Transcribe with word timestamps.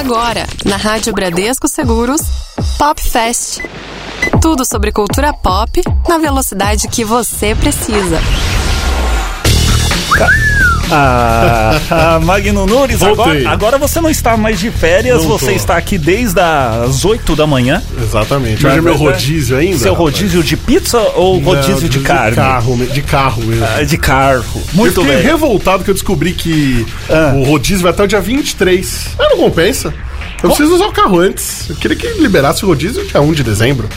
Agora, 0.00 0.46
na 0.64 0.76
Rádio 0.78 1.12
Bradesco 1.12 1.68
Seguros, 1.68 2.22
Pop 2.78 2.98
Fest. 3.02 3.58
Tudo 4.40 4.64
sobre 4.64 4.92
cultura 4.92 5.30
pop 5.34 5.78
na 6.08 6.16
velocidade 6.16 6.88
que 6.88 7.04
você 7.04 7.54
precisa. 7.54 8.18
Ah, 10.92 12.20
Magno 12.22 12.66
Nunes, 12.66 12.98
Voltei. 13.00 13.46
agora, 13.46 13.48
agora 13.50 13.78
você 13.78 14.00
não 14.00 14.10
está 14.10 14.36
mais 14.36 14.58
de 14.58 14.70
férias, 14.70 15.22
Não 15.22 15.28
você 15.30 15.46
tô. 15.46 15.52
está 15.52 15.76
aqui 15.76 15.96
desde 15.98 16.40
as 16.40 17.04
8 17.04 17.34
da 17.36 17.46
manhã. 17.46 17.82
Exatamente. 18.02 18.66
Hoje 18.66 18.78
é 18.78 18.80
meu 18.80 18.96
verdade? 18.96 19.04
rodízio 19.24 19.56
ainda. 19.56 19.78
Seu 19.78 19.92
rapaz. 19.92 20.14
rodízio 20.14 20.42
de 20.42 20.56
pizza 20.56 20.98
ou 21.14 21.38
rodízio 21.38 21.82
Não, 21.82 21.88
de 21.88 22.00
carne? 22.00 22.36
carro, 22.36 22.76
me- 22.76 22.86
de 22.86 23.02
carro 23.02 23.42
mesmo. 23.42 23.64
Ah, 23.64 23.82
De 23.82 23.96
carro. 23.98 24.62
Muito 24.72 25.00
eu 25.00 25.04
fiquei 25.04 25.16
bem. 25.18 25.26
revoltado 25.26 25.84
que 25.84 25.90
eu 25.90 25.94
descobri 25.94 26.32
que 26.32 26.86
Ah. 27.08 27.32
o 27.36 27.44
rodízio 27.44 27.82
vai 27.82 27.92
até 27.92 28.02
o 28.02 28.06
dia 28.06 28.20
23. 28.20 29.06
Ah, 29.18 29.28
não 29.30 29.36
compensa. 29.38 29.92
Eu 30.42 30.48
preciso 30.50 30.74
usar 30.74 30.86
o 30.86 30.92
carro 30.92 31.18
antes. 31.18 31.68
Eu 31.68 31.76
queria 31.76 31.96
que 31.96 32.06
liberasse 32.20 32.64
o 32.64 32.68
rodízio 32.68 33.04
dia 33.04 33.20
1 33.20 33.32
de 33.32 33.42
dezembro. 33.42 33.88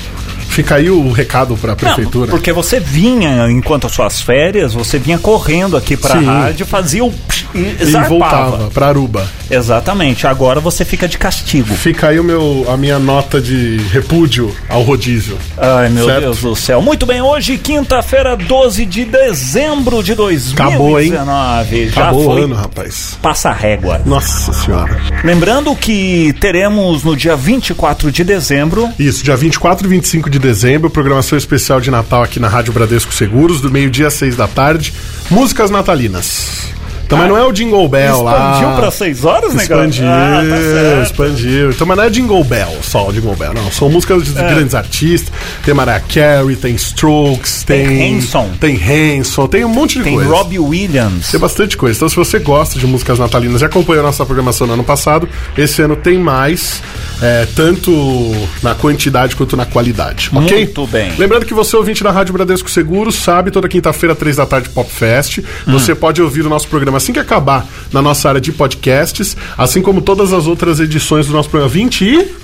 Fica 0.53 0.75
aí 0.75 0.89
o 0.89 1.12
recado 1.12 1.57
pra 1.57 1.71
Não, 1.71 1.75
prefeitura. 1.75 2.30
porque 2.30 2.53
você 2.53 2.80
vinha, 2.80 3.49
enquanto 3.49 3.88
as 3.88 3.94
suas 3.94 4.21
férias, 4.21 4.73
você 4.73 4.99
vinha 4.99 5.17
correndo 5.17 5.75
aqui 5.75 5.98
pra 5.98 6.20
Sim. 6.20 6.25
rádio, 6.25 6.66
fazia 6.66 7.03
o... 7.03 7.13
E, 7.55 7.75
E 7.81 7.85
zarpava. 7.85 8.09
voltava 8.09 8.70
pra 8.71 8.88
Aruba. 8.88 9.27
Exatamente. 9.49 10.25
Agora 10.25 10.59
você 10.59 10.84
fica 10.84 11.08
de 11.08 11.17
castigo. 11.20 11.73
Fica 11.75 12.08
aí 12.08 12.20
o 12.20 12.23
meu, 12.23 12.66
a 12.67 12.75
minha 12.75 12.97
nota 12.97 13.39
de 13.39 13.77
repúdio 13.91 14.55
ao 14.67 14.81
rodízio. 14.81 15.38
Ai, 15.58 15.89
meu 15.89 16.05
Certo. 16.05 16.21
Deus 16.21 16.41
do 16.41 16.55
céu. 16.55 16.81
Muito 16.81 17.05
bem, 17.05 17.22
hoje, 17.22 17.58
quinta-feira, 17.58 18.35
12 18.35 18.85
de 18.85 19.05
dezembro 19.05 20.02
de 20.03 20.16
2019. 20.16 20.63
Acabou, 20.67 20.99
hein? 20.99 21.13
Já 21.91 22.02
Acabou 22.03 22.23
foi. 22.25 22.41
o 22.41 22.44
ano, 22.45 22.55
rapaz. 22.55 23.17
Passa 23.22 23.49
a 23.49 23.53
régua. 23.53 24.02
Nossa 24.05 24.52
senhora. 24.53 24.99
Lembrando 25.23 25.75
que 25.75 26.33
teremos 26.39 27.03
no 27.03 27.16
dia 27.16 27.35
24 27.35 28.11
de 28.11 28.23
dezembro. 28.23 28.89
Isso, 28.97 29.23
dia 29.23 29.35
24 29.35 29.86
e 29.86 29.89
25 29.89 30.30
de 30.30 30.39
dezembro, 30.44 30.89
programação 30.89 31.38
especial 31.38 31.80
de 31.80 31.89
Natal 31.89 32.22
aqui 32.22 32.38
na 32.38 32.49
Rádio 32.49 32.73
Bradesco 32.73 33.13
Seguros, 33.13 33.61
do 33.61 33.72
meio-dia 33.72 34.08
às 34.08 34.13
seis 34.13 34.36
da 34.36 34.45
tarde. 34.45 34.94
Músicas 35.31 35.72
natalinas. 35.72 36.73
Então, 37.14 37.17
mas 37.17 37.30
não 37.30 37.38
é 37.38 37.44
o 37.47 37.52
Jingle 37.52 37.88
Bell 37.88 38.23
lá. 38.23 38.53
Expandiu 38.53 38.75
pra 38.78 38.92
6 38.92 39.25
horas, 39.25 39.53
né, 39.53 39.64
Expandiu, 39.64 40.06
Ah, 40.08 40.42
tá 40.97 41.03
expandiu. 41.03 41.70
Então, 41.72 41.86
mas 41.88 41.97
não 41.97 42.03
é 42.03 42.09
Jingle 42.09 42.44
Bell, 42.44 42.78
só 42.81 43.08
o 43.08 43.14
Jingle 43.14 43.36
Bell, 43.36 43.53
não. 43.53 43.72
São 43.72 43.89
músicas 43.89 44.23
de 44.25 44.38
É. 44.38 44.53
grandes 44.53 44.73
artistas. 44.75 45.31
Tem 45.64 45.73
Mariah 45.73 46.02
Carey, 46.08 46.55
tem 46.55 46.75
Strokes, 46.75 47.64
Tem 47.64 47.88
tem. 47.88 48.17
Hanson. 48.17 48.50
Tem 48.59 48.75
Hanson, 49.20 49.47
tem 49.47 49.64
um 49.66 49.70
monte 49.70 49.97
de 50.00 50.03
Tem 50.03 50.16
coisa. 50.16 50.30
Robbie 50.30 50.59
Williams. 50.59 51.30
Tem 51.31 51.39
bastante 51.39 51.78
coisa. 51.78 51.97
Então, 51.97 52.09
se 52.09 52.16
você 52.16 52.39
gosta 52.39 52.80
de 52.80 52.88
músicas 52.88 53.20
natalinas 53.20 53.61
e 53.61 53.66
acompanhou 53.66 54.03
a 54.03 54.08
nossa 54.08 54.25
programação 54.25 54.66
no 54.67 54.73
ano 54.73 54.83
passado, 54.83 55.27
esse 55.58 55.81
ano 55.81 55.95
tem 55.95 56.17
mais, 56.17 56.81
é, 57.22 57.45
tanto 57.55 57.92
na 58.61 58.73
quantidade 58.75 59.36
quanto 59.36 59.55
na 59.55 59.66
qualidade. 59.66 60.30
Ok? 60.33 60.58
Muito 60.58 60.88
bem. 60.88 61.11
Lembrando 61.17 61.45
que 61.45 61.53
você, 61.53 61.75
ouvinte 61.75 62.03
da 62.03 62.11
Rádio 62.11 62.33
Bradesco 62.33 62.70
Seguros, 62.70 63.16
sabe, 63.16 63.52
toda 63.52 63.67
quinta-feira, 63.67 64.16
três 64.16 64.38
da 64.38 64.45
tarde, 64.45 64.70
Pop 64.70 64.89
Fest. 64.92 65.39
Hum. 65.39 65.73
Você 65.73 65.94
pode 65.94 66.22
ouvir 66.22 66.45
o 66.45 66.50
nosso 66.50 66.67
programa 66.67 67.00
assim 67.03 67.13
que 67.13 67.19
acabar 67.19 67.65
na 67.91 68.01
nossa 68.01 68.29
área 68.29 68.41
de 68.41 68.51
podcasts, 68.51 69.35
assim 69.57 69.81
como 69.81 70.01
todas 70.01 70.31
as 70.33 70.47
outras 70.47 70.79
edições 70.79 71.27
do 71.27 71.33
nosso 71.33 71.49
programa. 71.49 71.73
20 71.73 72.01
e. 72.05 72.43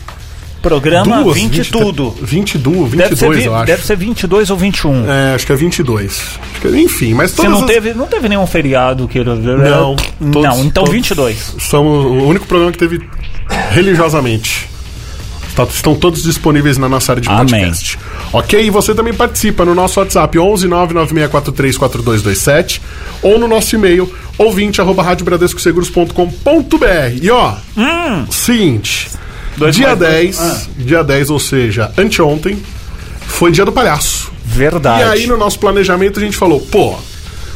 Programa 0.61 1.23
duas, 1.23 1.35
20 1.38 1.55
20 1.55 1.71
tudo. 1.71 2.09
22, 2.21 2.91
22, 2.91 2.91
Deve 2.91 3.15
ser, 3.15 3.47
eu 3.47 3.55
acho. 3.55 3.65
deve 3.65 3.85
ser 3.85 3.95
22 3.95 4.49
ou 4.49 4.57
21. 4.57 5.09
É, 5.09 5.33
acho 5.35 5.45
que 5.45 5.53
é 5.53 5.55
22. 5.55 6.11
Acho 6.52 6.61
que, 6.61 6.67
enfim, 6.81 7.13
mas 7.13 7.31
Você 7.31 7.37
todas 7.37 7.52
não 7.53 7.59
as- 7.61 7.65
teve, 7.65 7.93
não 7.93 8.07
teve 8.07 8.27
nenhum 8.27 8.45
feriado 8.45 9.07
que 9.07 9.19
ele... 9.19 9.30
Não. 9.30 9.95
Não, 10.19 10.31
todos- 10.31 10.59
então 10.59 10.83
todos 10.83 10.89
22. 10.91 11.55
São 11.61 11.85
o 11.87 12.27
único 12.27 12.45
programa 12.45 12.73
que 12.73 12.77
teve 12.77 12.99
religiosamente. 13.71 14.67
Tá- 15.65 15.71
Estão 15.73 15.95
todos 15.95 16.23
disponíveis 16.23 16.77
na 16.77 16.88
nossa 16.88 17.11
área 17.11 17.21
de 17.21 17.27
Amém. 17.29 17.45
podcast. 17.47 17.99
Ok? 18.31 18.63
E 18.65 18.69
você 18.69 18.95
também 18.95 19.13
participa 19.13 19.65
no 19.65 19.75
nosso 19.75 19.99
WhatsApp 19.99 20.39
11 20.39 20.67
996434227 20.67 22.80
ou 23.21 23.37
no 23.37 23.47
nosso 23.47 23.75
e-mail 23.75 24.11
ouvinte 24.37 24.80
arroba 24.80 25.03
radiobradescoseguros.com.br. 25.03 27.19
E 27.21 27.30
ó, 27.30 27.55
seguinte, 28.31 29.09
Dois 29.58 29.75
dia 29.75 29.87
mais 29.87 29.99
dois. 29.99 30.11
10, 30.11 30.39
Ah. 30.39 30.61
dia 30.77 31.03
10, 31.03 31.30
ou 31.30 31.39
seja, 31.39 31.92
anteontem, 31.98 32.58
foi 33.27 33.52
dia 33.52 33.65
do 33.65 33.71
palhaço. 33.71 34.31
Verdade. 34.45 35.02
E 35.02 35.03
aí, 35.03 35.27
no 35.27 35.37
nosso 35.37 35.59
planejamento, 35.59 36.19
a 36.19 36.23
gente 36.23 36.37
falou, 36.37 36.59
pô, 36.61 36.95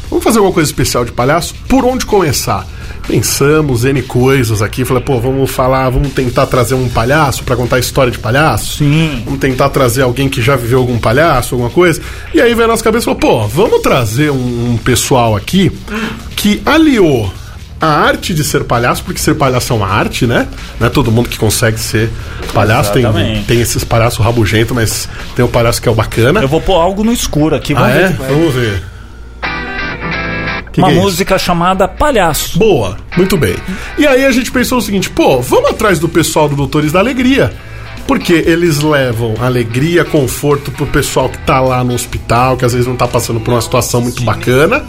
vamos 0.09 0.23
fazer 0.23 0.37
alguma 0.39 0.53
coisa 0.53 0.69
especial 0.69 1.05
de 1.05 1.11
palhaço? 1.11 1.55
Por 1.67 1.85
onde 1.85 2.05
começar? 2.05 2.67
Pensamos 3.07 3.83
N 3.83 4.01
coisas 4.01 4.61
aqui, 4.61 4.85
falei, 4.85 5.03
pô, 5.03 5.19
vamos 5.19 5.51
falar, 5.51 5.89
vamos 5.89 6.13
tentar 6.13 6.45
trazer 6.45 6.73
um 6.75 6.87
palhaço 6.87 7.43
pra 7.43 7.55
contar 7.55 7.75
a 7.75 7.79
história 7.79 8.11
de 8.11 8.17
palhaço? 8.17 8.77
Sim. 8.77 9.21
Vamos 9.25 9.39
tentar 9.39 9.69
trazer 9.69 10.01
alguém 10.03 10.29
que 10.29 10.41
já 10.41 10.55
viveu 10.55 10.79
algum 10.79 10.97
palhaço, 10.97 11.53
alguma 11.55 11.69
coisa? 11.69 12.01
E 12.33 12.41
aí 12.41 12.53
veio 12.53 12.65
a 12.65 12.67
nossa 12.69 12.83
cabeça 12.83 13.03
e 13.03 13.13
falou, 13.13 13.19
pô, 13.19 13.47
vamos 13.47 13.81
trazer 13.81 14.31
um, 14.31 14.71
um 14.73 14.77
pessoal 14.77 15.35
aqui 15.35 15.71
que 16.35 16.61
aliou 16.65 17.31
a 17.79 17.87
arte 17.87 18.33
de 18.33 18.45
ser 18.45 18.63
palhaço, 18.63 19.03
porque 19.03 19.19
ser 19.19 19.35
palhaço 19.35 19.73
é 19.73 19.75
uma 19.75 19.87
arte, 19.89 20.25
né? 20.25 20.47
Não 20.79 20.87
é 20.87 20.89
todo 20.89 21.11
mundo 21.11 21.27
que 21.27 21.37
consegue 21.37 21.77
ser 21.77 22.09
palhaço. 22.53 22.93
Tem, 22.93 23.01
Exatamente. 23.03 23.43
tem 23.45 23.59
esses 23.59 23.83
palhaços 23.83 24.23
rabugentos, 24.23 24.73
mas 24.73 25.09
tem 25.35 25.43
o 25.43 25.49
palhaço 25.49 25.81
que 25.81 25.89
é 25.89 25.91
o 25.91 25.95
bacana. 25.95 26.39
Eu 26.41 26.47
vou 26.47 26.61
pôr 26.61 26.75
algo 26.79 27.03
no 27.03 27.11
escuro 27.11 27.53
aqui. 27.53 27.73
Vamos 27.73 27.89
Ah, 27.89 27.93
ver 27.93 28.03
é? 28.05 28.07
que 28.13 28.17
vai. 28.19 28.29
Vamos 28.29 28.53
ver. 28.53 28.83
Que 30.73 30.81
Uma 30.81 30.87
que 30.87 30.93
é 30.93 30.97
isso? 30.97 31.03
música 31.03 31.37
chamada 31.37 31.87
Palhaço. 31.87 32.57
Boa, 32.57 32.97
muito 33.15 33.37
bem. 33.37 33.55
E 33.97 34.07
aí 34.07 34.25
a 34.25 34.31
gente 34.31 34.51
pensou 34.51 34.79
o 34.79 34.81
seguinte, 34.81 35.09
pô, 35.09 35.39
vamos 35.39 35.69
atrás 35.69 35.99
do 35.99 36.09
pessoal 36.09 36.49
do 36.49 36.55
Doutores 36.55 36.91
da 36.91 36.99
Alegria. 36.99 37.53
Porque 38.07 38.33
eles 38.33 38.81
levam 38.81 39.35
alegria, 39.39 40.03
conforto 40.03 40.71
pro 40.71 40.85
pessoal 40.87 41.29
que 41.29 41.37
tá 41.37 41.61
lá 41.61 41.83
no 41.85 41.93
hospital, 41.93 42.57
que 42.57 42.65
às 42.65 42.73
vezes 42.73 42.85
não 42.87 42.97
tá 42.97 43.07
passando 43.07 43.39
por 43.39 43.53
uma 43.53 43.61
situação 43.61 44.01
muito 44.01 44.23
bacana. 44.23 44.83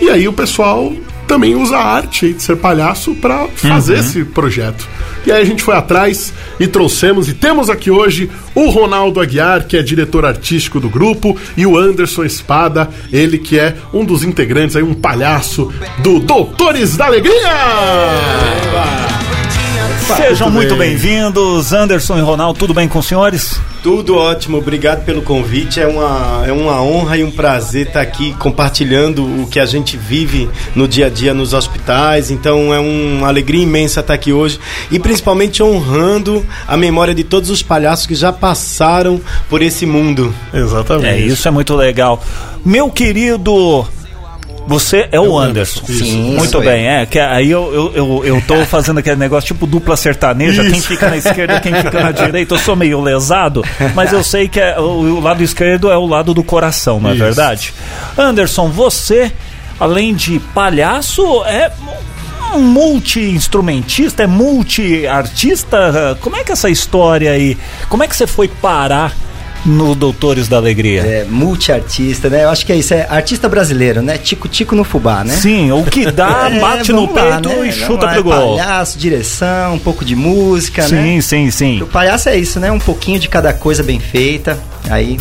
E 0.00 0.08
aí 0.08 0.28
o 0.28 0.32
pessoal 0.32 0.92
também 1.28 1.54
usa 1.54 1.76
a 1.76 1.84
arte 1.84 2.32
de 2.32 2.42
ser 2.42 2.56
palhaço 2.56 3.14
pra 3.14 3.46
fazer 3.54 3.94
Uhum. 3.94 4.00
esse 4.00 4.24
projeto. 4.24 4.88
E 5.26 5.30
aí 5.30 5.42
a 5.42 5.44
gente 5.44 5.62
foi 5.62 5.76
atrás 5.76 6.32
e 6.58 6.66
trouxemos, 6.66 7.28
e 7.28 7.34
temos 7.34 7.68
aqui 7.68 7.90
hoje 7.90 8.30
o 8.54 8.70
Ronaldo 8.70 9.20
Aguiar, 9.20 9.66
que 9.66 9.76
é 9.76 9.82
diretor 9.82 10.24
artístico 10.24 10.80
do 10.80 10.88
grupo, 10.88 11.36
e 11.56 11.66
o 11.66 11.76
Anderson 11.76 12.24
Espada, 12.24 12.88
ele 13.12 13.36
que 13.38 13.58
é 13.58 13.76
um 13.92 14.04
dos 14.04 14.24
integrantes 14.24 14.74
aí, 14.74 14.82
um 14.82 14.94
palhaço 14.94 15.70
do 16.02 16.18
Doutores 16.18 16.96
da 16.96 17.06
Alegria! 17.06 17.42
Sejam 20.16 20.50
muito 20.50 20.74
bem. 20.76 20.90
bem-vindos, 20.90 21.72
Anderson 21.72 22.18
e 22.18 22.20
Ronaldo, 22.20 22.58
tudo 22.58 22.72
bem 22.72 22.88
com 22.88 22.98
os 22.98 23.06
senhores? 23.06 23.60
Tudo 23.82 24.16
ótimo, 24.16 24.58
obrigado 24.58 25.04
pelo 25.04 25.22
convite. 25.22 25.80
É 25.80 25.86
uma, 25.86 26.44
é 26.46 26.52
uma 26.52 26.82
honra 26.82 27.16
e 27.16 27.24
um 27.24 27.30
prazer 27.30 27.86
estar 27.86 28.00
aqui 28.00 28.32
compartilhando 28.34 29.24
o 29.24 29.46
que 29.46 29.60
a 29.60 29.66
gente 29.66 29.96
vive 29.96 30.48
no 30.74 30.88
dia 30.88 31.06
a 31.06 31.08
dia 31.08 31.32
nos 31.32 31.52
hospitais. 31.52 32.30
Então 32.30 32.74
é 32.74 32.80
uma 32.80 33.28
alegria 33.28 33.62
imensa 33.62 34.00
estar 34.00 34.14
aqui 34.14 34.32
hoje 34.32 34.58
e 34.90 34.98
principalmente 34.98 35.62
honrando 35.62 36.44
a 36.66 36.76
memória 36.76 37.14
de 37.14 37.22
todos 37.22 37.50
os 37.50 37.62
palhaços 37.62 38.06
que 38.06 38.14
já 38.14 38.32
passaram 38.32 39.20
por 39.48 39.62
esse 39.62 39.86
mundo. 39.86 40.34
Exatamente. 40.52 41.06
É, 41.06 41.18
isso 41.20 41.46
é 41.46 41.50
muito 41.50 41.74
legal. 41.74 42.22
Meu 42.64 42.90
querido. 42.90 43.86
Você 44.68 45.08
é 45.10 45.18
o 45.18 45.38
Anderson. 45.38 45.82
Isso. 45.88 46.04
Sim, 46.04 46.36
Muito 46.36 46.60
bem, 46.60 46.86
é. 46.86 47.06
Que 47.06 47.18
aí 47.18 47.50
eu, 47.50 47.72
eu, 47.72 47.92
eu, 47.94 48.24
eu 48.24 48.42
tô 48.42 48.64
fazendo 48.66 48.98
aquele 48.98 49.16
negócio 49.16 49.48
tipo 49.48 49.66
dupla 49.66 49.96
sertaneja, 49.96 50.62
quem 50.62 50.80
fica 50.80 51.08
na 51.08 51.16
esquerda, 51.16 51.58
quem 51.60 51.74
fica 51.74 52.00
na 52.02 52.12
direita. 52.12 52.54
Eu 52.54 52.58
sou 52.58 52.76
meio 52.76 53.00
lesado, 53.00 53.64
mas 53.94 54.12
eu 54.12 54.22
sei 54.22 54.48
que 54.48 54.60
é, 54.60 54.78
o, 54.78 54.82
o 54.82 55.20
lado 55.20 55.42
esquerdo 55.42 55.90
é 55.90 55.96
o 55.96 56.06
lado 56.06 56.34
do 56.34 56.44
coração, 56.44 57.00
não 57.00 57.10
é 57.10 57.14
Isso. 57.14 57.24
verdade? 57.24 57.74
Anderson, 58.16 58.68
você, 58.68 59.32
além 59.80 60.14
de 60.14 60.38
palhaço, 60.38 61.42
é 61.44 61.72
um 62.54 62.60
multi-instrumentista, 62.60 64.22
é 64.22 64.26
multi-artista? 64.26 66.16
Como 66.20 66.36
é 66.36 66.44
que 66.44 66.50
é 66.50 66.54
essa 66.54 66.70
história 66.70 67.32
aí? 67.32 67.56
Como 67.88 68.02
é 68.02 68.08
que 68.08 68.16
você 68.16 68.26
foi 68.26 68.48
parar 68.48 69.14
no 69.64 69.94
Doutores 69.94 70.48
da 70.48 70.56
Alegria? 70.56 71.02
É, 71.02 71.24
multiartista, 71.24 72.28
né? 72.30 72.44
Eu 72.44 72.50
acho 72.50 72.64
que 72.64 72.72
é 72.72 72.76
isso, 72.76 72.94
é 72.94 73.06
artista 73.08 73.48
brasileiro, 73.48 74.02
né? 74.02 74.18
Tico-tico 74.18 74.74
no 74.74 74.84
fubá, 74.84 75.24
né? 75.24 75.34
Sim, 75.34 75.72
o 75.72 75.84
que 75.84 76.10
dá, 76.10 76.48
É, 76.52 76.58
bate 76.60 76.92
no 76.92 77.12
lá, 77.12 77.40
peito 77.40 77.48
né? 77.48 77.68
e 77.68 77.72
chuta 77.72 78.06
lá, 78.06 78.12
pro 78.14 78.24
gol. 78.24 78.56
Palhaço, 78.56 78.98
direção, 78.98 79.74
um 79.74 79.78
pouco 79.78 80.04
de 80.04 80.14
música, 80.16 80.82
né? 80.88 80.88
Sim, 80.88 81.20
sim, 81.20 81.50
sim. 81.50 81.82
O 81.82 81.86
palhaço 81.86 82.28
é 82.28 82.36
isso, 82.36 82.58
né? 82.60 82.70
Um 82.70 82.78
pouquinho 82.78 83.18
de 83.18 83.28
cada 83.28 83.52
coisa 83.52 83.82
bem 83.82 83.98
feita. 84.00 84.58
Aí, 84.90 85.18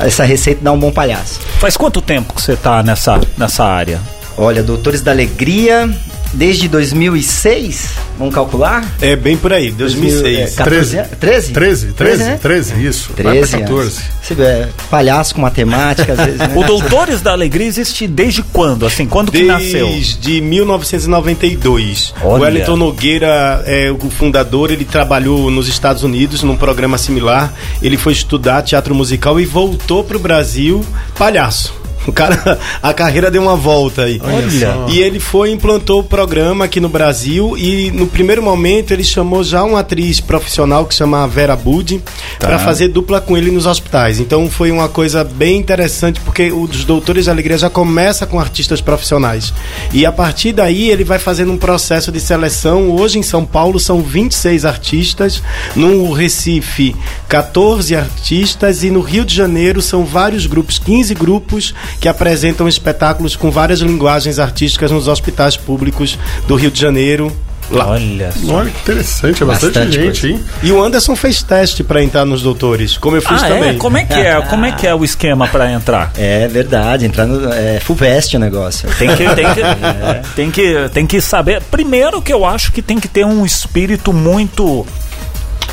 essa 0.00 0.24
receita 0.24 0.60
dá 0.62 0.72
um 0.72 0.78
bom 0.78 0.90
palhaço. 0.90 1.40
Faz 1.58 1.76
quanto 1.76 2.00
tempo 2.00 2.34
que 2.34 2.42
você 2.42 2.56
tá 2.56 2.82
nessa, 2.82 3.20
nessa 3.36 3.64
área? 3.64 4.00
Olha, 4.36 4.62
Doutores 4.62 5.00
da 5.00 5.12
Alegria, 5.12 5.88
desde 6.34 6.68
2006, 6.68 7.90
vamos 8.18 8.34
calcular? 8.34 8.84
É 9.00 9.16
bem 9.16 9.36
por 9.36 9.52
aí, 9.52 9.70
2006. 9.70 10.52
É, 10.52 10.56
14 10.56 10.98
anos? 10.98 11.10
13? 11.18 11.52
13, 11.52 11.86
13, 11.92 12.24
né? 12.24 12.38
13, 12.40 12.86
isso. 12.86 13.10
Vai 13.14 13.22
pra 13.22 13.32
13 13.32 13.58
14. 13.58 13.80
anos. 13.80 14.00
Você 14.22 14.34
vê, 14.34 14.44
é, 14.44 14.68
palhaço 14.90 15.34
com 15.34 15.40
matemática, 15.40 16.12
às 16.12 16.18
vezes, 16.18 16.38
né? 16.38 16.52
O 16.54 16.64
Doutores 16.64 17.20
da 17.20 17.32
Alegria 17.32 17.66
existe 17.66 18.06
desde 18.06 18.42
quando? 18.42 18.86
Assim, 18.86 19.06
quando 19.06 19.30
que 19.30 19.44
nasceu? 19.44 19.86
Desde 19.86 20.40
1992. 20.40 22.14
Olha. 22.22 22.26
O 22.26 22.40
Wellington 22.40 22.76
Nogueira 22.76 23.62
é 23.66 23.90
o 23.90 24.10
fundador, 24.10 24.70
ele 24.70 24.84
trabalhou 24.84 25.50
nos 25.50 25.68
Estados 25.68 26.02
Unidos 26.02 26.42
num 26.42 26.56
programa 26.56 26.98
similar. 26.98 27.52
Ele 27.82 27.96
foi 27.96 28.12
estudar 28.12 28.62
teatro 28.62 28.94
musical 28.94 29.40
e 29.40 29.44
voltou 29.44 30.02
pro 30.02 30.18
Brasil 30.18 30.84
palhaço. 31.16 31.83
O 32.06 32.12
cara, 32.12 32.58
a 32.82 32.92
carreira 32.92 33.30
deu 33.30 33.42
uma 33.42 33.56
volta 33.56 34.02
aí. 34.02 34.20
Olha. 34.22 34.84
E 34.88 34.98
ele 35.00 35.18
foi 35.18 35.50
e 35.50 35.52
implantou 35.52 36.00
o 36.00 36.04
programa 36.04 36.64
aqui 36.66 36.80
no 36.80 36.88
Brasil 36.88 37.56
e 37.56 37.90
no 37.90 38.06
primeiro 38.06 38.42
momento 38.42 38.92
ele 38.92 39.04
chamou 39.04 39.42
já 39.42 39.62
uma 39.64 39.80
atriz 39.80 40.20
profissional 40.20 40.84
que 40.86 40.94
chama 40.94 41.26
Vera 41.26 41.56
Budi 41.56 42.02
Tá. 42.38 42.48
para 42.48 42.58
fazer 42.58 42.88
dupla 42.88 43.20
com 43.20 43.36
ele 43.36 43.50
nos 43.50 43.66
hospitais. 43.66 44.18
Então 44.20 44.48
foi 44.50 44.70
uma 44.70 44.88
coisa 44.88 45.22
bem 45.24 45.56
interessante 45.58 46.20
porque 46.20 46.50
os 46.52 46.84
Doutores 46.84 47.26
da 47.26 47.32
Alegria 47.32 47.56
já 47.56 47.70
começa 47.70 48.26
com 48.26 48.38
artistas 48.40 48.80
profissionais. 48.80 49.52
E 49.92 50.04
a 50.04 50.12
partir 50.12 50.52
daí 50.52 50.90
ele 50.90 51.04
vai 51.04 51.18
fazendo 51.18 51.52
um 51.52 51.56
processo 51.58 52.10
de 52.10 52.20
seleção. 52.20 52.90
Hoje 52.90 53.18
em 53.18 53.22
São 53.22 53.44
Paulo 53.44 53.78
são 53.78 54.00
26 54.02 54.64
artistas, 54.64 55.42
no 55.76 56.12
Recife 56.12 56.94
14 57.28 57.94
artistas 57.96 58.82
e 58.84 58.90
no 58.90 59.00
Rio 59.00 59.24
de 59.24 59.34
Janeiro 59.34 59.80
são 59.80 60.04
vários 60.04 60.46
grupos, 60.46 60.78
15 60.78 61.14
grupos 61.14 61.74
que 62.00 62.08
apresentam 62.08 62.68
espetáculos 62.68 63.36
com 63.36 63.50
várias 63.50 63.80
linguagens 63.80 64.38
artísticas 64.38 64.90
nos 64.90 65.08
hospitais 65.08 65.56
públicos 65.56 66.18
do 66.46 66.54
Rio 66.56 66.70
de 66.70 66.80
Janeiro. 66.80 67.30
Lá. 67.70 67.86
Olha 67.88 68.30
só. 68.30 68.56
Olha 68.56 68.70
que 68.70 68.78
interessante, 68.82 69.42
é 69.42 69.46
bastante, 69.46 69.72
Bastante 69.78 69.92
gente, 69.94 70.20
coisa. 70.20 70.28
hein? 70.28 70.44
E 70.62 70.70
o 70.70 70.84
Anderson 70.84 71.16
fez 71.16 71.42
teste 71.42 71.82
para 71.82 72.04
entrar 72.04 72.26
nos 72.26 72.42
doutores, 72.42 72.98
como 72.98 73.16
eu 73.16 73.22
fiz 73.22 73.42
Ah, 73.42 73.48
também. 73.48 73.70
é? 73.70 73.74
Como 73.74 73.96
é 73.96 74.04
que 74.04 74.12
é? 74.20 74.38
Como 74.42 74.66
é 74.66 74.72
que 74.72 74.86
é 74.86 74.94
o 74.94 75.02
esquema 75.02 75.48
pra 75.48 75.72
entrar? 75.72 76.12
É 76.14 76.46
verdade, 76.46 77.06
entrar 77.06 77.24
no. 77.24 77.50
É 77.50 77.80
full 77.80 77.96
vest 77.96 78.34
o 78.34 78.38
negócio. 78.38 78.86
Tem 78.98 79.08
que, 79.16 79.24
tem, 79.34 79.46
que, 79.54 79.62
tem, 80.36 80.50
que, 80.50 80.88
tem 80.92 81.06
que 81.06 81.20
saber. 81.22 81.62
Primeiro 81.70 82.20
que 82.20 82.34
eu 82.34 82.44
acho 82.44 82.70
que 82.70 82.82
tem 82.82 83.00
que 83.00 83.08
ter 83.08 83.24
um 83.24 83.46
espírito 83.46 84.12
muito 84.12 84.84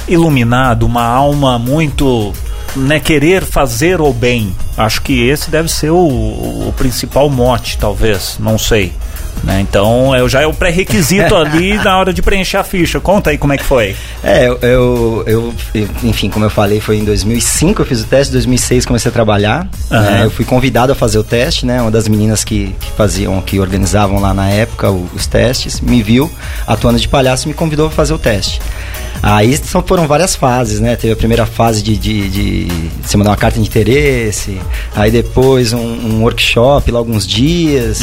iluminado, 0.07 0.85
uma 0.85 1.03
alma 1.03 1.59
muito. 1.59 2.33
Né, 2.75 3.00
querer 3.00 3.44
fazer 3.44 4.00
o 4.00 4.13
bem. 4.13 4.56
Acho 4.77 5.01
que 5.01 5.27
esse 5.27 5.51
deve 5.51 5.68
ser 5.69 5.89
o, 5.91 5.97
o 5.97 6.73
principal 6.77 7.29
mote, 7.29 7.77
talvez. 7.77 8.38
Não 8.39 8.57
sei. 8.57 8.94
Né? 9.44 9.59
Então, 9.59 10.15
eu, 10.15 10.29
já 10.29 10.41
é 10.41 10.47
o 10.47 10.53
pré-requisito 10.53 11.35
ali 11.35 11.73
na 11.75 11.97
hora 11.97 12.13
de 12.13 12.21
preencher 12.21 12.57
a 12.57 12.63
ficha. 12.63 13.00
Conta 13.00 13.29
aí 13.31 13.38
como 13.38 13.51
é 13.51 13.57
que 13.57 13.63
foi. 13.63 13.95
É, 14.23 14.47
eu, 14.47 14.57
eu, 14.62 15.23
eu- 15.27 15.89
enfim, 16.03 16.29
como 16.29 16.45
eu 16.45 16.50
falei, 16.50 16.79
foi 16.79 16.97
em 16.97 17.03
2005 17.03 17.81
eu 17.81 17.85
fiz 17.85 18.01
o 18.01 18.06
teste, 18.06 18.29
em 18.29 18.33
2006 18.33 18.85
comecei 18.85 19.09
a 19.09 19.13
trabalhar. 19.13 19.68
Aham. 19.91 20.01
né, 20.03 20.25
eu 20.25 20.31
fui 20.31 20.45
convidado 20.45 20.91
a 20.91 20.95
fazer 20.95 21.18
o 21.18 21.23
teste, 21.23 21.65
né? 21.65 21.81
Uma 21.81 21.91
das 21.91 22.07
meninas 22.07 22.44
que, 22.44 22.73
que 22.79 22.91
faziam, 22.91 23.41
que 23.41 23.59
organizavam 23.59 24.19
lá 24.21 24.33
na 24.33 24.50
época 24.50 24.89
o- 24.89 25.09
os 25.13 25.27
testes, 25.27 25.81
me 25.81 26.01
viu 26.01 26.31
atuando 26.65 27.00
de 27.00 27.07
palhaço 27.07 27.47
e 27.47 27.50
me 27.50 27.53
convidou 27.53 27.88
a 27.88 27.91
fazer 27.91 28.13
o 28.13 28.19
teste. 28.19 28.62
Aí 29.24 29.56
são, 29.58 29.84
foram 29.84 30.08
várias 30.08 30.36
fases, 30.36 30.80
né? 30.80 30.96
Teve 30.96 31.13
a 31.13 31.16
primeira 31.16 31.46
fase 31.46 31.84
de, 31.84 31.96
de, 31.98 32.30
de 32.30 32.68
você 33.04 33.18
mandar 33.18 33.31
uma 33.31 33.38
carta 33.38 33.60
de 33.60 33.66
interesse, 33.68 34.60
aí 34.96 35.12
depois 35.12 35.74
um, 35.74 35.80
um 35.80 36.22
workshop 36.24 36.90
lá 36.92 36.98
alguns 37.00 37.25
dias, 37.28 38.00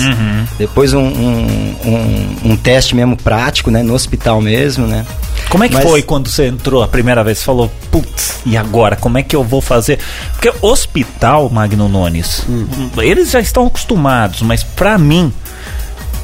depois 0.58 0.92
um, 0.94 1.00
um, 1.00 1.76
um- 1.84 2.36
um 2.52 2.56
teste 2.56 2.94
mesmo 2.94 3.16
prático, 3.16 3.70
né? 3.70 3.82
No 3.82 3.94
hospital 3.94 4.40
mesmo, 4.40 4.86
né? 4.86 5.04
Como 5.50 5.64
é 5.64 5.68
que 5.68 5.74
Mas- 5.74 5.84
foi 5.84 6.02
quando 6.02 6.28
você 6.28 6.46
entrou 6.46 6.82
a 6.82 6.88
primeira 6.88 7.24
vez? 7.24 7.38
Você 7.38 7.44
falou, 7.44 7.70
putz, 7.90 8.40
e 8.46 8.56
agora? 8.56 8.94
Como 8.96 9.18
é 9.18 9.22
que 9.22 9.34
eu 9.34 9.42
vou 9.42 9.60
fazer? 9.60 9.98
Porque 10.32 10.52
hospital, 10.60 11.48
Magno 11.50 11.88
Nunes, 11.88 12.44
eles 12.98 13.30
já 13.30 13.40
estão 13.40 13.66
acostumados, 13.66 14.42
mas 14.42 14.62
pra 14.62 14.98
mim 14.98 15.32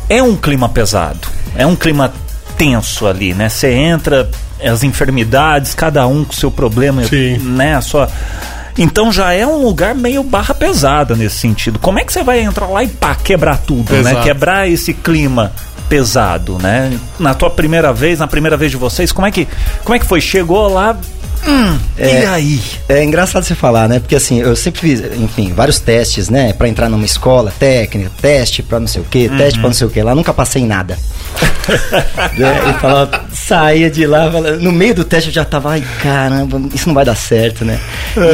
é 0.08 0.22
um 0.22 0.36
clima 0.36 0.68
pesado. 0.68 1.26
É 1.56 1.66
um 1.66 1.74
clima 1.74 2.12
tenso 2.56 3.06
ali, 3.06 3.34
né? 3.34 3.48
Você 3.48 3.70
entra, 3.72 4.28
as 4.62 4.82
enfermidades, 4.82 5.74
cada 5.74 6.06
um 6.06 6.24
com 6.24 6.32
seu 6.32 6.50
problema, 6.50 7.04
Sim. 7.04 7.38
né? 7.38 7.76
A 7.76 7.80
sua. 7.80 8.08
Então 8.76 9.12
já 9.12 9.32
é 9.32 9.46
um 9.46 9.62
lugar 9.62 9.94
meio 9.94 10.22
barra 10.24 10.52
pesada 10.52 11.14
nesse 11.14 11.36
sentido. 11.36 11.78
Como 11.78 11.98
é 11.98 12.04
que 12.04 12.12
você 12.12 12.22
vai 12.22 12.40
entrar 12.40 12.66
lá 12.66 12.82
e 12.82 12.88
pá, 12.88 13.14
quebrar 13.14 13.58
tudo, 13.58 13.92
né? 13.92 14.00
Exato. 14.00 14.22
Quebrar 14.22 14.68
esse 14.68 14.92
clima 14.92 15.52
pesado, 15.88 16.58
né? 16.60 16.98
Na 17.18 17.34
tua 17.34 17.50
primeira 17.50 17.92
vez, 17.92 18.18
na 18.18 18.26
primeira 18.26 18.56
vez 18.56 18.70
de 18.70 18.76
vocês, 18.76 19.12
como 19.12 19.26
é 19.26 19.30
que, 19.30 19.46
como 19.84 19.94
é 19.94 19.98
que 19.98 20.06
foi? 20.06 20.20
Chegou 20.20 20.66
lá, 20.68 20.96
hum, 21.46 21.78
e 21.98 22.02
É. 22.02 22.26
aí? 22.26 22.60
É 22.88 23.02
engraçado 23.04 23.44
você 23.44 23.54
falar, 23.54 23.88
né? 23.88 23.98
Porque 24.00 24.14
assim, 24.16 24.40
eu 24.40 24.54
sempre 24.56 24.80
fiz, 24.80 25.00
enfim, 25.18 25.52
vários 25.52 25.78
testes, 25.78 26.28
né? 26.28 26.52
Pra 26.52 26.68
entrar 26.68 26.88
numa 26.88 27.04
escola, 27.04 27.52
técnica, 27.58 28.10
teste 28.20 28.62
pra 28.62 28.80
não 28.80 28.86
sei 28.86 29.02
o 29.02 29.04
quê, 29.04 29.30
teste 29.36 29.58
pra 29.58 29.68
não 29.68 29.74
sei 29.74 29.86
o 29.86 29.90
quê. 29.90 30.02
Lá 30.02 30.14
nunca 30.14 30.32
passei 30.32 30.62
em 30.62 30.66
nada. 30.66 30.96
né? 32.36 32.70
E 32.70 32.80
falava, 32.80 33.24
saía 33.32 33.90
de 33.90 34.06
lá, 34.06 34.30
falava- 34.30 34.56
no 34.56 34.72
meio 34.72 34.94
do 34.94 35.04
teste 35.04 35.28
eu 35.30 35.34
já 35.34 35.44
tava, 35.44 35.70
ai 35.70 35.84
caramba, 36.02 36.60
isso 36.74 36.86
não 36.88 36.94
vai 36.94 37.04
dar 37.04 37.16
certo, 37.16 37.64
né? 37.64 37.78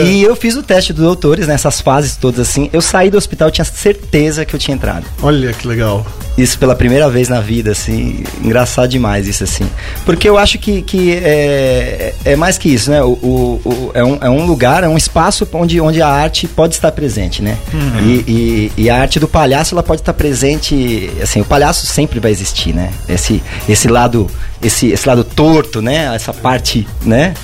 E 0.04 0.22
eu 0.22 0.34
fiz 0.36 0.56
o 0.56 0.62
teste 0.62 0.92
dos 0.92 1.04
doutores, 1.04 1.46
nessas 1.46 1.80
fases 1.80 2.16
todas 2.16 2.40
assim. 2.48 2.68
Eu 2.72 2.80
saí 2.80 3.10
do 3.10 3.16
hospital, 3.18 3.48
eu 3.48 3.52
tinha 3.52 3.64
certeza 3.64 4.44
que 4.44 4.54
eu 4.54 4.58
tinha 4.60 4.74
entrado. 4.74 5.04
Olha 5.22 5.52
que 5.52 5.66
legal. 5.66 6.04
Isso 6.38 6.58
pela 6.58 6.74
primeira 6.74 7.08
vez 7.10 7.28
na 7.28 7.40
vida, 7.40 7.72
assim, 7.72 8.22
engraçado 8.42 8.88
demais 8.88 9.26
isso, 9.26 9.44
assim. 9.44 9.68
Porque 10.06 10.28
eu 10.28 10.38
acho 10.38 10.58
que, 10.58 10.80
que 10.80 11.12
é, 11.22 12.14
é 12.24 12.36
mais 12.36 12.56
que 12.56 12.68
isso, 12.68 12.90
né? 12.90 12.99
O, 13.02 13.12
o- 13.12 13.60
o- 13.64 13.90
é, 13.94 14.04
um, 14.04 14.18
é 14.20 14.28
um 14.30 14.44
lugar, 14.46 14.84
é 14.84 14.88
um 14.88 14.96
espaço 14.96 15.46
onde, 15.52 15.80
onde 15.80 16.00
a 16.02 16.08
arte 16.08 16.46
pode 16.46 16.74
estar 16.74 16.92
presente, 16.92 17.42
né? 17.42 17.56
E, 18.02 18.24
e- 18.28 18.72
e 18.84 18.90
a 18.90 19.00
arte 19.00 19.18
do 19.20 19.26
palhaço, 19.28 19.74
ela 19.74 19.82
pode 19.82 20.00
estar 20.02 20.12
presente, 20.12 21.10
assim, 21.22 21.40
o 21.40 21.44
palhaço 21.44 21.86
sempre 21.86 22.18
vai 22.20 22.30
existir, 22.30 22.72
né? 22.74 22.90
Esse, 23.08 23.42
esse 23.68 23.88
lado, 23.88 24.26
esse, 24.62 24.88
esse 24.88 25.06
lado 25.08 25.22
torto, 25.24 25.80
né? 25.82 26.14
Essa 26.14 26.32
parte, 26.32 26.86
né? 27.04 27.34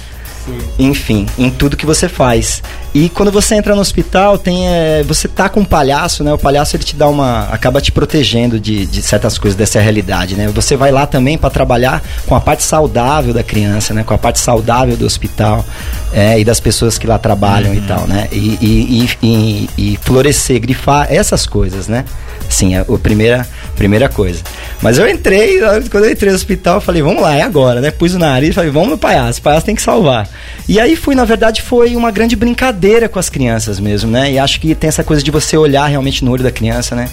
Enfim, 0.78 1.26
em 1.38 1.50
tudo 1.50 1.76
que 1.76 1.87
você 1.87 2.08
faz. 2.08 2.62
E 2.94 3.08
quando 3.10 3.31
você 3.31 3.54
entra 3.54 3.75
no 3.75 3.81
hospital, 3.81 4.38
tem, 4.38 4.69
é, 4.69 5.02
você 5.02 5.28
tá 5.28 5.48
com 5.48 5.60
um 5.60 5.64
palhaço, 5.64 6.25
né? 6.25 6.32
O 6.32 6.38
palhaço 6.38 6.76
ele 6.76 6.84
te 6.84 6.96
dá 6.96 7.06
uma. 7.08 7.43
acaba 7.50 7.81
te 7.81 7.93
protegendo 7.93 8.58
de, 8.58 8.87
de 8.87 9.02
certas 9.02 9.37
coisas 9.37 9.56
dessa 9.56 9.78
realidade, 9.81 10.34
né? 10.34 10.48
Você 10.48 10.76
vai 10.76 10.90
lá 10.90 11.06
também 11.06 11.37
para 11.37 11.50
trabalhar 11.50 12.02
com 12.26 12.34
a 12.34 12.40
parte 12.40 12.62
saudável 12.62 13.34
da 13.34 13.43
criança, 13.43 13.93
né? 13.93 14.02
Com 14.02 14.14
a 14.14 14.19
parte 14.19 14.38
saudável 14.38 14.96
do 14.96 15.04
hospital 15.04 15.64
é, 16.12 16.40
e 16.40 16.44
das 16.44 16.58
pessoas 16.58 16.96
que 16.96 17.06
lá 17.06 17.19
trabalham 17.19 17.75
e 17.75 17.81
tal, 17.82 18.06
né? 18.06 18.28
E, 18.32 18.58
e, 18.62 19.08
e, 19.22 19.70
e- 19.76 19.99
florescer, 20.00 20.58
grifar 20.60 21.06
essas 21.10 21.46
coisas, 21.46 21.88
né? 21.88 22.04
Sim, 22.49 22.76
é 22.76 22.81
a 22.81 22.99
primeira, 22.99 23.46
primeira 23.76 24.08
coisa. 24.08 24.40
Mas 24.82 24.99
eu 24.99 25.08
entrei, 25.08 25.61
quando 25.90 26.05
eu 26.05 26.11
entrei 26.11 26.31
no 26.31 26.37
hospital, 26.37 26.76
eu 26.76 26.81
falei, 26.81 27.02
vamos 27.02 27.23
lá, 27.23 27.37
é 27.37 27.43
agora, 27.43 27.81
né? 27.81 27.90
Pus 27.90 28.14
o 28.14 28.19
nariz, 28.19 28.55
falei, 28.55 28.70
vamos 28.70 28.90
no 28.90 28.99
palhaço, 28.99 29.38
o 29.38 29.43
palhaço 29.43 29.67
tem 29.67 29.75
que 29.75 29.82
salvar. 29.82 30.28
E 30.68 30.80
aí 30.80 30.97
fui, 30.97 31.14
na 31.14 31.25
verdade, 31.25 31.62
foi 31.62 31.95
uma 31.95 32.11
grande 32.11 32.35
brincadeira 32.35 33.09
com 33.09 33.18
as 33.18 33.28
crianças 33.28 33.78
mesmo, 33.78 34.11
né? 34.11 34.33
E 34.33 34.38
acho 34.38 34.61
que 34.61 34.75
tem 34.75 34.88
essa 34.88 35.04
coisa 35.04 35.23
de 35.23 35.30
você 35.30 35.56
olhar 35.56 35.87
realmente 35.87 36.25
no 36.25 36.33
olho 36.33 36.42
da 36.42 36.50
criança, 36.50 36.97
né? 36.97 37.09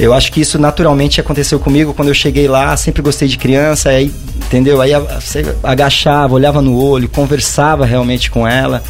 Eu 0.00 0.14
acho 0.14 0.32
que 0.32 0.40
isso 0.40 0.58
naturalmente 0.58 1.20
aconteceu 1.20 1.60
comigo 1.60 1.92
quando 1.92 2.08
eu 2.08 2.14
cheguei 2.14 2.48
lá, 2.48 2.74
sempre 2.74 3.02
gostei 3.02 3.28
de 3.28 3.36
criança, 3.36 3.90
aí, 3.90 4.10
entendeu? 4.34 4.80
Aí 4.80 4.92
você 5.20 5.54
agachava, 5.62 6.32
olhava 6.32 6.62
no 6.62 6.74
olho, 6.82 7.06
conversava 7.06 7.84
realmente 7.84 8.30
com 8.30 8.48
ela. 8.48 8.82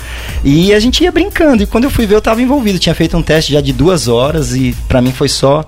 E 0.44 0.72
a 0.72 0.78
gente 0.78 1.02
ia 1.02 1.10
brincando. 1.10 1.64
E 1.64 1.66
quando 1.66 1.84
eu 1.84 1.90
fui 1.90 2.06
ver, 2.06 2.14
eu 2.14 2.20
tava 2.20 2.40
envolvido. 2.40 2.78
Tinha 2.78 2.94
feito 2.94 3.16
um 3.16 3.22
teste 3.22 3.52
já 3.52 3.60
de 3.60 3.72
duas 3.72 4.06
horas 4.06 4.54
e 4.54 4.72
pra 4.86 5.02
mim 5.02 5.10
foi 5.10 5.28
só, 5.28 5.64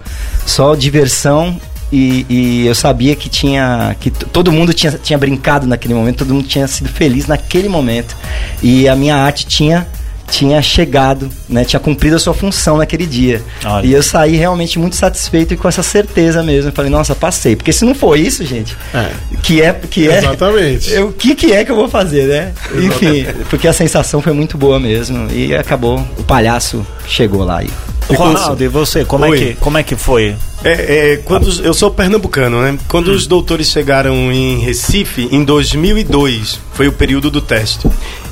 só 0.46 0.76
diversão. 0.76 1.60
E, 1.92 2.24
e 2.28 2.66
eu 2.66 2.74
sabia 2.74 3.16
que 3.16 3.28
tinha. 3.28 3.96
que 3.98 4.12
todo 4.12 4.52
mundo 4.52 4.72
tinha, 4.72 4.92
tinha 4.92 5.18
brincado 5.18 5.66
naquele 5.66 5.92
momento, 5.92 6.18
todo 6.18 6.34
mundo 6.34 6.46
tinha 6.46 6.68
sido 6.68 6.88
feliz 6.88 7.26
naquele 7.26 7.68
momento. 7.68 8.16
E 8.62 8.88
a 8.88 8.94
minha 8.94 9.16
arte 9.16 9.44
tinha 9.44 9.88
tinha 10.32 10.62
chegado, 10.62 11.28
né, 11.46 11.62
tinha 11.62 11.78
cumprido 11.78 12.16
a 12.16 12.18
sua 12.18 12.32
função 12.32 12.78
naquele 12.78 13.04
dia. 13.06 13.42
Olha. 13.64 13.86
E 13.86 13.92
eu 13.92 14.02
saí 14.02 14.34
realmente 14.36 14.78
muito 14.78 14.96
satisfeito 14.96 15.52
e 15.52 15.56
com 15.58 15.68
essa 15.68 15.82
certeza 15.82 16.42
mesmo. 16.42 16.70
Eu 16.70 16.72
falei, 16.74 16.90
nossa, 16.90 17.14
passei. 17.14 17.54
Porque 17.54 17.70
se 17.72 17.84
não 17.84 17.94
for 17.94 18.18
isso, 18.18 18.42
gente, 18.44 18.74
É. 18.94 19.10
que 19.42 19.60
é. 19.60 19.72
Que 19.90 20.08
é 20.08 20.18
Exatamente. 20.18 20.90
eu- 20.94 21.08
O 21.08 21.12
que, 21.12 21.34
que 21.34 21.52
é 21.52 21.64
que 21.64 21.70
eu 21.70 21.76
vou 21.76 21.88
fazer, 21.88 22.26
né? 22.26 22.52
Enfim, 22.74 23.26
porque 23.50 23.68
a 23.68 23.72
sensação 23.72 24.22
foi 24.22 24.32
muito 24.32 24.56
boa 24.56 24.80
mesmo. 24.80 25.28
E 25.30 25.54
acabou, 25.54 25.98
o 26.18 26.22
palhaço 26.22 26.84
chegou 27.06 27.44
lá. 27.44 27.62
E, 27.62 27.68
Ronaldo, 28.14 28.64
e 28.64 28.68
você, 28.68 29.04
como 29.04 29.26
é, 29.26 29.36
que, 29.38 29.54
como 29.54 29.76
é 29.78 29.82
que 29.82 29.94
foi? 29.96 30.34
É, 30.64 31.12
é, 31.12 31.16
quando 31.24 31.44
os- 31.46 31.58
eu 31.58 31.74
sou 31.74 31.90
pernambucano, 31.90 32.62
né? 32.62 32.78
Quando 32.88 33.08
os 33.08 33.26
doutores 33.26 33.66
chegaram 33.68 34.30
em 34.32 34.58
Recife, 34.60 35.28
em 35.32 35.42
2002, 35.42 36.60
foi 36.72 36.86
o 36.86 36.92
período 36.92 37.30
do 37.30 37.40
teste. 37.40 37.88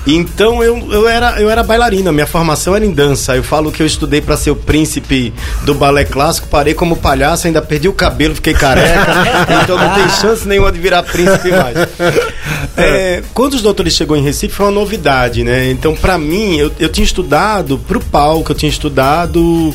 Então 0.06 0.62
eu, 0.62 0.78
eu, 0.92 1.08
era, 1.08 1.40
eu 1.40 1.50
era 1.50 1.62
bailarina, 1.62 2.10
minha 2.12 2.26
formação 2.26 2.74
era 2.74 2.86
em 2.86 2.90
dança. 2.92 3.34
Eu 3.36 3.42
falo 3.42 3.70
que 3.72 3.82
eu 3.82 3.86
estudei 3.86 4.20
para 4.20 4.36
ser 4.36 4.50
o 4.52 4.56
príncipe 4.56 5.34
do 5.64 5.74
balé 5.74 6.04
clássico, 6.04 6.46
parei 6.48 6.72
como 6.72 6.96
palhaço, 6.96 7.46
ainda 7.48 7.60
perdi 7.60 7.88
o 7.88 7.92
cabelo, 7.92 8.34
fiquei 8.34 8.54
careca. 8.54 9.06
então 9.62 9.76
não 9.76 9.92
tem 9.94 10.08
chance 10.08 10.46
nenhuma 10.46 10.70
de 10.72 10.78
virar 10.78 11.02
príncipe 11.02 11.50
mais. 11.50 11.76
É, 12.76 13.22
quando 13.34 13.54
os 13.54 13.62
doutores 13.62 13.92
chegou 13.94 14.16
em 14.16 14.22
Recife 14.22 14.54
foi 14.54 14.66
uma 14.66 14.72
novidade, 14.72 15.42
né? 15.42 15.70
Então 15.70 15.94
para 15.94 16.16
mim, 16.16 16.56
eu, 16.56 16.70
eu 16.78 16.88
tinha 16.88 17.04
estudado 17.04 17.76
pro 17.78 18.00
palco, 18.00 18.52
eu 18.52 18.56
tinha 18.56 18.70
estudado 18.70 19.74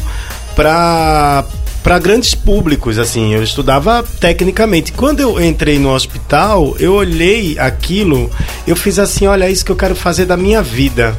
para 0.55 1.43
para 1.85 1.99
grandes 1.99 2.33
públicos, 2.33 2.97
assim, 2.97 3.35
eu 3.35 3.43
estudava 3.43 4.03
tecnicamente. 4.19 4.91
Quando 4.91 5.19
eu 5.19 5.39
entrei 5.39 5.77
no 5.77 5.93
hospital, 5.93 6.75
eu 6.79 6.95
olhei 6.95 7.59
aquilo, 7.59 8.27
eu 8.65 8.75
fiz 8.75 8.97
assim, 8.97 9.27
olha, 9.27 9.45
é 9.45 9.51
isso 9.51 9.63
que 9.63 9.71
eu 9.71 9.75
quero 9.75 9.95
fazer 9.95 10.25
da 10.25 10.35
minha 10.35 10.63
vida 10.63 11.15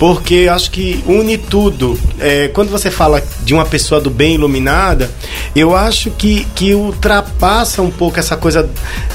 porque 0.00 0.48
acho 0.50 0.70
que 0.70 1.04
une 1.06 1.36
tudo. 1.36 2.00
É, 2.18 2.48
quando 2.48 2.70
você 2.70 2.90
fala 2.90 3.22
de 3.42 3.52
uma 3.52 3.66
pessoa 3.66 4.00
do 4.00 4.08
bem 4.08 4.34
iluminada, 4.34 5.10
eu 5.54 5.76
acho 5.76 6.10
que, 6.12 6.46
que 6.54 6.74
ultrapassa 6.74 7.82
um 7.82 7.90
pouco 7.90 8.18
essa 8.18 8.34
coisa 8.34 8.66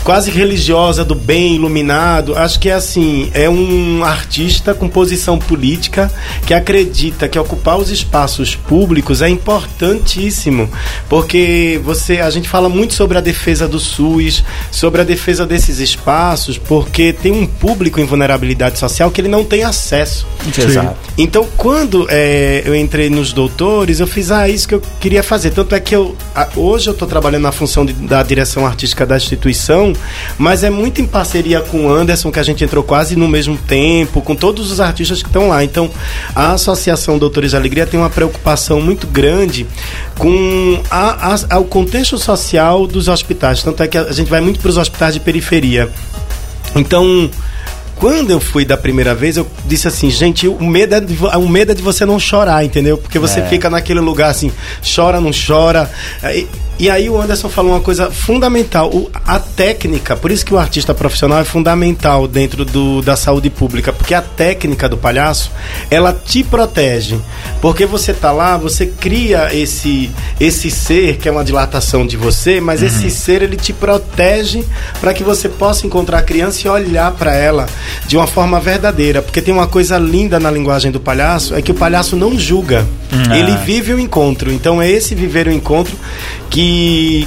quase 0.03 0.29
religiosa 0.29 1.03
do 1.03 1.15
bem 1.15 1.55
iluminado. 1.55 2.37
Acho 2.37 2.59
que 2.59 2.69
é 2.69 2.73
assim, 2.73 3.31
é 3.33 3.49
um 3.49 4.03
artista 4.03 4.75
com 4.75 4.87
posição 4.87 5.39
política 5.39 6.11
que 6.45 6.53
acredita 6.53 7.27
que 7.27 7.39
ocupar 7.39 7.79
os 7.79 7.89
espaços 7.89 8.55
públicos 8.55 9.23
é 9.23 9.29
importantíssimo, 9.29 10.69
porque 11.09 11.81
você 11.83 12.19
a 12.19 12.29
gente 12.29 12.47
fala 12.47 12.69
muito 12.69 12.93
sobre 12.93 13.17
a 13.17 13.21
defesa 13.21 13.67
do 13.67 13.79
SUS, 13.79 14.43
sobre 14.69 15.01
a 15.01 15.03
defesa 15.03 15.47
desses 15.47 15.79
espaços, 15.79 16.59
porque 16.59 17.11
tem 17.11 17.31
um 17.31 17.47
público 17.47 17.99
em 17.99 18.05
vulnerabilidade 18.05 18.77
social 18.77 19.09
que 19.09 19.19
ele 19.19 19.27
não 19.27 19.43
tem 19.43 19.63
acesso. 19.63 20.27
Sim. 20.53 20.74
Exato. 20.81 20.97
Então, 21.17 21.47
quando 21.55 22.07
é, 22.09 22.63
eu 22.65 22.75
entrei 22.75 23.09
nos 23.09 23.31
doutores, 23.31 23.99
eu 23.99 24.07
fiz, 24.07 24.31
ah, 24.31 24.47
isso 24.49 24.67
que 24.67 24.75
eu 24.75 24.81
queria 24.99 25.23
fazer. 25.23 25.51
Tanto 25.51 25.73
é 25.75 25.79
que 25.79 25.95
eu, 25.95 26.15
hoje 26.55 26.87
eu 26.89 26.93
estou 26.93 27.07
trabalhando 27.07 27.43
na 27.43 27.51
função 27.51 27.85
de, 27.85 27.93
da 27.93 28.21
direção 28.21 28.65
artística 28.65 29.05
da 29.05 29.15
instituição, 29.15 29.93
mas 30.37 30.63
é 30.63 30.69
muito 30.69 31.01
em 31.01 31.05
parceria 31.05 31.61
com 31.61 31.85
o 31.85 31.93
Anderson, 31.93 32.31
que 32.31 32.39
a 32.39 32.43
gente 32.43 32.63
entrou 32.63 32.83
quase 32.83 33.15
no 33.15 33.27
mesmo 33.27 33.57
tempo, 33.57 34.21
com 34.21 34.35
todos 34.35 34.71
os 34.71 34.79
artistas 34.79 35.21
que 35.21 35.29
estão 35.29 35.47
lá. 35.47 35.63
Então, 35.63 35.89
a 36.35 36.51
Associação 36.51 37.17
Doutores 37.17 37.53
Alegria 37.53 37.85
tem 37.85 37.99
uma 37.99 38.09
preocupação 38.09 38.81
muito 38.81 39.07
grande 39.07 39.65
com 40.17 40.81
a, 40.89 41.35
a, 41.49 41.59
o 41.59 41.65
contexto 41.65 42.17
social 42.17 42.85
dos 42.87 43.07
hospitais. 43.07 43.63
Tanto 43.63 43.81
é 43.83 43.87
que 43.87 43.97
a 43.97 44.11
gente 44.11 44.29
vai 44.29 44.41
muito 44.41 44.59
para 44.59 44.69
os 44.69 44.77
hospitais 44.77 45.13
de 45.13 45.19
periferia. 45.19 45.89
Então, 46.75 47.29
quando 47.95 48.31
eu 48.31 48.39
fui 48.39 48.65
da 48.65 48.75
primeira 48.75 49.15
vez, 49.15 49.37
eu 49.37 49.47
disse 49.65 49.87
assim, 49.87 50.09
gente, 50.09 50.47
o 50.47 50.63
medo 50.63 50.95
é 50.95 50.99
de, 50.99 51.17
o 51.23 51.47
medo 51.47 51.71
é 51.71 51.75
de 51.75 51.81
você 51.81 52.05
não 52.05 52.19
chorar, 52.19 52.63
entendeu? 52.63 52.97
Porque 52.97 53.17
você 53.17 53.39
é. 53.39 53.47
fica 53.47 53.69
naquele 53.69 53.99
lugar 53.99 54.29
assim, 54.29 54.51
chora, 54.95 55.21
não 55.21 55.31
chora. 55.31 55.89
E, 56.23 56.47
e 56.77 56.89
aí 56.89 57.09
o 57.09 57.19
Anderson 57.19 57.49
falou 57.49 57.71
uma 57.71 57.81
coisa 57.81 58.11
fundamental, 58.11 58.89
o, 58.89 59.09
a 59.25 59.39
técnica, 59.39 60.15
por 60.15 60.31
isso 60.31 60.45
que 60.45 60.53
o 60.53 60.57
artista 60.57 60.93
profissional 60.93 61.39
é 61.39 61.45
fundamental 61.45 62.27
dentro 62.27 62.65
do, 62.65 63.01
da 63.01 63.15
saúde 63.15 63.49
pública, 63.49 63.93
porque 63.93 64.13
a 64.13 64.21
técnica 64.21 64.89
do 64.89 64.97
palhaço, 64.97 65.51
ela 65.89 66.13
te 66.13 66.43
protege. 66.43 67.17
Porque 67.61 67.85
você 67.85 68.13
tá 68.13 68.31
lá, 68.31 68.57
você 68.57 68.85
cria 68.85 69.55
esse 69.55 70.09
esse 70.39 70.69
ser 70.69 71.17
que 71.17 71.29
é 71.29 71.31
uma 71.31 71.43
dilatação 71.43 72.05
de 72.05 72.17
você, 72.17 72.59
mas 72.59 72.81
uhum. 72.81 72.87
esse 72.87 73.09
ser 73.09 73.41
ele 73.41 73.55
te 73.55 73.71
protege 73.71 74.63
para 74.99 75.13
que 75.13 75.23
você 75.23 75.47
possa 75.47 75.87
encontrar 75.87 76.19
a 76.19 76.23
criança 76.23 76.67
e 76.67 76.69
olhar 76.69 77.11
para 77.11 77.33
ela 77.33 77.65
de 78.07 78.17
uma 78.17 78.27
forma 78.27 78.59
verdadeira, 78.59 79.21
porque 79.21 79.41
tem 79.41 79.53
uma 79.53 79.67
coisa 79.67 79.97
linda 79.97 80.39
na 80.39 80.51
linguagem 80.51 80.91
do 80.91 80.99
palhaço, 80.99 81.55
é 81.55 81.61
que 81.61 81.71
o 81.71 81.75
palhaço 81.75 82.15
não 82.15 82.37
julga. 82.37 82.85
Uhum. 83.11 83.33
Ele 83.33 83.55
vive 83.57 83.93
o 83.93 83.99
encontro. 83.99 84.51
Então 84.51 84.81
é 84.81 84.89
esse 84.89 85.15
viver 85.15 85.47
o 85.47 85.51
encontro 85.51 85.95
que, 86.49 86.64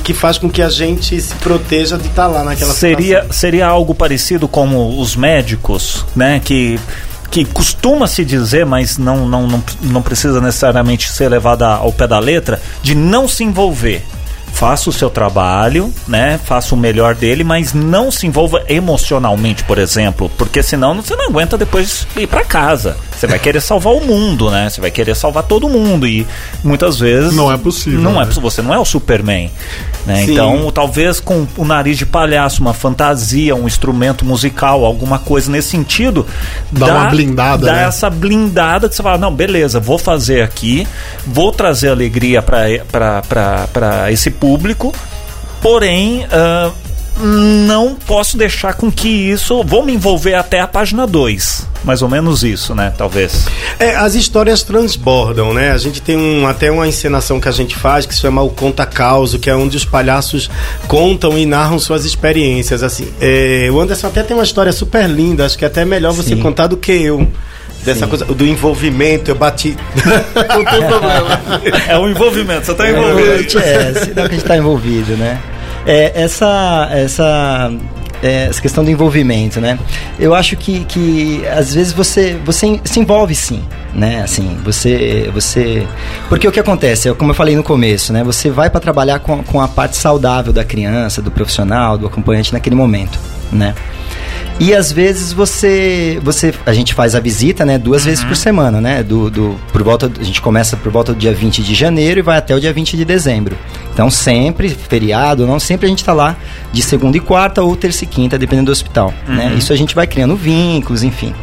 que 0.04 0.14
faz 0.14 0.38
com 0.38 0.48
que 0.48 0.62
a 0.62 0.70
gente 0.70 1.20
se 1.20 1.34
proteja 1.36 1.96
de 1.96 2.06
estar 2.06 2.22
tá 2.22 2.28
lá 2.28 2.44
naquela 2.44 2.72
seria 2.72 3.16
situação. 3.16 3.32
Seria 3.32 3.66
algo 3.66 3.94
parecido 3.94 4.48
como 4.48 5.00
os 5.00 5.16
médicos, 5.16 6.04
né? 6.14 6.40
Que 6.42 6.78
que 7.30 7.44
costuma 7.44 8.06
se 8.06 8.24
dizer, 8.24 8.64
mas 8.64 8.96
não, 8.96 9.28
não, 9.28 9.46
não, 9.46 9.62
não 9.82 10.00
precisa 10.00 10.40
necessariamente 10.40 11.12
ser 11.12 11.28
levada 11.28 11.66
ao 11.66 11.92
pé 11.92 12.06
da 12.06 12.18
letra, 12.18 12.58
de 12.82 12.94
não 12.94 13.28
se 13.28 13.44
envolver 13.44 14.02
faça 14.58 14.90
o 14.90 14.92
seu 14.92 15.08
trabalho, 15.08 15.92
né? 16.08 16.40
Faça 16.44 16.74
o 16.74 16.78
melhor 16.78 17.14
dele, 17.14 17.44
mas 17.44 17.72
não 17.72 18.10
se 18.10 18.26
envolva 18.26 18.64
emocionalmente, 18.68 19.62
por 19.62 19.78
exemplo, 19.78 20.28
porque 20.36 20.64
senão 20.64 21.00
você 21.00 21.14
não 21.14 21.26
aguenta 21.26 21.56
depois 21.56 22.08
ir 22.16 22.26
para 22.26 22.44
casa. 22.44 22.96
Você 23.18 23.26
vai 23.26 23.38
querer 23.38 23.60
salvar 23.60 23.94
o 23.94 24.00
mundo, 24.00 24.48
né? 24.48 24.70
Você 24.70 24.80
vai 24.80 24.92
querer 24.92 25.16
salvar 25.16 25.42
todo 25.42 25.68
mundo 25.68 26.06
e 26.06 26.24
muitas 26.62 27.00
vezes 27.00 27.34
não 27.34 27.52
é 27.52 27.58
possível. 27.58 28.00
Não 28.00 28.12
é 28.22 28.24
né? 28.24 28.30
é 28.30 28.40
você 28.40 28.62
não 28.62 28.72
é 28.72 28.78
o 28.78 28.84
Superman, 28.84 29.50
né? 30.06 30.22
Então, 30.22 30.70
talvez 30.70 31.18
com 31.18 31.44
o 31.56 31.64
nariz 31.64 31.98
de 31.98 32.06
palhaço, 32.06 32.60
uma 32.60 32.72
fantasia, 32.72 33.56
um 33.56 33.66
instrumento 33.66 34.24
musical, 34.24 34.84
alguma 34.84 35.18
coisa 35.18 35.50
nesse 35.50 35.70
sentido, 35.70 36.24
dá, 36.70 36.86
dá 36.86 36.92
uma 36.94 37.10
blindada, 37.10 37.66
dá 37.66 37.72
né? 37.72 37.84
essa 37.84 38.08
blindada 38.08 38.88
que 38.88 38.94
você 38.94 39.02
fala, 39.02 39.18
não, 39.18 39.34
beleza, 39.34 39.80
vou 39.80 39.98
fazer 39.98 40.42
aqui, 40.42 40.86
vou 41.26 41.50
trazer 41.50 41.88
alegria 41.88 42.40
para 42.40 44.12
esse 44.12 44.30
público, 44.30 44.94
porém 45.60 46.24
uh, 46.26 46.72
não 47.20 47.94
posso 47.94 48.36
deixar 48.36 48.74
com 48.74 48.90
que 48.90 49.08
isso. 49.08 49.62
Vou 49.64 49.84
me 49.84 49.94
envolver 49.94 50.34
até 50.34 50.60
a 50.60 50.66
página 50.66 51.06
2. 51.06 51.66
Mais 51.84 52.02
ou 52.02 52.08
menos 52.08 52.42
isso, 52.42 52.74
né? 52.74 52.92
Talvez. 52.96 53.46
É, 53.78 53.94
as 53.94 54.14
histórias 54.14 54.62
transbordam, 54.62 55.54
né? 55.54 55.72
A 55.72 55.78
gente 55.78 56.02
tem 56.02 56.16
um, 56.16 56.46
até 56.46 56.70
uma 56.70 56.86
encenação 56.86 57.40
que 57.40 57.48
a 57.48 57.52
gente 57.52 57.76
faz 57.76 58.04
que 58.06 58.14
se 58.14 58.20
chama 58.20 58.42
o 58.42 58.50
Conta 58.50 58.84
Causo, 58.84 59.38
que 59.38 59.48
é 59.48 59.54
onde 59.54 59.76
os 59.76 59.84
palhaços 59.84 60.50
contam 60.86 61.38
e 61.38 61.46
narram 61.46 61.78
suas 61.78 62.04
experiências. 62.04 62.82
Assim, 62.82 63.08
é, 63.20 63.68
o 63.72 63.80
Anderson 63.80 64.08
até 64.08 64.22
tem 64.22 64.36
uma 64.36 64.44
história 64.44 64.72
super 64.72 65.08
linda, 65.08 65.46
acho 65.46 65.56
que 65.56 65.64
é 65.64 65.68
até 65.68 65.84
melhor 65.84 66.12
você 66.12 66.34
Sim. 66.34 66.42
contar 66.42 66.66
do 66.66 66.76
que 66.76 66.92
eu 66.92 67.26
dessa 67.84 68.04
Sim. 68.04 68.08
coisa 68.08 68.24
do 68.24 68.44
envolvimento, 68.44 69.30
eu 69.30 69.34
bati. 69.34 69.76
Não 70.34 70.64
tem 70.64 70.86
problema. 70.86 71.40
É 71.88 71.96
o 71.96 72.08
envolvimento, 72.08 72.66
você 72.66 72.72
está 72.72 72.90
envolvido. 72.90 73.58
É, 73.60 73.94
se 73.94 74.10
dá 74.10 74.22
que 74.22 74.28
a 74.28 74.30
gente 74.30 74.36
está 74.38 74.56
envolvido, 74.56 75.16
né? 75.16 75.40
É, 75.88 76.12
essa, 76.22 76.86
essa, 76.92 77.72
é, 78.22 78.44
essa 78.44 78.60
questão 78.60 78.84
do 78.84 78.90
envolvimento, 78.90 79.58
né? 79.58 79.78
Eu 80.18 80.34
acho 80.34 80.54
que, 80.54 80.84
que 80.84 81.42
às 81.48 81.72
vezes 81.74 81.94
você, 81.94 82.38
você 82.44 82.78
se 82.84 83.00
envolve 83.00 83.34
sim, 83.34 83.64
né? 83.94 84.22
Assim, 84.22 84.58
você, 84.62 85.30
você... 85.32 85.86
Porque 86.28 86.46
o 86.46 86.52
que 86.52 86.60
acontece, 86.60 87.08
é 87.08 87.14
como 87.14 87.30
eu 87.30 87.34
falei 87.34 87.56
no 87.56 87.62
começo, 87.62 88.12
né? 88.12 88.22
Você 88.22 88.50
vai 88.50 88.68
para 88.68 88.80
trabalhar 88.80 89.20
com, 89.20 89.42
com 89.42 89.62
a 89.62 89.66
parte 89.66 89.96
saudável 89.96 90.52
da 90.52 90.62
criança, 90.62 91.22
do 91.22 91.30
profissional, 91.30 91.96
do 91.96 92.06
acompanhante 92.06 92.52
naquele 92.52 92.76
momento, 92.76 93.18
né? 93.50 93.74
E 94.60 94.74
às 94.74 94.90
vezes 94.90 95.32
você, 95.32 96.18
você 96.22 96.52
a 96.66 96.72
gente 96.72 96.92
faz 96.92 97.14
a 97.14 97.20
visita, 97.20 97.64
né, 97.64 97.78
duas 97.78 98.02
uhum. 98.02 98.08
vezes 98.10 98.24
por 98.24 98.36
semana, 98.36 98.80
né? 98.80 99.04
Do, 99.04 99.30
do 99.30 99.56
por 99.72 99.82
volta 99.84 100.10
a 100.20 100.24
gente 100.24 100.42
começa 100.42 100.76
por 100.76 100.90
volta 100.90 101.12
do 101.12 101.18
dia 101.18 101.32
20 101.32 101.62
de 101.62 101.74
janeiro 101.74 102.18
e 102.18 102.22
vai 102.22 102.36
até 102.36 102.54
o 102.54 102.60
dia 102.60 102.72
20 102.72 102.96
de 102.96 103.04
dezembro. 103.04 103.56
Então 103.98 104.12
sempre 104.12 104.68
feriado, 104.68 105.44
não 105.44 105.58
sempre 105.58 105.86
a 105.86 105.88
gente 105.88 105.98
está 105.98 106.12
lá 106.12 106.36
de 106.72 106.80
segunda 106.82 107.16
e 107.16 107.20
quarta 107.20 107.64
ou 107.64 107.74
terça 107.74 108.04
e 108.04 108.06
quinta, 108.06 108.38
dependendo 108.38 108.66
do 108.66 108.72
hospital, 108.72 109.12
né? 109.26 109.46
uhum. 109.46 109.50
né? 109.50 109.54
Isso 109.58 109.72
a 109.72 109.76
gente 109.76 109.92
vai 109.92 110.06
criando 110.06 110.36
vínculos, 110.36 111.02
enfim 111.02 111.34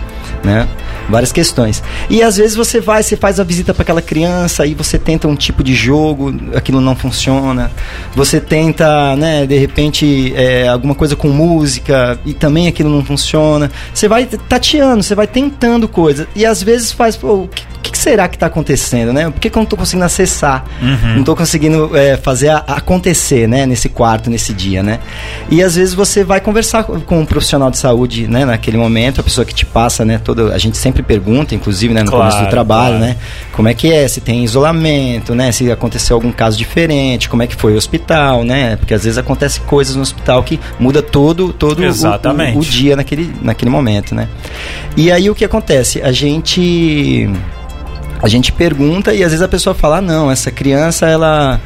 né? 0.44 0.68
Várias 1.10 1.32
questões. 1.32 1.84
E 2.10 2.24
às 2.24 2.38
vezes 2.38 2.56
você 2.56 2.80
vai, 2.80 3.04
você 3.04 3.16
faz 3.16 3.40
a 3.40 3.44
visita 3.44 3.74
para 3.74 3.84
aquela 3.84 4.02
criança 4.02 4.66
e 4.66 4.74
você 4.74 4.98
tenta 4.98 5.28
um 5.28 5.36
tipo 5.36 5.64
de 5.64 5.74
jogo, 5.74 6.34
aquilo 6.56 6.80
não 6.80 6.96
funciona. 6.96 7.72
Você 8.16 8.40
tenta, 8.40 9.16
né, 9.16 9.46
de 9.46 9.58
repente, 9.58 10.34
é, 10.36 10.68
alguma 10.68 10.96
coisa 10.96 11.16
com 11.16 11.28
música 11.30 12.18
e 12.26 12.34
também 12.34 12.68
aquilo 12.68 12.90
não 12.90 13.04
funciona. 13.04 13.72
Você 13.94 14.08
vai 14.08 14.26
tateando, 14.26 15.04
você 15.04 15.14
vai 15.14 15.28
tentando 15.28 15.88
coisas. 15.88 16.28
E 16.36 16.46
às 16.46 16.64
vezes 16.64 16.92
faz, 16.92 17.16
pô, 17.16 17.34
o 17.44 17.48
que, 17.48 17.64
que 17.92 17.98
será 17.98 18.27
que 18.27 18.36
está 18.36 18.48
acontecendo, 18.48 19.12
né? 19.13 19.30
Por 19.30 19.39
que, 19.39 19.50
que 19.50 19.58
eu 19.58 19.60
não 19.60 19.63
estou 19.63 19.77
conseguindo 19.77 20.06
acessar? 20.06 20.65
Uhum. 20.82 21.13
Não 21.13 21.20
estou 21.20 21.36
conseguindo 21.36 21.96
é, 21.96 22.18
fazer 22.18 22.50
a, 22.50 22.58
acontecer, 22.68 23.48
né? 23.48 23.65
Nesse 23.65 23.89
quarto, 23.89 24.30
nesse 24.30 24.54
dia, 24.54 24.82
né? 24.84 25.00
E 25.50 25.62
às 25.62 25.75
vezes 25.75 25.94
você 25.94 26.24
vai 26.24 26.39
conversar 26.39 26.84
com 26.84 27.20
um 27.20 27.25
profissional 27.25 27.70
de 27.70 27.77
saúde, 27.77 28.27
né? 28.27 28.46
Naquele 28.46 28.77
momento, 28.77 29.22
a 29.22 29.24
pessoa 29.24 29.46
que 29.46 29.54
te 29.54 29.65
passa, 29.65 30.06
né? 30.06 30.20
Toda, 30.24 30.54
a 30.54 30.58
gente 30.58 30.77
sempre 30.77 31.04
pergunta, 31.04 31.56
inclusive, 31.56 31.94
né? 31.94 32.04
No 32.04 32.12
claro, 32.12 32.32
começo 32.32 32.46
do 32.46 32.50
trabalho, 32.50 32.98
claro. 32.98 33.13
né? 33.13 33.18
Como 33.51 33.68
é 33.68 33.74
que 33.74 33.92
é? 33.92 34.08
Se 34.08 34.22
tem 34.22 34.44
isolamento, 34.44 35.34
né? 35.36 35.51
Se 35.51 35.72
aconteceu 35.72 36.15
algum 36.15 36.32
caso 36.32 36.58
diferente, 36.58 37.30
como 37.30 37.44
é 37.44 37.48
que 37.48 37.56
foi 37.56 37.74
o 37.74 37.77
hospital, 37.77 38.44
né? 38.44 38.75
Porque 38.75 38.94
às 38.94 39.04
vezes 39.04 39.18
acontece 39.18 39.60
coisas 39.62 39.96
no 39.96 40.01
hospital 40.01 40.44
que 40.44 40.60
muda 40.80 41.01
todo, 41.01 41.54
todo 41.54 41.82
o, 41.82 42.56
o, 42.56 42.60
o 42.60 42.62
dia 42.62 42.96
naquele, 42.96 43.34
naquele 43.42 43.72
momento, 43.72 44.13
né? 44.13 44.27
E 44.96 45.12
aí 45.12 45.30
o 45.30 45.36
que 45.36 45.44
acontece? 45.44 46.01
A 46.01 46.12
gente 46.12 47.30
a 48.22 48.27
gente 48.27 48.51
pergunta 48.51 49.13
e 49.13 49.24
às 49.24 49.31
vezes 49.31 49.41
a 49.41 49.48
pessoa 49.48 49.74
fala: 49.74 49.98
ah, 49.98 50.01
não, 50.01 50.31
essa 50.31 50.51
criança 50.51 51.07
ela, 51.07 51.60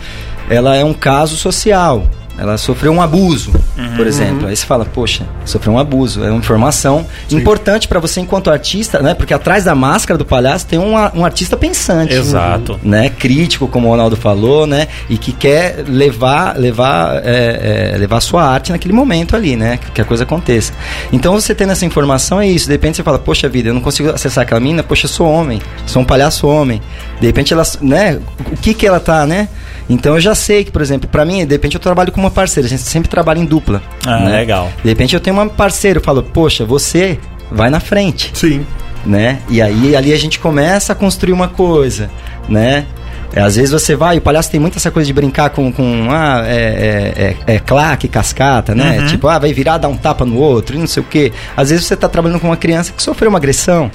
ela 0.49 0.75
é 0.75 0.83
um 0.83 0.93
caso 0.93 1.35
social. 1.37 2.03
Ela 2.39 2.58
sofreu 2.58 2.91
um 2.91 3.01
abuso, 3.01 3.51
por 3.96 4.08
exemplo. 4.08 4.48
Aí 4.48 4.55
você 4.55 4.65
fala, 4.65 4.86
poxa, 4.86 5.25
sofreu 5.46 5.74
um 5.74 5.79
abuso. 5.79 6.24
É 6.24 6.29
uma 6.29 6.39
informação 6.39 7.05
importante 7.29 7.88
para 7.88 8.00
você 8.00 8.22
enquanto 8.22 8.50
artista, 8.50 9.01
né? 9.01 9.13
Porque 9.13 9.34
atrás 9.34 9.65
da 9.65 9.75
máscara 9.75 10.17
do 10.17 10.25
palhaço 10.25 10.65
tem 10.65 10.79
um, 10.79 10.93
um 10.93 11.25
artista 11.25 11.58
pensante. 11.58 12.13
Exato. 12.13 12.79
Né? 12.81 13.10
Crítico, 13.10 13.67
como 13.67 13.88
o 13.88 13.91
Ronaldo 13.91 14.15
falou, 14.15 14.65
né? 14.65 14.88
E 15.10 15.17
que 15.17 15.34
quer 15.34 15.84
levar, 15.88 16.58
levar, 16.58 17.22
é, 17.25 17.91
é, 17.93 17.98
levar 17.98 18.22
sua 18.22 18.43
arte 18.43 18.72
naquele 18.72 18.93
momento 18.93 19.36
ali, 19.36 19.58
né? 19.58 19.77
Que, 19.77 19.91
que 19.91 20.01
a 20.01 20.05
coisa 20.05 20.24
aconteça. 20.24 20.72
Então 21.12 21.34
você 21.34 21.53
tendo 21.53 21.74
essa 21.74 21.86
informação 21.86 22.39
é 22.39 22.48
isso. 22.48 22.67
De 22.67 22.72
repente 22.72 22.96
você 22.96 23.03
fala, 23.03 23.19
poxa 23.19 23.50
vida, 23.50 23.69
eu 23.69 23.74
não 23.74 23.81
consigo 23.81 24.10
acessar 24.10 24.43
aquela 24.43 24.62
mina, 24.62 24.81
poxa, 24.81 25.05
eu 25.05 25.10
sou 25.10 25.29
homem, 25.29 25.62
sou 25.86 26.01
um 26.01 26.05
palhaço 26.05 26.48
homem. 26.48 26.81
De 27.19 27.27
repente 27.27 27.53
ela, 27.53 27.63
né? 27.81 28.19
O 28.51 28.55
que 28.58 28.74
que 28.74 28.88
ela 28.88 29.00
tá, 29.00 29.25
né? 29.25 29.50
Então 29.89 30.15
eu 30.15 30.22
já 30.22 30.36
sei 30.36 30.63
que, 30.63 30.72
por 30.72 30.81
exemplo, 30.81 31.10
pra 31.10 31.25
mim, 31.25 31.46
de 31.46 31.53
repente 31.53 31.75
eu 31.75 31.79
trabalho 31.79 32.12
com 32.12 32.19
uma 32.19 32.29
parceira, 32.29 32.67
a 32.67 32.69
gente 32.69 32.84
sempre 32.84 33.10
trabalha 33.10 33.39
em 33.39 33.46
dupla. 33.46 33.81
Ah, 34.05 34.19
né? 34.19 34.38
legal. 34.38 34.72
De 34.84 34.89
repente 34.89 35.15
eu 35.15 35.19
tenho 35.19 35.36
uma 35.36 35.48
parceira, 35.48 36.00
eu 36.00 36.03
falo, 36.03 36.22
poxa, 36.22 36.63
você 36.63 37.17
vai 37.51 37.69
na 37.69 37.79
frente 37.79 38.31
Sim. 38.36 38.65
né? 39.05 39.39
E 39.50 39.62
aí 39.62 39.96
ali 39.96 40.13
a 40.13 40.17
gente 40.17 40.39
começa 40.39 40.93
a 40.93 40.96
construir 40.96 41.34
uma 41.34 41.48
coisa, 41.48 42.10
né? 42.48 42.86
É, 43.34 43.41
às 43.41 43.55
vezes 43.55 43.72
você 43.72 43.96
vai, 43.96 44.17
o 44.17 44.22
palhaço 44.22 44.50
tem 44.50 44.60
muito 44.60 44.77
essa 44.77 44.89
coisa 44.89 45.05
de 45.05 45.13
brincar 45.13 45.51
com, 45.51 45.72
com 45.72 46.08
ah, 46.10 46.43
é, 46.46 47.36
é, 47.48 47.53
é, 47.53 47.55
é 47.55 47.60
claque, 47.60 48.08
cascata, 48.08 48.74
né? 48.74 49.05
Tipo, 49.08 49.27
ah, 49.27 49.38
vai 49.38 49.53
virar, 49.53 49.77
dar 49.77 49.88
um 49.88 49.96
tapa 49.96 50.25
no 50.25 50.38
outro 50.38 50.75
e 50.75 50.79
não 50.79 50.88
sei 50.88 51.03
o 51.03 51.05
quê. 51.05 51.31
Às 51.55 51.69
vezes 51.69 51.86
você 51.86 51.96
tá 51.96 52.10
trabalhando 52.10 52.39
com 52.39 52.48
uma 52.48 52.58
criança 52.58 52.91
que 52.91 53.01
sofreu 53.01 53.29
uma 53.29 53.38
agressão. 53.38 53.91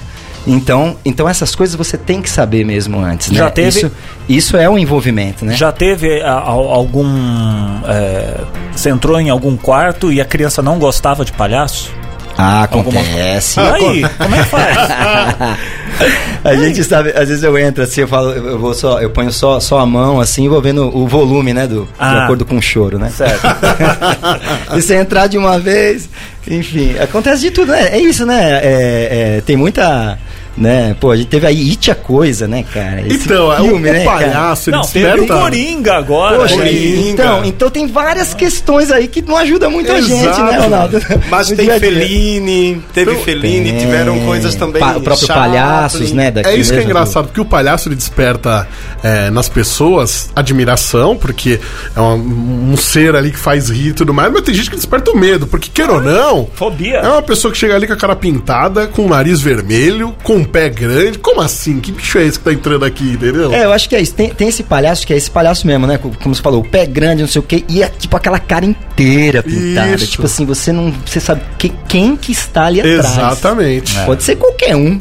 Então, 0.47 0.95
então 1.03 1.27
essas 1.27 1.55
coisas 1.55 1.75
você 1.75 1.97
tem 1.97 2.21
que 2.21 2.29
saber 2.29 2.63
mesmo 2.63 2.99
antes, 2.99 3.31
né? 3.31 3.39
Já 3.39 3.49
teve- 3.49 3.69
Isso, 3.79 3.91
isso 4.29 4.57
é 4.57 4.69
um 4.69 4.77
envolvimento, 4.77 5.43
né? 5.43 5.55
Já 5.55 5.71
teve 5.71 6.21
a- 6.21 6.33
a- 6.33 6.39
algum. 6.39 7.07
é, 7.87 8.37
você 8.71 8.89
entrou 8.89 9.19
em 9.19 9.29
algum 9.29 9.57
quarto 9.57 10.11
e 10.11 10.21
a 10.21 10.25
criança 10.25 10.61
não 10.61 10.77
gostava 10.77 11.25
de 11.25 11.31
palhaço? 11.31 11.91
Ah, 12.37 12.67
Alguma- 12.69 12.99
acontece. 12.99 13.59
E 13.59 13.63
aí, 13.63 14.05
como 14.17 14.35
é 14.35 14.43
que 14.43 14.49
faz? 14.51 14.77
A 16.43 16.53
gente 16.55 16.83
sabe, 16.83 17.09
às 17.11 17.29
vezes 17.29 17.41
eu 17.43 17.57
entro 17.57 17.81
assim, 17.83 18.01
eu 18.01 18.07
falo, 18.09 18.31
eu 18.31 18.59
vou 18.59 18.73
só, 18.73 18.99
eu 19.01 19.09
ponho 19.09 19.31
só, 19.31 19.59
só 19.61 19.79
a 19.79 19.85
mão 19.85 20.19
assim, 20.19 20.43
e 20.45 20.49
vou 20.49 20.61
vendo 20.61 20.95
o 20.95 21.07
volume, 21.07 21.53
né, 21.53 21.65
do, 21.65 21.83
de 21.85 21.89
Ah. 21.97 22.25
acordo 22.25 22.45
com 22.45 22.57
o 22.57 22.61
choro, 22.61 22.99
né? 22.99 23.09
Certo. 23.09 23.41
e 24.75 24.81
você 24.81 24.95
entrar 24.95 25.27
de 25.27 25.37
uma 25.37 25.57
vez, 25.57 26.09
enfim, 26.47 26.95
acontece 26.99 27.41
de 27.41 27.51
tudo, 27.51 27.71
né? 27.71 27.87
É 27.93 27.99
isso, 27.99 28.25
né? 28.25 28.59
É, 28.61 29.37
é, 29.37 29.41
tem 29.41 29.55
muita, 29.55 30.19
né? 30.57 30.95
Pô, 30.99 31.11
a 31.11 31.17
gente 31.17 31.27
teve 31.27 31.45
aí 31.47 31.69
It 31.71 31.91
a 31.91 31.95
Coisa, 31.95 32.47
né, 32.47 32.63
cara? 32.73 33.01
Esse 33.07 33.25
Então, 33.25 33.51
é, 33.51 33.57
filme, 33.57 33.73
o, 33.89 33.93
né, 33.93 34.01
o 34.01 34.05
cara? 34.05 34.17
palhaço, 34.19 34.69
ele 34.69 34.77
Não, 34.77 34.83
teve 34.85 35.05
o 35.07 35.11
desperta... 35.17 35.41
Coringa 35.41 35.93
agora. 35.95 36.37
Poxa, 36.37 36.61
aí. 36.61 37.09
então, 37.09 37.45
então 37.45 37.69
tem 37.69 37.87
várias 37.87 38.33
questões 38.33 38.91
aí 38.91 39.07
que 39.07 39.21
não 39.21 39.35
ajudam 39.37 39.69
muito 39.71 39.91
a 39.91 39.99
gente, 40.01 40.13
Exato. 40.23 40.43
né, 40.43 40.57
Ronaldo? 40.59 41.01
Mas 41.29 41.47
tem. 41.51 41.69
Fellini, 41.79 42.81
teve 42.93 43.15
Fellini, 43.15 43.71
Tem. 43.71 43.79
tiveram 43.79 44.19
coisas 44.21 44.55
também. 44.55 44.79
Pa- 44.81 44.97
o 44.97 45.01
próprio 45.01 45.27
Chaplin. 45.27 45.43
Palhaços, 45.51 46.11
né? 46.11 46.31
daqui 46.31 46.49
É 46.49 46.55
isso 46.55 46.71
que 46.73 46.79
é 46.79 46.83
engraçado, 46.83 47.25
porque 47.27 47.41
o 47.41 47.45
palhaço 47.45 47.87
ele 47.89 47.95
desperta 47.95 48.67
é, 49.03 49.29
nas 49.29 49.49
pessoas 49.49 50.29
admiração, 50.35 51.15
porque 51.17 51.59
é 51.95 51.99
um, 52.01 52.71
um 52.73 52.77
ser 52.77 53.15
ali 53.15 53.31
que 53.31 53.37
faz 53.39 53.69
rir 53.69 53.89
e 53.89 53.93
tudo 53.93 54.13
mais, 54.13 54.31
mas 54.31 54.41
tem 54.43 54.53
gente 54.53 54.69
que 54.69 54.75
desperta 54.75 55.11
o 55.11 55.17
medo, 55.17 55.47
porque 55.47 55.69
queira 55.73 55.93
ou 55.93 56.01
não, 56.01 56.47
Fobia. 56.53 56.97
é 56.97 57.07
uma 57.09 57.21
pessoa 57.21 57.51
que 57.51 57.57
chega 57.57 57.75
ali 57.75 57.87
com 57.87 57.93
a 57.93 57.97
cara 57.97 58.15
pintada, 58.15 58.87
com 58.87 59.05
o 59.05 59.09
nariz 59.09 59.41
vermelho, 59.41 60.15
com 60.23 60.43
pé 60.45 60.69
grande. 60.69 61.17
Como 61.19 61.41
assim? 61.41 61.79
Que 61.79 61.91
bicho 61.91 62.17
é 62.17 62.25
esse 62.25 62.37
que 62.37 62.45
tá 62.45 62.53
entrando 62.53 62.85
aqui, 62.85 63.11
entendeu? 63.11 63.53
É, 63.53 63.65
eu 63.65 63.73
acho 63.73 63.87
que 63.89 63.95
é 63.95 64.01
isso. 64.01 64.13
Tem, 64.13 64.29
tem 64.29 64.47
esse 64.47 64.63
palhaço 64.63 65.05
que 65.05 65.13
é 65.13 65.17
esse 65.17 65.29
palhaço 65.29 65.65
mesmo, 65.67 65.85
né? 65.87 65.97
Como 65.97 66.33
você 66.33 66.41
falou, 66.41 66.61
o 66.61 66.69
pé 66.69 66.85
grande, 66.85 67.21
não 67.21 67.29
sei 67.29 67.39
o 67.39 67.43
quê, 67.43 67.63
e 67.67 67.81
é 67.81 67.89
tipo 67.89 68.15
aquela 68.15 68.39
cara 68.39 68.65
inteira 68.65 69.43
pintada. 69.43 69.95
Isso. 69.95 70.07
Tipo 70.07 70.25
assim, 70.25 70.45
você 70.45 70.71
não. 70.71 70.93
Você 71.05 71.19
sabe 71.19 71.41
que, 71.57 71.69
quem 71.87 72.15
que 72.15 72.31
está 72.31 72.65
ali 72.65 72.79
atrás. 72.79 73.17
Exatamente. 73.17 73.95
Pode 74.05 74.23
ser 74.23 74.35
qualquer 74.35 74.75
um. 74.75 74.99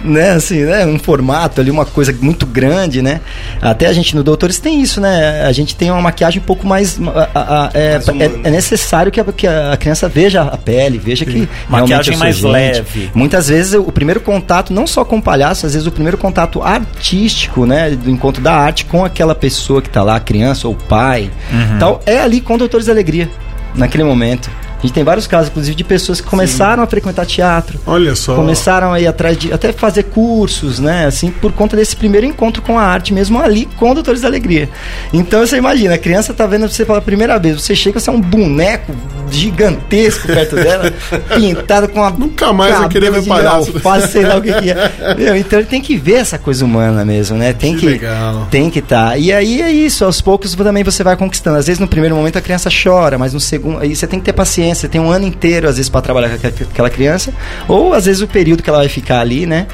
Né, 0.00 0.30
assim, 0.30 0.64
né? 0.64 0.86
Um 0.86 0.96
formato 0.98 1.60
ali, 1.60 1.70
uma 1.72 1.84
coisa 1.84 2.14
muito 2.20 2.46
grande, 2.46 3.02
né? 3.02 3.20
Até 3.60 3.86
a 3.86 3.92
gente 3.92 4.14
no 4.14 4.22
Doutores 4.22 4.58
tem 4.60 4.80
isso, 4.80 5.00
né? 5.00 5.42
A 5.44 5.50
gente 5.50 5.74
tem 5.74 5.90
uma 5.90 6.00
maquiagem 6.00 6.40
um 6.40 6.44
pouco 6.44 6.66
mais. 6.66 6.98
a- 7.00 7.28
a- 7.34 7.64
a- 7.66 7.70
é, 7.74 7.92
Mais 7.94 8.08
é- 8.08 8.40
é 8.44 8.50
necessário 8.50 9.10
que 9.10 9.20
a, 9.20 9.24
que 9.24 9.46
a 9.46 9.76
criança 9.76 10.08
veja 10.08 10.42
a 10.42 10.56
pele, 10.56 10.98
veja 10.98 11.24
que. 11.24 11.32
realmente 11.32 11.50
Maquiagem 11.68 12.16
mais 12.16 12.36
gente. 12.36 12.46
leve. 12.50 13.10
Muitas 13.12 13.48
vezes 13.48 13.74
o 13.74 13.90
primeiro 13.90 14.20
contato, 14.20 14.72
não 14.72 14.86
só 14.86 15.04
com 15.04 15.16
o 15.18 15.22
palhaço, 15.22 15.66
às 15.66 15.72
vezes 15.72 15.86
o 15.88 15.90
primeiro 15.92 16.16
contato 16.16 16.62
artístico, 16.62 17.66
né? 17.66 17.90
Do 17.90 18.08
encontro 18.10 18.40
da 18.42 18.52
arte 18.54 18.84
com 18.84 19.04
aquela 19.04 19.34
pessoa 19.34 19.82
que 19.82 19.90
tá 19.90 20.02
lá, 20.04 20.16
a 20.16 20.20
criança 20.20 20.68
ou 20.68 20.74
o 20.74 20.76
pai, 20.76 21.30
Uhum. 21.52 21.78
tal, 21.80 22.00
é 22.06 22.20
ali 22.20 22.40
com 22.40 22.56
Doutores 22.56 22.86
da 22.86 22.92
Alegria, 22.92 23.28
naquele 23.74 24.04
momento. 24.04 24.48
A 24.78 24.82
gente 24.82 24.92
tem 24.92 25.02
vários 25.02 25.26
casos, 25.26 25.50
inclusive, 25.50 25.74
de 25.74 25.82
pessoas 25.82 26.20
que 26.20 26.28
começaram 26.28 26.82
a 26.82 26.86
frequentar 26.86 27.26
teatro, 27.26 27.80
Olha 27.84 28.14
só. 28.14 28.36
começaram 28.36 28.92
a 28.92 29.00
ir 29.00 29.08
atrás 29.08 29.36
de 29.36 29.52
até 29.52 29.72
fazer 29.72 30.04
cursos, 30.04 30.78
né? 30.78 31.06
Assim, 31.06 31.30
por 31.30 31.52
conta 31.52 31.76
desse 31.76 31.96
primeiro 31.96 32.24
encontro 32.24 32.62
com 32.62 32.78
a 32.78 32.82
arte, 32.82 33.12
mesmo 33.12 33.40
ali 33.40 33.66
com 33.76 33.92
Doutores 33.92 34.20
da 34.20 34.28
Alegria. 34.28 34.68
Então 35.12 35.44
você 35.44 35.56
imagina, 35.56 35.94
a 35.94 35.98
criança 35.98 36.32
tá 36.32 36.46
vendo 36.46 36.68
você 36.68 36.84
pela 36.84 37.00
primeira 37.00 37.38
vez, 37.38 37.60
você 37.60 37.74
chega, 37.74 37.98
você 37.98 38.08
é 38.08 38.12
um 38.12 38.20
boneco 38.20 38.94
gigantesco 39.30 40.26
perto 40.26 40.56
dela, 40.56 40.92
pintado 41.34 41.88
com 41.88 42.00
uma. 42.00 42.10
Nunca 42.10 42.52
mais 42.52 42.78
vai 42.78 42.88
querer 42.88 43.10
ver 43.12 43.24
palhaço. 43.24 43.72
alface, 43.74 44.12
sei 44.12 44.26
lá 44.26 44.36
o 44.36 44.42
que, 44.42 44.52
que 44.52 44.70
é. 44.70 44.92
Meu, 45.16 45.36
então 45.36 45.58
ele 45.58 45.68
tem 45.68 45.80
que 45.80 45.96
ver 45.96 46.14
essa 46.14 46.38
coisa 46.38 46.64
humana 46.64 47.04
mesmo, 47.04 47.36
né? 47.36 47.52
Tem 47.52 47.74
Que 47.74 47.80
que. 47.80 47.86
legal. 47.86 48.46
Tem 48.50 48.70
que 48.70 48.78
estar. 48.78 49.18
E 49.18 49.32
aí 49.32 49.62
é 49.62 49.70
isso, 49.70 50.04
aos 50.04 50.20
poucos 50.20 50.54
também 50.54 50.82
você 50.84 51.02
vai 51.02 51.16
conquistando. 51.16 51.56
Às 51.58 51.66
vezes 51.66 51.80
no 51.80 51.88
primeiro 51.88 52.14
momento 52.16 52.36
a 52.38 52.40
criança 52.40 52.68
chora, 52.70 53.16
mas 53.18 53.32
no 53.34 53.40
segundo. 53.40 53.80
Aí 53.80 53.94
você 53.94 54.06
tem 54.06 54.18
que 54.18 54.24
ter 54.24 54.32
paciência, 54.32 54.82
você 54.82 54.88
tem 54.88 55.00
um 55.00 55.10
ano 55.10 55.26
inteiro, 55.26 55.68
às 55.68 55.76
vezes, 55.76 55.88
para 55.88 56.00
trabalhar 56.00 56.30
com 56.30 56.46
aquela 56.46 56.90
criança. 56.90 57.32
Ou 57.66 57.92
às 57.94 58.06
vezes 58.06 58.20
o 58.20 58.26
período 58.26 58.62
que 58.62 58.68
ela 58.68 58.78
vai 58.78 58.88
ficar 58.88 59.20
ali, 59.20 59.46
né? 59.46 59.66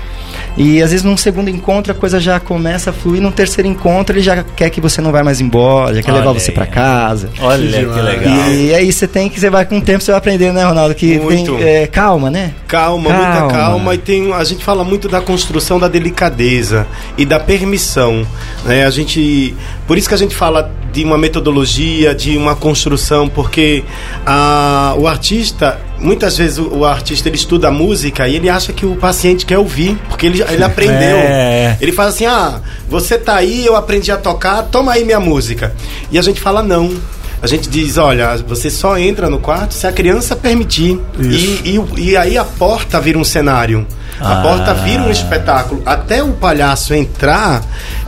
E 0.57 0.83
às 0.83 0.91
vezes 0.91 1.05
num 1.05 1.17
segundo 1.17 1.49
encontro 1.51 1.93
a 1.93 1.95
coisa 1.95 2.21
já 2.21 2.39
começa 2.39 2.91
a 2.91 2.93
fluir, 2.93 3.21
num 3.21 3.31
terceiro 3.31 3.69
encontro 3.69 4.15
ele 4.17 4.23
já 4.23 4.43
quer 4.43 4.71
que 4.71 4.81
você 4.81 5.01
não 5.01 5.11
vai 5.11 5.23
mais 5.23 5.41
embora, 5.41 5.95
já 5.95 6.03
quer 6.03 6.13
Olha 6.13 6.21
levar 6.21 6.33
você 6.33 6.51
aí. 6.51 6.55
para 6.55 6.67
casa. 6.67 7.31
Olha 7.41 7.67
que 7.67 7.79
demais. 7.79 8.05
legal. 8.05 8.51
E 8.53 8.75
aí 8.75 8.93
você 8.93 9.09
tem 9.09 9.29
que, 9.29 9.41
você 9.41 9.51
vai 9.51 9.65
com 9.65 9.79
o 9.79 9.81
tempo, 9.81 10.03
você 10.03 10.13
vai 10.13 10.19
aprendendo, 10.19 10.55
né, 10.55 10.65
Ronaldo? 10.65 10.95
Que 10.95 11.19
Muito. 11.19 11.57
tem 11.57 11.65
é, 11.65 11.87
calma, 11.87 12.31
né? 12.31 12.53
Calma, 12.69 13.11
Calma. 13.11 13.41
muita 13.41 13.55
calma. 13.57 13.95
E 13.95 13.99
tem, 13.99 14.33
a 14.33 14.45
gente 14.45 14.65
fala 14.65 14.85
muito 14.85 15.09
da 15.09 15.21
construção 15.21 15.79
da 15.79 15.89
delicadeza 15.89 16.87
e 17.19 17.25
da 17.25 17.41
permissão. 17.41 18.27
Né? 18.65 18.85
A 18.87 18.91
gente, 18.91 19.55
por 19.87 19.99
isso 19.99 20.09
que 20.09 20.15
a 20.15 20.19
gente 20.19 20.35
fala 20.35 20.71
de 20.93 21.05
uma 21.05 21.19
metodologia, 21.19 22.15
de 22.15 22.37
uma 22.37 22.55
construção, 22.55 23.29
porque 23.29 23.83
a, 24.25 24.95
o 24.97 25.09
artista, 25.09 25.81
muitas 26.05 26.37
vezes 26.37 26.59
o, 26.59 26.69
o 26.69 26.85
artista 26.85 27.29
ele 27.29 27.37
estuda 27.37 27.69
a 27.69 27.71
música 27.71 28.29
e 28.29 28.37
ele 28.37 28.49
acha 28.49 28.73
que 28.73 28.85
o 28.87 28.95
paciente 28.97 29.45
quer 29.47 29.59
ouvir, 29.59 29.99
porque 30.09 30.27
ele, 30.27 30.43
ele 30.43 30.63
aprendeu. 30.63 31.17
É. 31.25 31.77
Ele 31.81 31.93
fala 31.93 32.11
assim: 32.11 32.27
ah, 32.27 32.61
você 32.89 33.17
tá 33.19 33.35
aí, 33.37 33.65
eu 33.65 33.75
aprendi 33.75 34.13
a 34.13 34.17
tocar, 34.17 34.63
toma 34.65 34.93
aí 34.93 35.05
minha 35.05 35.19
música. 35.21 35.75
E 36.11 36.19
a 36.19 36.23
gente 36.23 36.41
fala: 36.41 36.63
não. 36.63 36.95
A 37.43 37.47
gente 37.47 37.69
diz, 37.69 37.99
olha, 37.99 38.37
você 38.39 38.71
só 38.71 38.97
entra 38.97 39.29
no 39.29 39.39
quarto 39.39 39.75
se 39.75 39.87
a 39.87 39.93
criança 39.93 40.35
permitir. 40.35 40.99
E, 41.21 41.77
e, 41.99 42.01
e 42.11 42.17
aí 42.17 42.39
a 42.39 42.45
porta 42.45 42.99
vira 42.99 43.19
um 43.19 43.25
cenário. 43.25 43.87
A 44.19 44.39
Ah. 44.39 44.43
porta 44.43 44.73
vira 44.73 45.03
um 45.03 45.11
espetáculo. 45.11 45.83
Até 45.85 46.23
o 46.23 46.33
palhaço 46.33 46.95
entrar, 46.95 47.63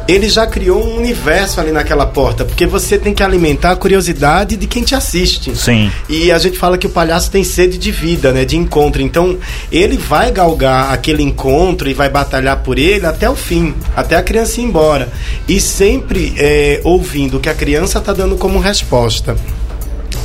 ele 0.09 0.29
já 0.29 0.47
criou 0.47 0.83
um 0.83 0.97
universo 0.97 1.61
ali 1.61 1.73
naquela 1.73 2.07
porta. 2.07 2.45
Porque 2.45 2.67
você 2.67 2.99
tem 2.99 3.15
que 3.15 3.23
alimentar 3.23 3.73
a 3.73 3.77
curiosidade 3.77 4.57
de 4.57 4.67
quem 4.67 4.83
te 4.83 4.95
assiste. 4.95 5.57
Sim. 5.57 5.91
E 6.09 6.31
a 6.31 6.39
gente 6.39 6.59
fala 6.59 6.79
que 6.79 6.87
o 6.87 6.91
palhaço 6.91 7.31
tem 7.31 7.43
sede 7.45 7.79
de 7.79 7.91
vida, 7.91 8.33
né? 8.33 8.45
De 8.45 8.57
encontro. 8.57 9.03
Então, 9.03 9.39
ele 9.71 9.97
vai 9.97 10.31
galgar 10.31 10.93
aquele 10.93 11.23
encontro 11.23 11.89
e 11.89 11.95
vai 11.95 12.09
batalhar 12.09 12.59
por 12.59 12.79
ele 12.79 13.07
até 13.07 13.29
o 13.29 13.37
fim, 13.37 13.75
até 13.95 14.17
a 14.17 14.23
criança 14.23 14.61
ir 14.61 14.65
embora. 14.65 15.09
E 15.49 15.61
sempre 15.61 16.35
é, 16.39 16.81
ouvindo 16.85 17.39
o 17.39 17.41
que 17.41 17.49
a 17.49 17.55
criança 17.55 17.99
está 17.99 18.13
dando 18.13 18.37
como 18.37 18.59
resposta. 18.59 19.37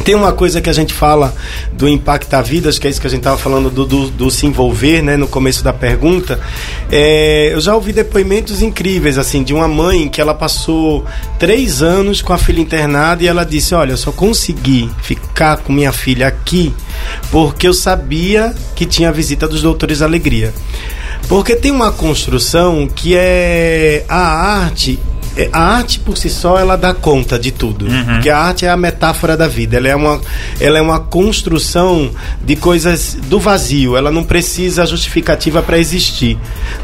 Tem 0.04 0.16
uma 0.16 0.32
coisa 0.32 0.62
que 0.62 0.70
a 0.70 0.74
gente 0.74 0.94
fala 0.94 1.34
do 1.74 1.88
impactar 1.88 2.42
vidas, 2.42 2.80
que 2.80 2.88
é 2.88 2.90
isso 2.90 3.00
que 3.00 3.08
a 3.08 3.10
gente 3.10 3.20
estava 3.20 3.38
falando 3.38 3.70
do, 3.70 3.86
do, 3.86 4.10
do 4.10 4.32
se 4.32 4.46
envolver, 4.46 5.02
né, 5.02 5.16
no 5.16 5.28
começo 5.28 5.64
da 5.64 5.72
pergunta. 5.72 6.40
É, 6.92 7.54
eu 7.54 7.62
já 7.62 7.76
ouvi 7.76 7.94
depoimentos 7.94 8.62
incríveis, 8.62 9.18
assim, 9.18 9.44
de 9.44 9.54
uma 9.54 9.68
mãe 9.68 10.10
que 10.10 10.20
ela 10.20 10.34
passou 10.34 11.06
três 11.38 11.82
anos 11.82 12.22
com 12.22 12.34
a 12.34 12.38
filha 12.38 12.62
internada 12.62 13.24
e 13.24 13.28
ela 13.28 13.44
disse: 13.44 13.76
Olha, 13.76 13.92
eu 13.92 13.98
só 13.98 14.12
consegui 14.12 14.90
ficar 15.02 15.58
com 15.58 15.72
minha 15.72 15.92
filha 15.92 16.28
aqui 16.28 16.74
porque 17.30 17.68
eu 17.68 17.74
sabia 17.74 18.54
que 18.76 18.86
tinha 18.86 19.10
a 19.10 19.12
visita 19.12 19.48
dos 19.48 19.62
Doutores 19.62 20.02
Alegria. 20.02 20.54
Porque 21.28 21.56
tem 21.56 21.72
uma 21.72 21.92
construção 21.92 22.88
que 22.88 23.16
é 23.16 24.04
a 24.10 24.18
arte 24.18 25.00
a 25.52 25.60
arte 25.60 26.00
por 26.00 26.18
si 26.18 26.30
só 26.30 26.60
ela 26.60 26.76
dá 26.76 26.94
conta 26.94 27.40
de 27.40 27.52
tudo. 27.52 27.86
Porque 28.14 28.30
a 28.30 28.38
arte 28.38 28.66
é 28.66 28.70
a 28.70 28.78
metáfora 28.78 29.38
da 29.38 29.48
vida. 29.48 29.78
Ela 29.78 29.90
é 29.90 29.96
uma 29.96 30.22
ela 30.60 30.78
é 30.78 30.82
uma 30.82 31.00
construção 31.00 32.12
de 32.44 32.56
coisas 32.56 33.18
do 33.28 33.40
vazio. 33.40 33.96
Ela 33.96 34.12
não 34.12 34.24
precisa 34.24 34.86
justificativa 34.86 35.62
para 35.62 35.78
existir. 35.78 36.38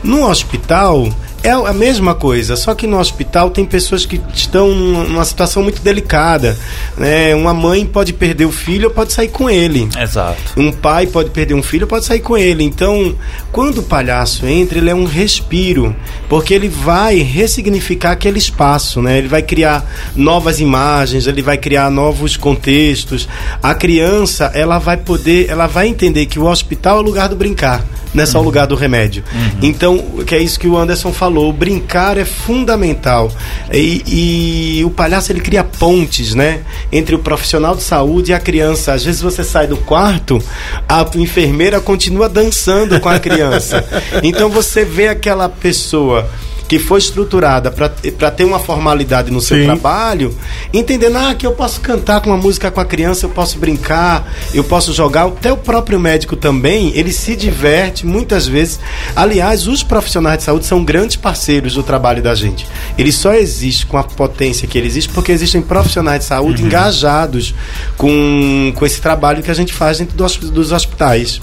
No 0.03 0.27
hospital 0.27 1.09
É 1.43 1.51
a 1.51 1.73
mesma 1.73 2.13
coisa, 2.13 2.55
só 2.55 2.73
que 2.73 2.87
no 2.87 2.99
hospital 2.99 3.49
tem 3.49 3.63
pessoas 3.65 4.05
que 4.05 4.19
estão 4.33 4.73
numa 4.73 5.23
situação 5.23 5.63
muito 5.63 5.81
delicada. 5.81 6.57
Né? 6.97 7.33
Uma 7.35 7.53
mãe 7.53 7.85
pode 7.85 8.11
perder 8.13 8.45
o 8.45 8.51
filho 8.51 8.89
ou 8.89 8.93
pode 8.93 9.13
sair 9.13 9.29
com 9.29 9.49
ele. 9.49 9.87
Exato. 9.97 10.37
Um 10.57 10.71
pai 10.71 11.07
pode 11.07 11.29
perder 11.29 11.53
um 11.53 11.63
filho 11.63 11.83
ou 11.83 11.87
pode 11.87 12.05
sair 12.05 12.19
com 12.19 12.37
ele. 12.37 12.63
Então, 12.63 13.15
quando 13.51 13.79
o 13.79 13.83
palhaço 13.83 14.45
entra, 14.45 14.77
ele 14.77 14.89
é 14.89 14.95
um 14.95 15.05
respiro, 15.05 15.95
porque 16.27 16.53
ele 16.53 16.67
vai 16.67 17.17
ressignificar 17.17 18.11
aquele 18.11 18.39
espaço, 18.39 19.01
né? 19.01 19.17
Ele 19.17 19.27
vai 19.27 19.41
criar 19.41 19.85
novas 20.15 20.59
imagens, 20.59 21.27
ele 21.27 21.41
vai 21.41 21.57
criar 21.57 21.89
novos 21.89 22.35
contextos. 22.35 23.27
A 23.61 23.73
criança, 23.73 24.51
ela 24.53 24.79
vai 24.79 24.97
poder, 24.97 25.49
ela 25.49 25.67
vai 25.67 25.87
entender 25.87 26.25
que 26.25 26.39
o 26.39 26.45
hospital 26.45 26.97
é 26.97 26.99
o 26.99 27.03
lugar 27.03 27.29
do 27.29 27.35
brincar 27.35 27.85
não 28.17 28.23
é 28.23 28.25
só 28.25 28.39
o 28.39 28.43
lugar 28.43 28.65
do 28.65 28.75
remédio. 28.75 29.23
Uhum. 29.31 29.59
Então, 29.61 29.97
que 30.25 30.33
é 30.33 30.39
isso 30.39 30.59
que 30.59 30.67
o 30.67 30.75
Anderson 30.75 31.13
falou, 31.13 31.53
brincar 31.53 32.17
é 32.17 32.25
fundamental. 32.25 33.31
E, 33.71 34.79
e, 34.79 34.83
o 34.83 34.89
palhaço 34.89 35.31
ele 35.31 35.39
cria 35.39 35.63
pontes, 35.63 36.33
né, 36.33 36.61
entre 36.91 37.15
o 37.15 37.19
profissional 37.19 37.75
de 37.75 37.83
saúde 37.83 38.31
e 38.31 38.33
a 38.33 38.39
criança. 38.39 38.93
Às 38.93 39.05
vezes 39.05 39.21
você 39.21 39.43
sai 39.43 39.67
do 39.67 39.77
quarto, 39.77 40.41
a 40.89 41.05
enfermeira 41.15 41.79
continua 41.79 42.27
dançando 42.27 42.99
com 42.99 43.07
a 43.07 43.19
criança. 43.19 43.85
Então 44.23 44.49
você 44.49 44.83
vê 44.83 45.07
aquela 45.07 45.47
pessoa 45.47 46.27
que 46.67 46.77
foi 46.77 46.99
estruturada 46.99 47.71
para 47.71 48.31
ter 48.31 48.43
uma 48.43 48.59
formalidade 48.59 49.31
no 49.31 49.39
seu 49.39 49.57
Sim. 49.57 49.65
trabalho, 49.65 50.35
entendendo 50.73 51.17
ah, 51.17 51.33
que 51.33 51.45
eu 51.45 51.53
posso 51.53 51.79
cantar 51.79 52.21
com 52.21 52.29
uma 52.29 52.37
música 52.37 52.69
com 52.69 52.81
a 52.81 52.85
criança, 52.85 53.25
eu 53.25 53.29
posso 53.29 53.57
brincar, 53.57 54.31
eu 54.53 54.63
posso 54.63 54.93
jogar. 54.93 55.25
Até 55.27 55.51
o 55.51 55.57
próprio 55.57 55.99
médico 55.99 56.35
também, 56.35 56.91
ele 56.95 57.13
se 57.13 57.35
diverte 57.35 58.05
muitas 58.05 58.47
vezes. 58.47 58.79
Aliás, 59.15 59.67
os 59.67 59.81
profissionais 59.81 60.39
de 60.39 60.43
saúde 60.43 60.65
são 60.65 60.83
grandes 60.83 61.15
parceiros 61.15 61.73
do 61.73 61.83
trabalho 61.83 62.21
da 62.21 62.35
gente. 62.35 62.67
Ele 62.97 63.11
só 63.11 63.33
existe 63.33 63.85
com 63.85 63.97
a 63.97 64.03
potência 64.03 64.67
que 64.67 64.77
ele 64.77 64.87
existe 64.87 65.09
porque 65.13 65.31
existem 65.31 65.61
profissionais 65.61 66.19
de 66.19 66.25
saúde 66.25 66.61
uhum. 66.61 66.67
engajados 66.67 67.55
com, 67.95 68.73
com 68.75 68.85
esse 68.85 68.99
trabalho 68.99 69.41
que 69.41 69.51
a 69.51 69.53
gente 69.53 69.73
faz 69.73 69.99
dentro 69.99 70.17
dos, 70.17 70.35
dos 70.37 70.71
hospitais. 70.71 71.39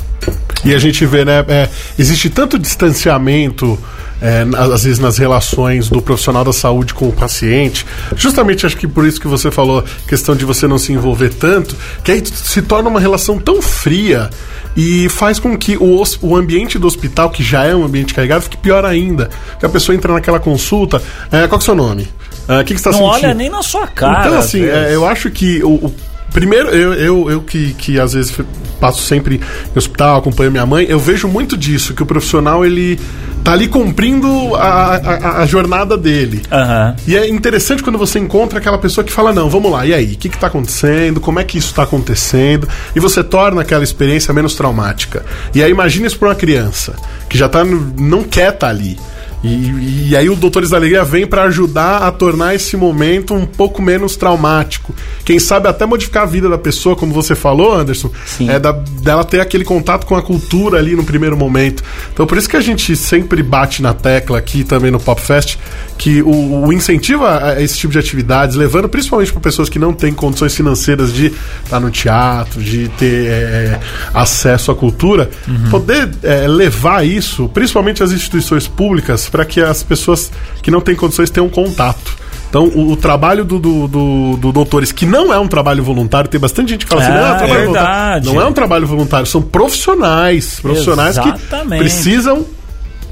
E 0.64 0.74
a 0.74 0.78
gente 0.78 1.04
vê, 1.04 1.24
né? 1.24 1.44
É, 1.48 1.68
existe 1.98 2.30
tanto 2.30 2.58
distanciamento 2.58 3.78
é, 4.20 4.44
às 4.56 4.84
vezes 4.84 4.98
nas 4.98 5.18
relações 5.18 5.88
do 5.88 6.00
profissional 6.00 6.44
da 6.44 6.52
saúde 6.52 6.94
com 6.94 7.08
o 7.08 7.12
paciente. 7.12 7.86
Justamente 8.16 8.66
acho 8.66 8.76
que 8.76 8.86
por 8.86 9.06
isso 9.06 9.20
que 9.20 9.28
você 9.28 9.50
falou, 9.50 9.84
questão 10.08 10.34
de 10.34 10.44
você 10.44 10.66
não 10.66 10.78
se 10.78 10.92
envolver 10.92 11.32
tanto, 11.34 11.76
que 12.02 12.10
aí 12.10 12.22
se 12.24 12.62
torna 12.62 12.88
uma 12.88 13.00
relação 13.00 13.38
tão 13.38 13.60
fria 13.60 14.30
e 14.76 15.08
faz 15.08 15.38
com 15.38 15.56
que 15.56 15.76
o, 15.76 16.02
o 16.20 16.36
ambiente 16.36 16.78
do 16.78 16.86
hospital, 16.86 17.30
que 17.30 17.42
já 17.42 17.64
é 17.64 17.74
um 17.74 17.84
ambiente 17.84 18.12
carregado, 18.12 18.42
fique 18.42 18.56
pior 18.56 18.84
ainda. 18.84 19.30
Que 19.58 19.66
a 19.66 19.68
pessoa 19.68 19.94
entra 19.94 20.12
naquela 20.12 20.40
consulta, 20.40 21.00
é, 21.30 21.46
qual 21.46 21.58
é 21.58 21.62
o 21.62 21.64
seu 21.64 21.74
nome? 21.74 22.08
O 22.48 22.64
que, 22.64 22.74
que 22.74 22.80
você 22.80 22.88
está 22.88 22.92
sentindo? 22.92 23.06
Não 23.06 23.14
olha 23.14 23.34
nem 23.34 23.48
na 23.48 23.62
sua 23.62 23.86
cara. 23.86 24.26
Então, 24.26 24.38
assim, 24.38 24.64
é, 24.64 24.94
eu 24.94 25.06
acho 25.06 25.30
que 25.30 25.62
o, 25.62 25.86
o 25.86 25.94
Primeiro, 26.34 26.68
eu, 26.70 26.92
eu, 26.94 27.30
eu 27.30 27.40
que, 27.42 27.72
que 27.74 28.00
às 28.00 28.12
vezes 28.12 28.36
passo 28.80 29.00
sempre 29.02 29.36
em 29.36 29.78
hospital, 29.78 30.18
acompanho 30.18 30.50
minha 30.50 30.66
mãe, 30.66 30.84
eu 30.88 30.98
vejo 30.98 31.28
muito 31.28 31.56
disso, 31.56 31.94
que 31.94 32.02
o 32.02 32.06
profissional 32.06 32.66
ele 32.66 32.98
tá 33.44 33.52
ali 33.52 33.68
cumprindo 33.68 34.56
a, 34.56 34.96
a, 34.96 35.42
a 35.42 35.46
jornada 35.46 35.98
dele. 35.98 36.42
Uhum. 36.50 36.96
E 37.06 37.14
é 37.14 37.28
interessante 37.28 37.82
quando 37.82 37.98
você 37.98 38.18
encontra 38.18 38.58
aquela 38.58 38.78
pessoa 38.78 39.04
que 39.04 39.12
fala, 39.12 39.34
não, 39.34 39.50
vamos 39.50 39.70
lá, 39.70 39.84
e 39.84 39.92
aí? 39.92 40.14
O 40.14 40.16
que 40.16 40.28
está 40.28 40.46
acontecendo? 40.46 41.20
Como 41.20 41.38
é 41.38 41.44
que 41.44 41.58
isso 41.58 41.68
está 41.68 41.82
acontecendo? 41.82 42.66
E 42.96 43.00
você 43.00 43.22
torna 43.22 43.60
aquela 43.60 43.84
experiência 43.84 44.32
menos 44.32 44.54
traumática. 44.54 45.22
E 45.54 45.62
aí 45.62 45.70
imagina 45.70 46.06
isso 46.06 46.18
para 46.18 46.30
uma 46.30 46.34
criança, 46.34 46.94
que 47.28 47.36
já 47.36 47.46
tá, 47.46 47.62
não 47.64 48.24
quer 48.24 48.54
estar 48.54 48.66
tá 48.66 48.68
ali. 48.68 48.98
E, 49.44 50.08
e, 50.08 50.16
aí 50.16 50.28
o 50.30 50.34
Doutores 50.34 50.70
da 50.70 50.78
Alegria 50.78 51.04
vem 51.04 51.26
para 51.26 51.42
ajudar 51.44 51.98
a 51.98 52.10
tornar 52.10 52.54
esse 52.54 52.76
momento 52.76 53.34
um 53.34 53.44
pouco 53.44 53.82
menos 53.82 54.16
traumático. 54.16 54.94
Quem 55.22 55.38
sabe 55.38 55.68
até 55.68 55.84
modificar 55.84 56.22
a 56.22 56.26
vida 56.26 56.48
da 56.48 56.56
pessoa, 56.56 56.96
como 56.96 57.12
você 57.12 57.34
falou, 57.34 57.74
Anderson, 57.74 58.10
Sim. 58.24 58.48
é 58.48 58.58
da, 58.58 58.72
dela 58.72 59.22
ter 59.22 59.40
aquele 59.40 59.64
contato 59.64 60.06
com 60.06 60.16
a 60.16 60.22
cultura 60.22 60.78
ali 60.78 60.96
no 60.96 61.04
primeiro 61.04 61.36
momento. 61.36 61.84
Então 62.12 62.26
por 62.26 62.38
isso 62.38 62.48
que 62.48 62.56
a 62.56 62.60
gente 62.60 62.96
sempre 62.96 63.42
bate 63.42 63.82
na 63.82 63.92
tecla 63.92 64.38
aqui 64.38 64.64
também 64.64 64.90
no 64.90 64.98
Pop 64.98 65.20
Fest 65.20 65.58
que 65.96 66.22
o, 66.22 66.66
o 66.66 66.72
incentivo 66.72 67.24
a, 67.24 67.60
esse 67.62 67.78
tipo 67.78 67.92
de 67.92 67.98
atividades, 67.98 68.56
levando 68.56 68.88
principalmente 68.88 69.32
para 69.32 69.40
pessoas 69.40 69.68
que 69.68 69.78
não 69.78 69.92
têm 69.92 70.12
condições 70.12 70.54
financeiras 70.54 71.12
de 71.12 71.32
estar 71.64 71.80
no 71.80 71.90
teatro, 71.90 72.62
de 72.62 72.88
ter 72.90 73.26
é, 73.26 73.80
acesso 74.12 74.70
à 74.70 74.74
cultura, 74.74 75.30
uhum. 75.46 75.70
poder 75.70 76.10
é, 76.22 76.46
levar 76.46 77.06
isso, 77.06 77.48
principalmente 77.48 78.02
as 78.02 78.12
instituições 78.12 78.66
públicas, 78.66 79.28
para 79.34 79.44
que 79.44 79.60
as 79.60 79.82
pessoas 79.82 80.30
que 80.62 80.70
não 80.70 80.80
têm 80.80 80.94
condições 80.94 81.28
tenham 81.28 81.48
contato. 81.48 82.16
Então, 82.48 82.68
o, 82.68 82.92
o 82.92 82.96
trabalho 82.96 83.44
do, 83.44 83.58
do, 83.58 83.88
do, 83.88 84.36
do, 84.36 84.52
Doutores, 84.52 84.92
que 84.92 85.04
não 85.04 85.34
é 85.34 85.38
um 85.40 85.48
trabalho 85.48 85.82
voluntário, 85.82 86.30
tem 86.30 86.40
bastante 86.40 86.68
gente 86.70 86.86
que 86.86 86.88
fala 86.88 87.02
assim, 87.02 87.10
não 87.10 87.18
é 87.18 87.32
um 87.32 87.36
trabalho 87.36 87.60
voluntário. 87.64 88.24
Não 88.26 88.40
é 88.40 88.46
um 88.46 88.52
trabalho 88.52 88.86
voluntário, 88.86 89.26
são 89.26 89.42
profissionais. 89.42 90.60
Profissionais 90.60 91.18
Exatamente. 91.18 91.68
que 91.68 91.78
precisam 91.78 92.46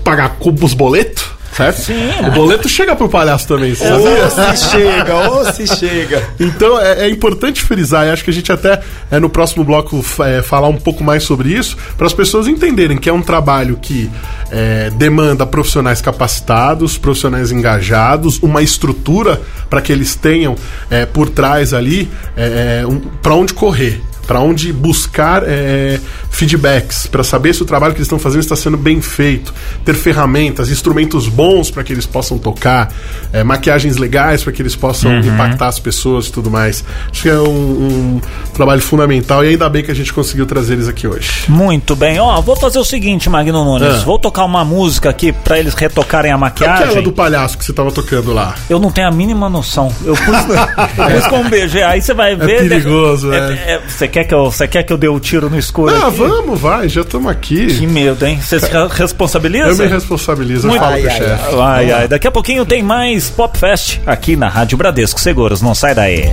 pagar 0.05 0.37
os 0.41 0.75
boletos 0.75 1.25
Certo? 1.57 1.83
Sim. 1.83 2.11
O 2.27 2.31
boleto 2.31 2.69
chega 2.69 2.97
pro 2.97 3.09
palhaço 3.09 3.47
também, 3.47 3.75
você 3.75 3.91
Ou 3.93 4.57
se 4.57 4.71
chega, 4.71 5.15
ou 5.31 5.53
se 5.53 5.67
chega. 5.77 6.23
Então 6.41 6.81
é, 6.81 7.07
é, 7.07 7.11
importante 7.11 7.63
frisar, 7.63 8.07
e 8.07 8.11
acho 8.11 8.25
que 8.25 8.31
a 8.31 8.33
gente 8.33 8.51
até 8.51 8.81
é, 9.11 9.21
no 9.21 9.29
próximo 9.29 9.63
bloco 9.63 10.03
é, 10.21 10.41
falar 10.41 10.69
um 10.69 10.79
pouco 10.79 11.05
mais 11.05 11.23
sobre 11.25 11.51
isso, 11.51 11.77
para 11.97 12.07
as 12.07 12.15
pessoas 12.15 12.49
entenderem 12.49 12.97
que 12.97 13.09
é 13.09 13.13
um 13.13 13.21
trabalho 13.21 13.77
que 13.81 14.11
é, 14.51 14.91
demanda 14.97 15.47
profissionais 15.47 16.01
capacitados, 16.01 16.97
profissionais 16.97 17.53
engajados, 17.53 18.39
uma 18.43 18.63
estrutura 18.63 19.41
para 19.69 19.83
que 19.83 19.93
eles 19.93 20.15
tenham 20.15 20.57
é, 20.91 21.05
por 21.05 21.29
trás 21.29 21.75
ali 21.75 22.11
é, 22.35 22.81
é, 22.83 22.87
um, 22.87 22.99
para 22.99 23.35
onde 23.35 23.53
correr 23.53 24.01
para 24.33 24.41
onde 24.41 24.73
buscar 24.73 25.43
é, 25.45 26.01
feedbacks, 26.31 27.07
para 27.07 27.23
saber 27.23 27.55
se 27.55 27.63
o 27.63 27.67
trabalho 27.67 27.93
que 27.93 27.99
eles 27.99 28.07
estão 28.07 28.19
fazendo 28.19 28.41
está 28.41 28.57
sendo 28.57 28.79
bem 28.79 29.03
feito, 29.03 29.53
ter 29.85 29.93
ferramentas, 29.93 30.71
instrumentos 30.71 31.29
bons 31.29 31.71
para 31.71 31.85
que 31.85 31.93
eles 31.93 32.07
possam 32.07 32.39
tocar, 32.39 32.91
é, 33.31 33.45
maquiagens 33.45 33.99
legais 33.99 34.43
para 34.43 34.51
que 34.51 34.63
eles 34.63 34.75
possam 34.75 35.11
uhum. 35.11 35.21
impactar 35.21 35.67
as 35.67 35.79
pessoas 35.79 36.29
e 36.29 36.33
tudo 36.33 36.51
mais. 36.51 36.83
Acho 37.11 37.23
que 37.23 37.29
é 37.29 37.39
um, 37.39 37.45
um, 37.47 38.21
trabalho 38.55 38.81
fundamental 38.81 39.45
e 39.45 39.49
ainda 39.49 39.69
bem 39.69 39.85
que 39.85 39.91
a 39.91 39.95
gente 39.95 40.11
conseguiu 40.15 40.47
trazer 40.47 40.73
eles 40.73 40.89
aqui 40.89 41.07
hoje. 41.07 41.45
Muito 41.51 41.95
bem. 41.95 42.19
Ó, 42.19 42.41
vou 42.41 42.57
fazer 42.57 42.79
o 42.79 42.85
seguinte, 42.87 43.29
Magno 43.29 43.63
Nunes, 43.63 43.97
ah. 43.97 44.05
vou 44.07 44.19
tocar 44.19 44.47
uma 44.47 44.65
música 44.65 45.11
aqui 45.11 45.31
para 45.31 45.59
eles 45.59 45.75
retocarem 45.75 46.33
a 46.33 46.39
maquiagem. 46.39 46.85
Aquela 46.87 47.03
do 47.03 47.13
palhaço 47.13 47.59
que 47.59 47.67
você 47.67 47.73
estava 47.73 47.93
tocando 47.93 48.33
lá. 48.33 48.55
Eu 48.71 48.81
não 48.81 48.91
tenho 48.91 49.09
a 49.09 49.13
mínima 49.13 49.51
noção. 49.51 49.95
Eu 50.03 50.15
pus, 50.15 50.25
pus 51.13 51.27
com 51.29 51.41
um 51.41 51.51
beijo. 51.51 51.77
Aí 51.85 52.01
você 52.01 52.15
vai 52.15 52.33
é 52.33 52.37
ver. 52.37 52.65
É 52.65 52.69
perigoso, 52.69 53.31
é, 53.31 53.37
é, 53.37 53.73
é. 53.73 53.83
Você 53.87 54.09
quer 54.09 54.22
que 54.25 54.35
eu, 54.35 54.45
você 54.45 54.67
quer 54.69 54.83
que 54.83 54.93
eu 54.93 54.97
dê 54.97 55.09
o 55.09 55.15
um 55.15 55.21
tiro 55.21 55.49
no 55.49 55.59
escuro? 55.59 55.95
Ah, 55.95 56.09
aqui? 56.09 56.17
vamos, 56.19 56.61
vai, 56.61 56.89
já 56.89 57.01
estamos 57.01 57.31
aqui. 57.31 57.67
Que 57.67 57.87
medo, 57.87 58.27
hein? 58.27 58.39
Você 58.41 58.61
se 58.61 58.67
responsabiliza? 58.91 59.83
Eu 59.83 59.89
me 59.89 59.95
responsabilizo, 59.95 60.69
Muito... 60.69 60.83
eu 60.83 60.89
falo 60.89 60.95
ai, 60.95 61.01
pro 61.03 61.11
ai, 61.11 61.17
chefe. 61.17 61.57
Ai, 61.61 61.93
ai, 61.93 62.09
daqui 62.09 62.27
a 62.27 62.31
pouquinho 62.31 62.65
tem 62.65 62.83
mais 62.83 63.31
Pop 63.31 63.57
Fest 63.57 64.01
aqui 64.07 64.37
na 64.37 64.49
Rádio 64.49 64.77
Bradesco 64.77 65.21
Seguros. 65.21 65.63
Não 65.63 65.75
sai 65.75 65.95
daí. 65.95 66.31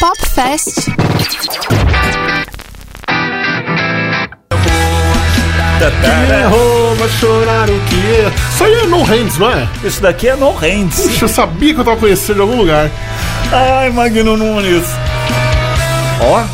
Pop 0.00 0.18
Fest. 0.34 0.90
Que 5.82 6.98
vai 6.98 7.08
chorar 7.08 7.68
o 7.68 7.80
que? 7.80 8.52
Isso 8.54 8.64
aí 8.64 8.74
é 8.74 8.86
No 8.86 9.02
Hands, 9.02 9.38
não 9.38 9.50
é? 9.50 9.68
Isso 9.82 10.00
daqui 10.00 10.28
é 10.28 10.36
No 10.36 10.52
Hands. 10.52 11.00
Puxa, 11.00 11.24
eu 11.24 11.28
sabia 11.28 11.74
que 11.74 11.80
eu 11.80 11.84
tava 11.84 11.96
conhecendo 11.96 12.36
de 12.36 12.40
algum 12.42 12.56
lugar. 12.56 12.88
Ai, 13.50 13.90
Magno 13.90 14.36
Nunes. 14.36 14.84
Ó. 16.22 16.44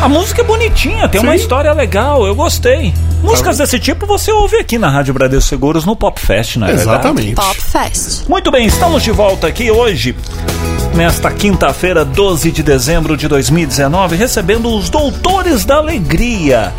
A 0.00 0.08
música 0.08 0.42
é 0.42 0.44
bonitinha, 0.44 1.08
tem 1.08 1.20
Sim. 1.20 1.26
uma 1.26 1.34
história 1.34 1.72
legal, 1.72 2.24
eu 2.24 2.34
gostei. 2.34 2.94
Músicas 3.22 3.56
tá 3.56 3.64
desse 3.64 3.80
tipo 3.80 4.06
você 4.06 4.30
ouve 4.30 4.56
aqui 4.56 4.78
na 4.78 4.88
Rádio 4.88 5.12
Bradesco 5.12 5.48
Seguros 5.48 5.84
no 5.84 5.96
Pop 5.96 6.20
Fest, 6.20 6.56
né? 6.56 6.70
Exatamente. 6.70 7.34
Pop 7.34 7.60
Fest. 7.60 8.28
Muito 8.28 8.50
bem, 8.52 8.66
estamos 8.66 9.02
de 9.02 9.10
volta 9.10 9.48
aqui 9.48 9.72
hoje, 9.72 10.14
nesta 10.94 11.30
quinta-feira, 11.32 12.04
12 12.04 12.52
de 12.52 12.62
dezembro 12.62 13.16
de 13.16 13.26
2019, 13.26 14.14
recebendo 14.14 14.72
os 14.72 14.88
Doutores 14.88 15.64
da 15.64 15.78
Alegria. 15.78 16.72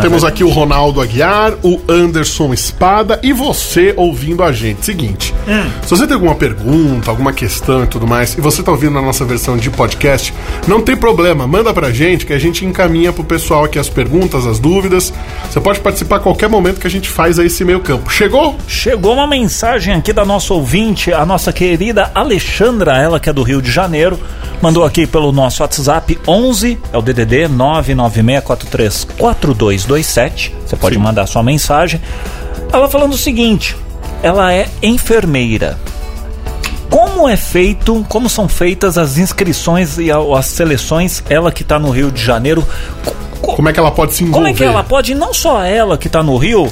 Temos 0.00 0.24
aqui 0.24 0.42
o 0.42 0.48
Ronaldo 0.48 1.00
Aguiar, 1.00 1.54
o 1.62 1.80
Anderson 1.88 2.54
Espada 2.54 3.20
e 3.22 3.32
você 3.32 3.92
ouvindo 3.96 4.42
a 4.42 4.50
gente. 4.50 4.86
Seguinte, 4.86 5.34
hum. 5.46 5.70
se 5.82 5.90
você 5.90 6.06
tem 6.06 6.14
alguma 6.14 6.34
pergunta, 6.34 7.10
alguma 7.10 7.32
questão 7.32 7.84
e 7.84 7.86
tudo 7.86 8.06
mais, 8.06 8.36
e 8.38 8.40
você 8.40 8.62
tá 8.62 8.70
ouvindo 8.70 8.92
na 8.92 9.02
nossa 9.02 9.24
versão 9.24 9.56
de 9.56 9.70
podcast, 9.70 10.32
não 10.66 10.80
tem 10.80 10.96
problema, 10.96 11.46
manda 11.46 11.72
pra 11.74 11.90
gente 11.90 12.24
que 12.24 12.32
a 12.32 12.38
gente 12.38 12.64
encaminha 12.64 13.12
pro 13.12 13.22
pessoal 13.22 13.64
aqui 13.64 13.78
as 13.78 13.88
perguntas, 13.88 14.46
as 14.46 14.58
dúvidas. 14.58 15.12
Você 15.50 15.60
pode 15.60 15.80
participar 15.80 16.16
a 16.16 16.20
qualquer 16.20 16.48
momento 16.48 16.80
que 16.80 16.86
a 16.86 16.90
gente 16.90 17.08
faz 17.08 17.38
aí 17.38 17.46
esse 17.46 17.64
meio 17.64 17.80
campo. 17.80 18.10
Chegou? 18.10 18.56
Chegou 18.66 19.14
uma 19.14 19.26
mensagem 19.26 19.94
aqui 19.94 20.12
da 20.12 20.24
nossa 20.24 20.54
ouvinte, 20.54 21.12
a 21.12 21.26
nossa 21.26 21.52
querida 21.52 22.10
Alexandra, 22.14 22.96
ela 22.96 23.20
que 23.20 23.28
é 23.28 23.32
do 23.32 23.42
Rio 23.42 23.60
de 23.60 23.70
Janeiro, 23.70 24.18
mandou 24.62 24.84
aqui 24.84 25.06
pelo 25.06 25.32
nosso 25.32 25.62
WhatsApp 25.62 26.18
11, 26.26 26.78
é 26.92 26.98
o 26.98 27.02
DDD 27.02 27.48
9964342 27.48 29.81
3227. 29.86 30.54
Você 30.66 30.76
pode 30.76 30.94
Sim. 30.96 31.00
mandar 31.02 31.26
sua 31.26 31.42
mensagem. 31.42 32.00
Ela 32.72 32.88
falando 32.88 33.12
o 33.14 33.18
seguinte: 33.18 33.76
ela 34.22 34.52
é 34.52 34.68
enfermeira. 34.82 35.78
Como 36.90 37.26
é 37.28 37.36
feito, 37.36 38.04
como 38.08 38.28
são 38.28 38.46
feitas 38.48 38.98
as 38.98 39.16
inscrições 39.16 39.96
e 39.98 40.10
as 40.10 40.46
seleções? 40.46 41.22
Ela 41.28 41.50
que 41.50 41.62
está 41.62 41.78
no 41.78 41.90
Rio 41.90 42.10
de 42.10 42.22
Janeiro, 42.22 42.66
co- 43.04 43.14
co- 43.40 43.54
Como 43.56 43.68
é 43.68 43.72
que 43.72 43.78
ela 43.80 43.90
pode 43.90 44.12
se 44.14 44.22
envolver? 44.24 44.38
como 44.38 44.48
é 44.48 44.52
que 44.52 44.62
ela 44.64 44.84
pode, 44.84 45.14
não 45.14 45.32
só 45.32 45.62
ela 45.62 45.96
que 45.96 46.06
está 46.06 46.22
no 46.22 46.36
Rio, 46.36 46.70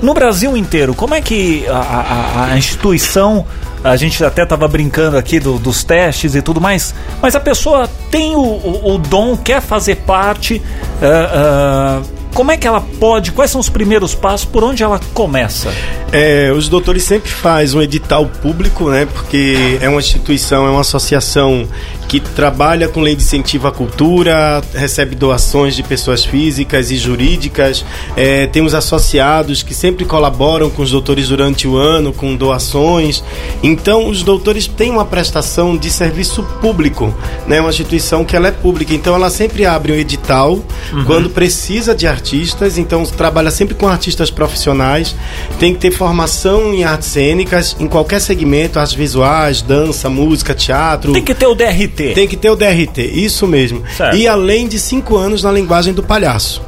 no 0.00 0.14
Brasil 0.14 0.56
inteiro, 0.56 0.94
como 0.94 1.14
é 1.14 1.20
que 1.20 1.66
a, 1.68 1.74
a- 1.76 2.44
a 2.52 2.56
instituição, 2.56 3.44
a 3.84 3.94
gente 3.96 4.24
até 4.24 4.42
estava 4.44 4.66
brincando 4.66 5.18
aqui 5.18 5.38
do- 5.38 5.58
dos 5.58 5.84
testes 5.84 6.34
e 6.34 6.40
tudo 6.40 6.62
mais, 6.62 6.94
mas 7.20 7.36
a 7.36 7.40
pessoa 7.40 7.90
tem 8.10 8.34
o, 8.36 8.40
o- 8.40 8.94
o 8.94 8.98
dom, 8.98 9.36
quer 9.36 9.60
fazer 9.60 9.96
parte, 9.96 10.62
ah, 11.02 12.00
ah, 12.00 12.02
como 12.38 12.52
é 12.52 12.56
que 12.56 12.68
ela 12.68 12.80
pode, 12.80 13.32
quais 13.32 13.50
são 13.50 13.60
os 13.60 13.68
primeiros 13.68 14.14
passos, 14.14 14.44
por 14.44 14.62
onde 14.62 14.80
ela 14.80 15.00
começa? 15.12 15.74
É, 16.12 16.52
os 16.52 16.68
doutores 16.68 17.02
sempre 17.02 17.32
faz 17.32 17.74
um 17.74 17.82
edital 17.82 18.26
público, 18.26 18.88
né? 18.90 19.08
Porque 19.12 19.76
é 19.82 19.88
uma 19.88 19.98
instituição, 19.98 20.64
é 20.64 20.70
uma 20.70 20.82
associação 20.82 21.68
que 22.08 22.18
trabalha 22.18 22.88
com 22.88 23.02
lei 23.02 23.14
de 23.14 23.22
incentivo 23.22 23.68
à 23.68 23.70
cultura, 23.70 24.62
recebe 24.74 25.14
doações 25.14 25.76
de 25.76 25.82
pessoas 25.82 26.24
físicas 26.24 26.90
e 26.90 26.96
jurídicas, 26.96 27.84
é, 28.16 28.46
tem 28.46 28.62
os 28.62 28.72
associados 28.72 29.62
que 29.62 29.74
sempre 29.74 30.06
colaboram 30.06 30.70
com 30.70 30.80
os 30.80 30.90
doutores 30.90 31.28
durante 31.28 31.68
o 31.68 31.76
ano, 31.76 32.12
com 32.12 32.34
doações. 32.34 33.22
Então, 33.62 34.08
os 34.08 34.22
doutores 34.22 34.66
têm 34.66 34.90
uma 34.90 35.04
prestação 35.04 35.76
de 35.76 35.90
serviço 35.90 36.42
público, 36.62 37.14
né? 37.46 37.60
Uma 37.60 37.68
instituição 37.68 38.24
que 38.24 38.34
ela 38.34 38.48
é 38.48 38.52
pública, 38.52 38.94
então 38.94 39.14
ela 39.14 39.28
sempre 39.28 39.66
abre 39.66 39.92
um 39.92 39.96
edital 39.96 40.58
quando 41.06 41.28
precisa 41.28 41.94
de 41.94 42.06
artistas, 42.06 42.78
então 42.78 43.04
trabalha 43.04 43.50
sempre 43.50 43.74
com 43.74 43.86
artistas 43.86 44.30
profissionais, 44.30 45.14
tem 45.58 45.74
que 45.74 45.80
ter 45.80 45.90
formação 45.90 46.72
em 46.72 46.84
artes 46.84 47.08
cênicas, 47.08 47.76
em 47.78 47.86
qualquer 47.86 48.20
segmento, 48.20 48.78
artes 48.78 48.94
visuais, 48.94 49.60
dança, 49.60 50.08
música, 50.08 50.54
teatro. 50.54 51.12
Tem 51.12 51.22
que 51.22 51.34
ter 51.34 51.46
o 51.46 51.54
DRT. 51.54 51.97
Tem 52.14 52.26
que 52.26 52.36
ter 52.36 52.50
o 52.50 52.56
DRT, 52.56 53.02
isso 53.02 53.46
mesmo. 53.46 53.82
Certo. 53.96 54.16
E 54.16 54.26
além 54.26 54.66
de 54.66 54.78
cinco 54.78 55.16
anos 55.16 55.42
na 55.42 55.52
linguagem 55.52 55.92
do 55.92 56.02
palhaço. 56.02 56.62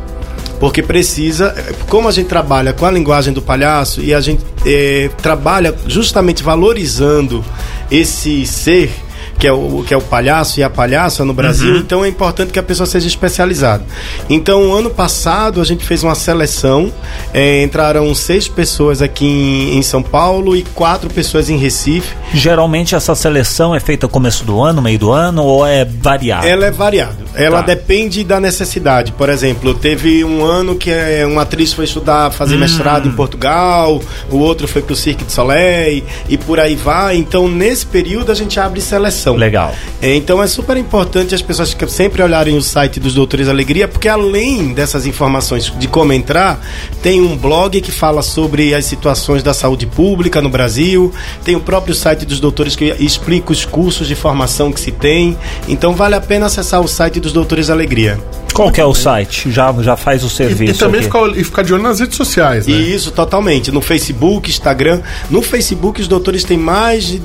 Porque 0.59 0.83
precisa, 0.83 1.55
como 1.89 2.07
a 2.07 2.13
gente 2.13 2.27
trabalha 2.27 2.73
com 2.75 2.85
a 2.85 2.91
linguagem 2.91 3.33
do 3.33 3.41
palhaço 3.41 4.03
e 4.03 4.13
a 4.13 4.21
gente 4.21 4.45
eh, 4.67 5.09
trabalha 5.23 5.75
justamente 5.87 6.43
valorizando 6.43 7.43
esse 7.91 8.45
ser 8.45 8.93
que 9.41 9.47
é, 9.49 9.53
o, 9.53 9.83
que 9.87 9.95
é 9.95 9.97
o 9.97 10.03
palhaço 10.03 10.61
e 10.61 10.63
a 10.63 10.69
palhaça 10.69 11.25
no 11.25 11.33
Brasil, 11.33 11.77
então 11.79 12.05
é 12.05 12.09
importante 12.09 12.53
que 12.53 12.59
a 12.59 12.63
pessoa 12.63 12.87
seja 12.87 13.09
especializada. 13.09 13.83
Então, 14.29 14.73
ano 14.75 14.91
passado, 14.91 15.61
a 15.61 15.65
gente 15.65 15.83
fez 15.85 16.05
uma 16.05 16.15
seleção, 16.15 16.93
eh, 17.33 17.63
entraram 17.63 18.15
seis 18.15 18.47
pessoas 18.47 19.01
aqui 19.01 19.25
em, 19.27 19.79
em 19.79 19.83
São 19.83 20.03
Paulo 20.03 20.55
e 20.55 20.63
quatro 20.63 21.09
pessoas 21.09 21.49
em 21.49 21.57
Recife. 21.57 22.15
Geralmente 22.35 22.95
essa 22.95 23.15
seleção 23.15 23.75
é 23.75 23.81
feita 23.81 24.07
começo 24.07 24.45
do 24.45 24.61
ano, 24.63 24.83
meio 24.83 24.99
do 24.99 25.11
ano, 25.11 25.43
ou 25.43 25.67
é 25.67 25.85
variado? 25.87 26.47
Ela 26.47 26.67
é 26.67 26.71
variável. 26.71 27.27
Ela 27.35 27.61
Tá. 27.61 27.67
depende 27.69 28.23
da 28.25 28.39
necessidade. 28.39 29.13
Por 29.13 29.29
exemplo, 29.31 29.73
teve 29.73 30.23
um 30.25 30.45
ano 30.45 30.75
que 30.77 30.91
é, 30.91 31.25
uma 31.27 31.43
atriz 31.43 31.73
foi 31.73 31.87
estudar, 31.87 32.31
fazer 32.31 32.57
Hum. 32.57 32.61
mestrado 32.61 33.09
em 33.09 33.13
Portugal, 33.13 34.01
o 34.31 34.37
outro 34.39 34.69
foi 34.69 34.83
pro 34.83 34.95
Cirque 34.95 35.25
du 35.25 35.33
Soleil 35.33 36.05
e 36.29 36.37
por 36.37 36.61
aí 36.61 36.75
vai. 36.75 37.17
Então, 37.17 37.49
nesse 37.49 37.87
período, 37.87 38.31
a 38.31 38.35
gente 38.35 38.61
abre 38.61 38.81
seleção. 38.83 39.30
Legal. 39.37 39.75
É, 40.01 40.15
Então 40.15 40.43
é 40.43 40.47
super 40.47 40.77
importante 40.77 41.35
as 41.35 41.43
pessoas 41.43 41.77
sempre 41.89 42.23
olharem 42.23 42.57
o 42.57 42.63
site 42.63 42.99
dos 43.01 43.15
Doutores 43.15 43.49
Alegria, 43.49 43.89
porque 43.89 44.09
além 44.09 44.73
dessas 44.73 45.07
informações 45.07 45.73
de 45.79 45.89
como 45.89 46.13
entrar, 46.13 46.61
tem 47.03 47.21
um 47.21 47.37
blog 47.37 47.81
que 47.81 47.91
fala 47.93 48.23
sobre 48.23 48.75
as 48.75 48.85
situações 48.85 49.43
da 49.43 49.55
saúde 49.55 49.87
pública 49.87 50.41
no 50.41 50.49
Brasil, 50.49 51.13
tem 51.45 51.57
o 51.57 51.61
próprio 51.61 51.95
site 51.95 52.25
dos 52.25 52.41
doutores 52.41 52.77
que 52.77 52.95
explica 52.99 53.53
os 53.53 53.65
cursos 53.65 54.07
de 54.07 54.15
formação 54.15 54.73
que 54.73 54.81
se 54.81 54.91
tem. 54.93 55.37
Então 55.69 55.95
vale 55.95 56.15
a 56.15 56.21
pena 56.21 56.47
acessar 56.47 56.81
o 56.81 56.89
site 56.89 57.21
dos 57.21 57.33
Doutores 57.33 57.71
Alegria. 57.71 58.19
Qual 58.53 58.71
que 58.73 58.81
é 58.81 58.85
o 58.85 58.95
site? 58.95 59.51
Já, 59.51 59.73
já 59.81 59.97
faz 59.97 60.23
o 60.25 60.27
E, 60.27 60.31
serviço 60.31 60.75
e 60.75 60.79
também 60.79 61.01
aqui. 61.01 61.07
ficar, 61.11 61.29
e 61.39 61.45
ficar 61.45 61.63
de 61.63 61.73
olho 61.73 61.83
nas 61.83 62.01
redes 62.01 62.17
sociais, 62.17 62.67
né? 62.67 62.75
E 62.75 62.95
isso 62.95 63.11
totalmente. 63.11 63.71
No 63.71 63.81
Facebook, 63.81 64.51
Instagram. 64.51 65.01
No 65.31 65.41
Facebook, 65.41 66.01
os 66.01 66.09
doutores 66.09 66.43
têm 66.45 66.59
mais 66.59 67.05
de 67.05 67.23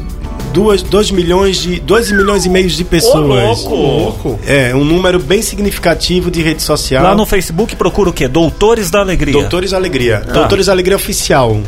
2 0.51 1.11
milhões 1.11 1.57
de 1.57 1.79
2 1.79 2.11
milhões 2.11 2.45
e 2.45 2.49
meio 2.49 2.67
de 2.67 2.83
pessoas. 2.83 3.63
louco! 3.63 3.75
Louco. 3.75 4.39
É, 4.45 4.73
um 4.75 4.83
número 4.83 5.19
bem 5.19 5.41
significativo 5.41 6.31
de 6.31 6.41
rede 6.41 6.61
social. 6.61 7.03
Lá 7.03 7.15
no 7.15 7.25
Facebook 7.25 7.75
procura 7.75 8.09
o 8.09 8.13
quê? 8.13 8.27
Doutores 8.27 8.89
da 8.89 8.99
Alegria. 8.99 9.33
Doutores 9.33 9.73
Alegria. 9.73 10.21
Tá. 10.21 10.33
Doutores 10.33 10.69
Alegria 10.69 10.95
Oficial. 10.95 11.59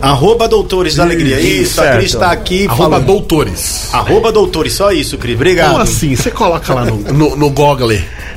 Arroba 0.00 0.46
Doutores 0.46 0.96
da 0.96 1.02
Alegria. 1.02 1.40
Isso, 1.40 1.80
a 1.80 1.84
certo. 1.84 1.98
Cris 1.98 2.12
está 2.12 2.30
aqui 2.30 2.66
Arroba 2.66 2.90
falando. 2.90 3.06
doutores. 3.06 3.88
Arroba 3.90 4.30
Doutores, 4.30 4.74
só 4.74 4.92
isso, 4.92 5.16
Cris. 5.16 5.34
Obrigado. 5.34 5.70
Como 5.70 5.82
assim? 5.82 6.14
Você 6.14 6.30
coloca 6.30 6.74
lá 6.74 6.84
no, 6.84 6.96
no, 6.96 7.36
no 7.36 7.50
Google. 7.50 7.92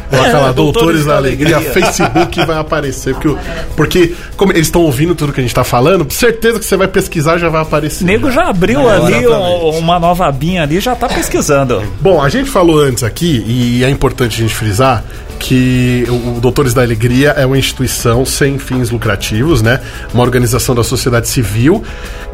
Coloca 0.09 0.31
lá, 0.39 0.49
É, 0.49 0.53
Doutores 0.53 0.55
Doutores 0.55 1.05
da 1.05 1.11
da 1.13 1.17
Alegria, 1.17 1.55
Alegria. 1.57 1.73
Facebook 1.73 2.45
vai 2.45 2.57
aparecer. 2.57 3.13
Porque, 3.13 3.27
o- 3.27 3.37
porque 3.75 4.13
como 4.35 4.51
eles 4.53 4.67
estão 4.67 4.81
ouvindo 4.81 5.13
tudo 5.15 5.33
que 5.33 5.39
a 5.39 5.43
gente 5.43 5.53
tá 5.53 5.63
falando, 5.63 6.09
certeza 6.11 6.59
que 6.59 6.65
você 6.65 6.77
vai 6.77 6.87
pesquisar 6.87 7.37
já 7.37 7.49
vai 7.49 7.61
aparecer. 7.61 8.03
O 8.03 8.07
nego 8.07 8.31
já 8.31 8.49
abriu 8.49 8.81
É, 8.89 8.95
ali 8.95 9.13
exatamente. 9.25 9.29
um- 9.63 9.77
uma 9.79 9.99
nova 9.99 10.27
abinha 10.27 10.63
ali, 10.63 10.79
já 10.79 10.95
tá 10.95 11.07
pesquisando. 11.09 11.83
Bom, 11.99 12.21
a 12.21 12.29
gente 12.29 12.49
falou 12.49 12.79
antes 12.79 13.03
aqui, 13.03 13.43
e 13.47 13.83
é 13.83 13.89
importante 13.89 14.35
a 14.35 14.41
gente 14.43 14.55
frisar, 14.55 15.03
que 15.37 16.05
o 16.09 16.39
Doutores 16.39 16.73
da 16.73 16.81
Alegria 16.81 17.29
é 17.31 17.45
uma 17.45 17.57
instituição 17.57 18.25
sem 18.25 18.57
fins 18.57 18.89
lucrativos, 18.89 19.61
né? 19.61 19.79
Uma 20.13 20.23
organização 20.23 20.75
da 20.75 20.83
sociedade 20.83 21.27
civil 21.27 21.83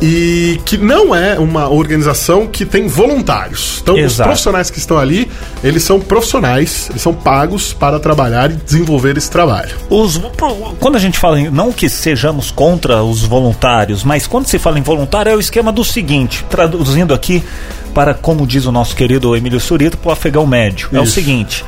e 0.01 0.59
que 0.65 0.77
não 0.77 1.13
é 1.13 1.37
uma 1.37 1.69
organização 1.69 2.47
que 2.47 2.65
tem 2.65 2.87
voluntários. 2.87 3.79
Então, 3.81 3.95
os 3.95 4.01
Exato. 4.01 4.29
profissionais 4.29 4.69
que 4.69 4.79
estão 4.79 4.97
ali, 4.97 5.29
eles 5.63 5.83
são 5.83 5.99
profissionais, 5.99 6.87
eles 6.89 7.01
são 7.01 7.13
pagos 7.13 7.73
para 7.73 7.99
trabalhar 7.99 8.51
e 8.51 8.55
desenvolver 8.55 9.17
esse 9.17 9.29
trabalho. 9.29 9.75
Os, 9.89 10.19
quando 10.79 10.95
a 10.95 10.99
gente 10.99 11.19
fala, 11.19 11.39
em, 11.39 11.49
não 11.49 11.71
que 11.71 11.87
sejamos 11.89 12.51
contra 12.51 13.03
os 13.03 13.23
voluntários, 13.23 14.03
mas 14.03 14.27
quando 14.27 14.47
se 14.47 14.57
fala 14.59 14.79
em 14.79 14.81
voluntário 14.81 15.31
é 15.31 15.35
o 15.35 15.39
esquema 15.39 15.71
do 15.71 15.83
seguinte, 15.83 16.45
traduzindo 16.49 17.13
aqui 17.13 17.43
para, 17.93 18.13
como 18.13 18.47
diz 18.47 18.65
o 18.65 18.71
nosso 18.71 18.95
querido 18.95 19.35
Emílio 19.35 19.59
Surito, 19.59 19.97
para 19.97 20.09
o 20.09 20.11
afegão 20.11 20.47
médio. 20.47 20.89
É 20.91 20.99
o 20.99 21.03
Isso. 21.03 21.13
seguinte. 21.13 21.63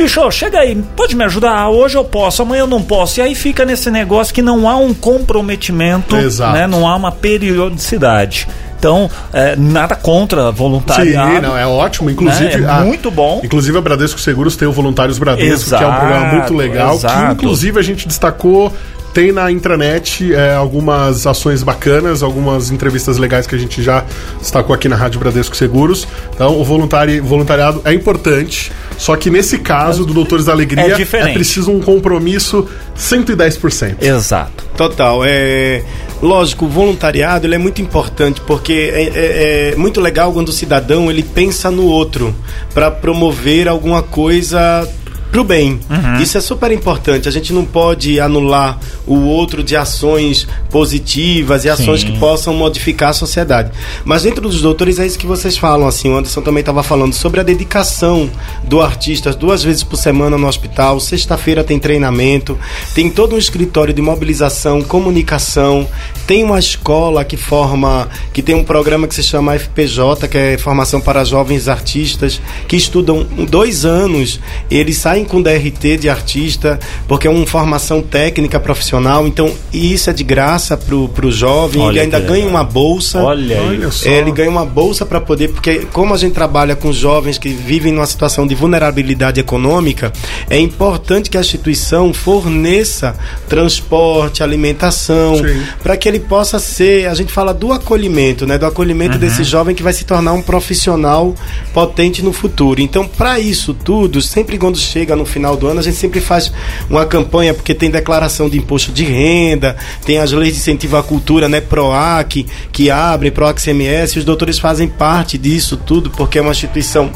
Bicho, 0.00 0.30
chega 0.30 0.60
aí, 0.60 0.82
pode 0.96 1.14
me 1.14 1.22
ajudar? 1.24 1.50
Ah, 1.52 1.68
hoje 1.68 1.96
eu 1.98 2.04
posso, 2.04 2.40
amanhã 2.40 2.60
eu 2.62 2.66
não 2.66 2.80
posso. 2.80 3.20
E 3.20 3.22
aí 3.22 3.34
fica 3.34 3.66
nesse 3.66 3.90
negócio 3.90 4.32
que 4.32 4.40
não 4.40 4.66
há 4.66 4.74
um 4.76 4.94
comprometimento, 4.94 6.16
Exato. 6.16 6.54
né? 6.54 6.66
não 6.66 6.88
há 6.88 6.96
uma 6.96 7.12
periodicidade. 7.12 8.48
Então, 8.78 9.10
é, 9.30 9.54
nada 9.56 9.94
contra 9.94 10.50
voluntariado. 10.50 11.34
Sim, 11.34 11.40
não, 11.42 11.54
é 11.58 11.66
ótimo. 11.66 12.08
Inclusive, 12.08 12.56
Né? 12.60 12.66
É 12.66 12.70
a- 12.70 12.80
muito 12.80 13.10
bom. 13.10 13.42
Inclusive, 13.44 13.76
a 13.76 13.80
Bradesco 13.82 14.18
Seguros 14.18 14.56
tem 14.56 14.66
o 14.66 14.72
Voluntários 14.72 15.18
Bradesco, 15.18 15.68
que 15.68 15.74
é 15.74 15.76
um 15.76 15.80
Exato, 15.90 16.00
programa 16.00 16.26
muito 16.32 16.54
legal. 16.54 16.94
exato. 16.94 17.26
Que, 17.26 17.32
inclusive, 17.44 17.78
a 17.78 17.82
gente 17.82 18.08
destacou. 18.08 18.72
Tem 19.12 19.32
na 19.32 19.50
intranet 19.50 20.32
é, 20.32 20.54
algumas 20.54 21.26
ações 21.26 21.62
bacanas, 21.64 22.22
algumas 22.22 22.70
entrevistas 22.70 23.18
legais 23.18 23.44
que 23.46 23.54
a 23.54 23.58
gente 23.58 23.82
já 23.82 24.04
destacou 24.38 24.72
aqui 24.74 24.88
na 24.88 24.94
Rádio 24.94 25.18
Bradesco 25.18 25.56
Seguros. 25.56 26.06
Então, 26.32 26.58
o 26.60 26.64
voluntari, 26.64 27.18
voluntariado 27.18 27.82
é 27.84 27.92
importante. 27.92 28.70
Só 28.96 29.16
que 29.16 29.28
nesse 29.28 29.58
caso 29.58 30.04
do 30.06 30.14
Doutores 30.14 30.44
da 30.44 30.52
Alegria, 30.52 30.92
É 30.92 30.94
diferente. 30.94 31.34
preciso 31.34 31.72
um 31.72 31.80
compromisso 31.80 32.68
110%. 32.96 33.96
Exato. 34.02 34.64
Total. 34.76 35.22
É, 35.24 35.82
lógico, 36.22 36.66
o 36.66 36.68
voluntariado 36.68 37.46
ele 37.46 37.54
é 37.54 37.58
muito 37.58 37.82
importante 37.82 38.40
porque 38.42 38.72
é, 38.94 39.02
é- 39.02 39.72
é 39.72 39.76
muito 39.76 40.00
legal 40.00 40.32
quando 40.32 40.48
o 40.48 40.52
cidadão 40.52 41.10
ele 41.10 41.22
pensa 41.22 41.70
no 41.70 41.84
outro 41.84 42.34
para 42.72 42.90
promover 42.90 43.66
alguma 43.68 44.02
coisa 44.02 44.86
pro 45.30 45.44
bem. 45.44 45.80
Isso 46.20 46.36
é 46.36 46.40
super 46.40 46.70
importante. 46.72 47.28
A 47.28 47.32
gente 47.32 47.52
não 47.52 47.64
pode 47.64 48.20
anular 48.20 48.78
o 49.06 49.20
outro 49.20 49.62
de 49.62 49.76
ações 49.76 50.46
positivas 50.70 51.64
e 51.64 51.68
ações 51.68 52.00
Sim. 52.00 52.12
que 52.12 52.18
possam 52.18 52.54
modificar 52.54 53.10
a 53.10 53.12
sociedade. 53.12 53.70
Mas 54.04 54.22
dentro 54.22 54.42
dos 54.42 54.60
doutores 54.60 54.98
é 54.98 55.06
isso 55.06 55.18
que 55.18 55.26
vocês 55.26 55.56
falam, 55.56 55.86
assim, 55.86 56.10
o 56.10 56.16
Anderson 56.16 56.42
também 56.42 56.60
estava 56.60 56.82
falando 56.82 57.12
sobre 57.12 57.40
a 57.40 57.42
dedicação 57.42 58.30
do 58.64 58.80
artista 58.80 59.32
duas 59.32 59.62
vezes 59.62 59.82
por 59.82 59.96
semana 59.96 60.36
no 60.36 60.46
hospital, 60.46 61.00
sexta-feira 61.00 61.64
tem 61.64 61.78
treinamento, 61.78 62.58
tem 62.94 63.10
todo 63.10 63.34
um 63.34 63.38
escritório 63.38 63.94
de 63.94 64.02
mobilização, 64.02 64.82
comunicação, 64.82 65.86
tem 66.26 66.44
uma 66.44 66.58
escola 66.58 67.24
que 67.24 67.36
forma, 67.36 68.08
que 68.32 68.42
tem 68.42 68.54
um 68.54 68.64
programa 68.64 69.08
que 69.08 69.14
se 69.14 69.22
chama 69.22 69.58
FPJ, 69.58 70.28
que 70.28 70.38
é 70.38 70.58
formação 70.58 71.00
para 71.00 71.24
jovens 71.24 71.68
artistas, 71.68 72.40
que 72.68 72.76
estudam 72.76 73.24
dois 73.48 73.84
anos, 73.84 74.40
eles 74.70 74.96
saem 74.96 75.19
saem 75.20 75.24
com 75.24 75.42
DRT 75.42 75.98
de 75.98 76.08
artista, 76.08 76.78
porque 77.06 77.26
é 77.26 77.30
uma 77.30 77.46
formação 77.46 78.02
técnica 78.02 78.58
profissional, 78.58 79.26
então 79.26 79.52
isso 79.72 80.10
é 80.10 80.12
de 80.12 80.24
graça 80.24 80.76
pro, 80.76 81.08
pro 81.08 81.30
jovem, 81.30 81.82
Olha 81.82 81.92
ele 81.92 82.00
ainda 82.00 82.18
ganha 82.18 82.44
legal. 82.44 82.50
uma 82.50 82.64
bolsa. 82.64 83.22
Olha 83.22 83.58
aí. 83.58 83.68
Olha 83.68 83.90
só. 83.90 84.08
É, 84.08 84.18
ele 84.18 84.32
ganha 84.32 84.50
uma 84.50 84.64
bolsa 84.64 85.04
para 85.04 85.20
poder, 85.20 85.48
porque 85.48 85.86
como 85.92 86.14
a 86.14 86.16
gente 86.16 86.32
trabalha 86.32 86.74
com 86.74 86.92
jovens 86.92 87.38
que 87.38 87.50
vivem 87.50 87.92
numa 87.92 88.06
situação 88.06 88.46
de 88.46 88.54
vulnerabilidade 88.54 89.40
econômica, 89.40 90.12
é 90.48 90.58
importante 90.58 91.30
que 91.30 91.36
a 91.36 91.40
instituição 91.40 92.12
forneça 92.12 93.16
transporte, 93.48 94.42
alimentação, 94.42 95.34
para 95.82 95.96
que 95.96 96.08
ele 96.08 96.20
possa 96.20 96.58
ser, 96.58 97.08
a 97.08 97.14
gente 97.14 97.32
fala 97.32 97.52
do 97.52 97.72
acolhimento, 97.72 98.46
né, 98.46 98.58
do 98.58 98.66
acolhimento 98.66 99.18
desse 99.18 99.44
jovem 99.44 99.74
que 99.74 99.82
vai 99.82 99.92
se 99.92 100.04
tornar 100.04 100.32
um 100.32 100.42
profissional 100.42 101.34
potente 101.72 102.22
no 102.22 102.32
futuro. 102.32 102.80
Então, 102.80 103.06
para 103.06 103.38
isso 103.38 103.74
tudo, 103.74 104.20
sempre 104.20 104.58
quando 104.58 104.78
chega 104.78 105.09
no 105.16 105.24
final 105.24 105.56
do 105.56 105.66
ano, 105.66 105.80
a 105.80 105.82
gente 105.82 105.96
sempre 105.96 106.20
faz 106.20 106.52
uma 106.88 107.06
campanha 107.06 107.54
porque 107.54 107.74
tem 107.74 107.90
declaração 107.90 108.48
de 108.48 108.58
imposto 108.58 108.92
de 108.92 109.04
renda, 109.04 109.76
tem 110.04 110.18
as 110.18 110.32
leis 110.32 110.54
de 110.54 110.60
incentivo 110.60 110.96
à 110.96 111.02
cultura, 111.02 111.48
né, 111.48 111.60
PROAC, 111.60 112.46
que 112.72 112.90
abrem, 112.90 113.30
PROAC 113.30 113.60
CMS, 113.60 114.16
os 114.16 114.24
doutores 114.24 114.58
fazem 114.58 114.88
parte 114.88 115.36
disso 115.38 115.76
tudo 115.76 116.10
porque 116.10 116.38
é 116.38 116.42
uma 116.42 116.52
instituição 116.52 117.10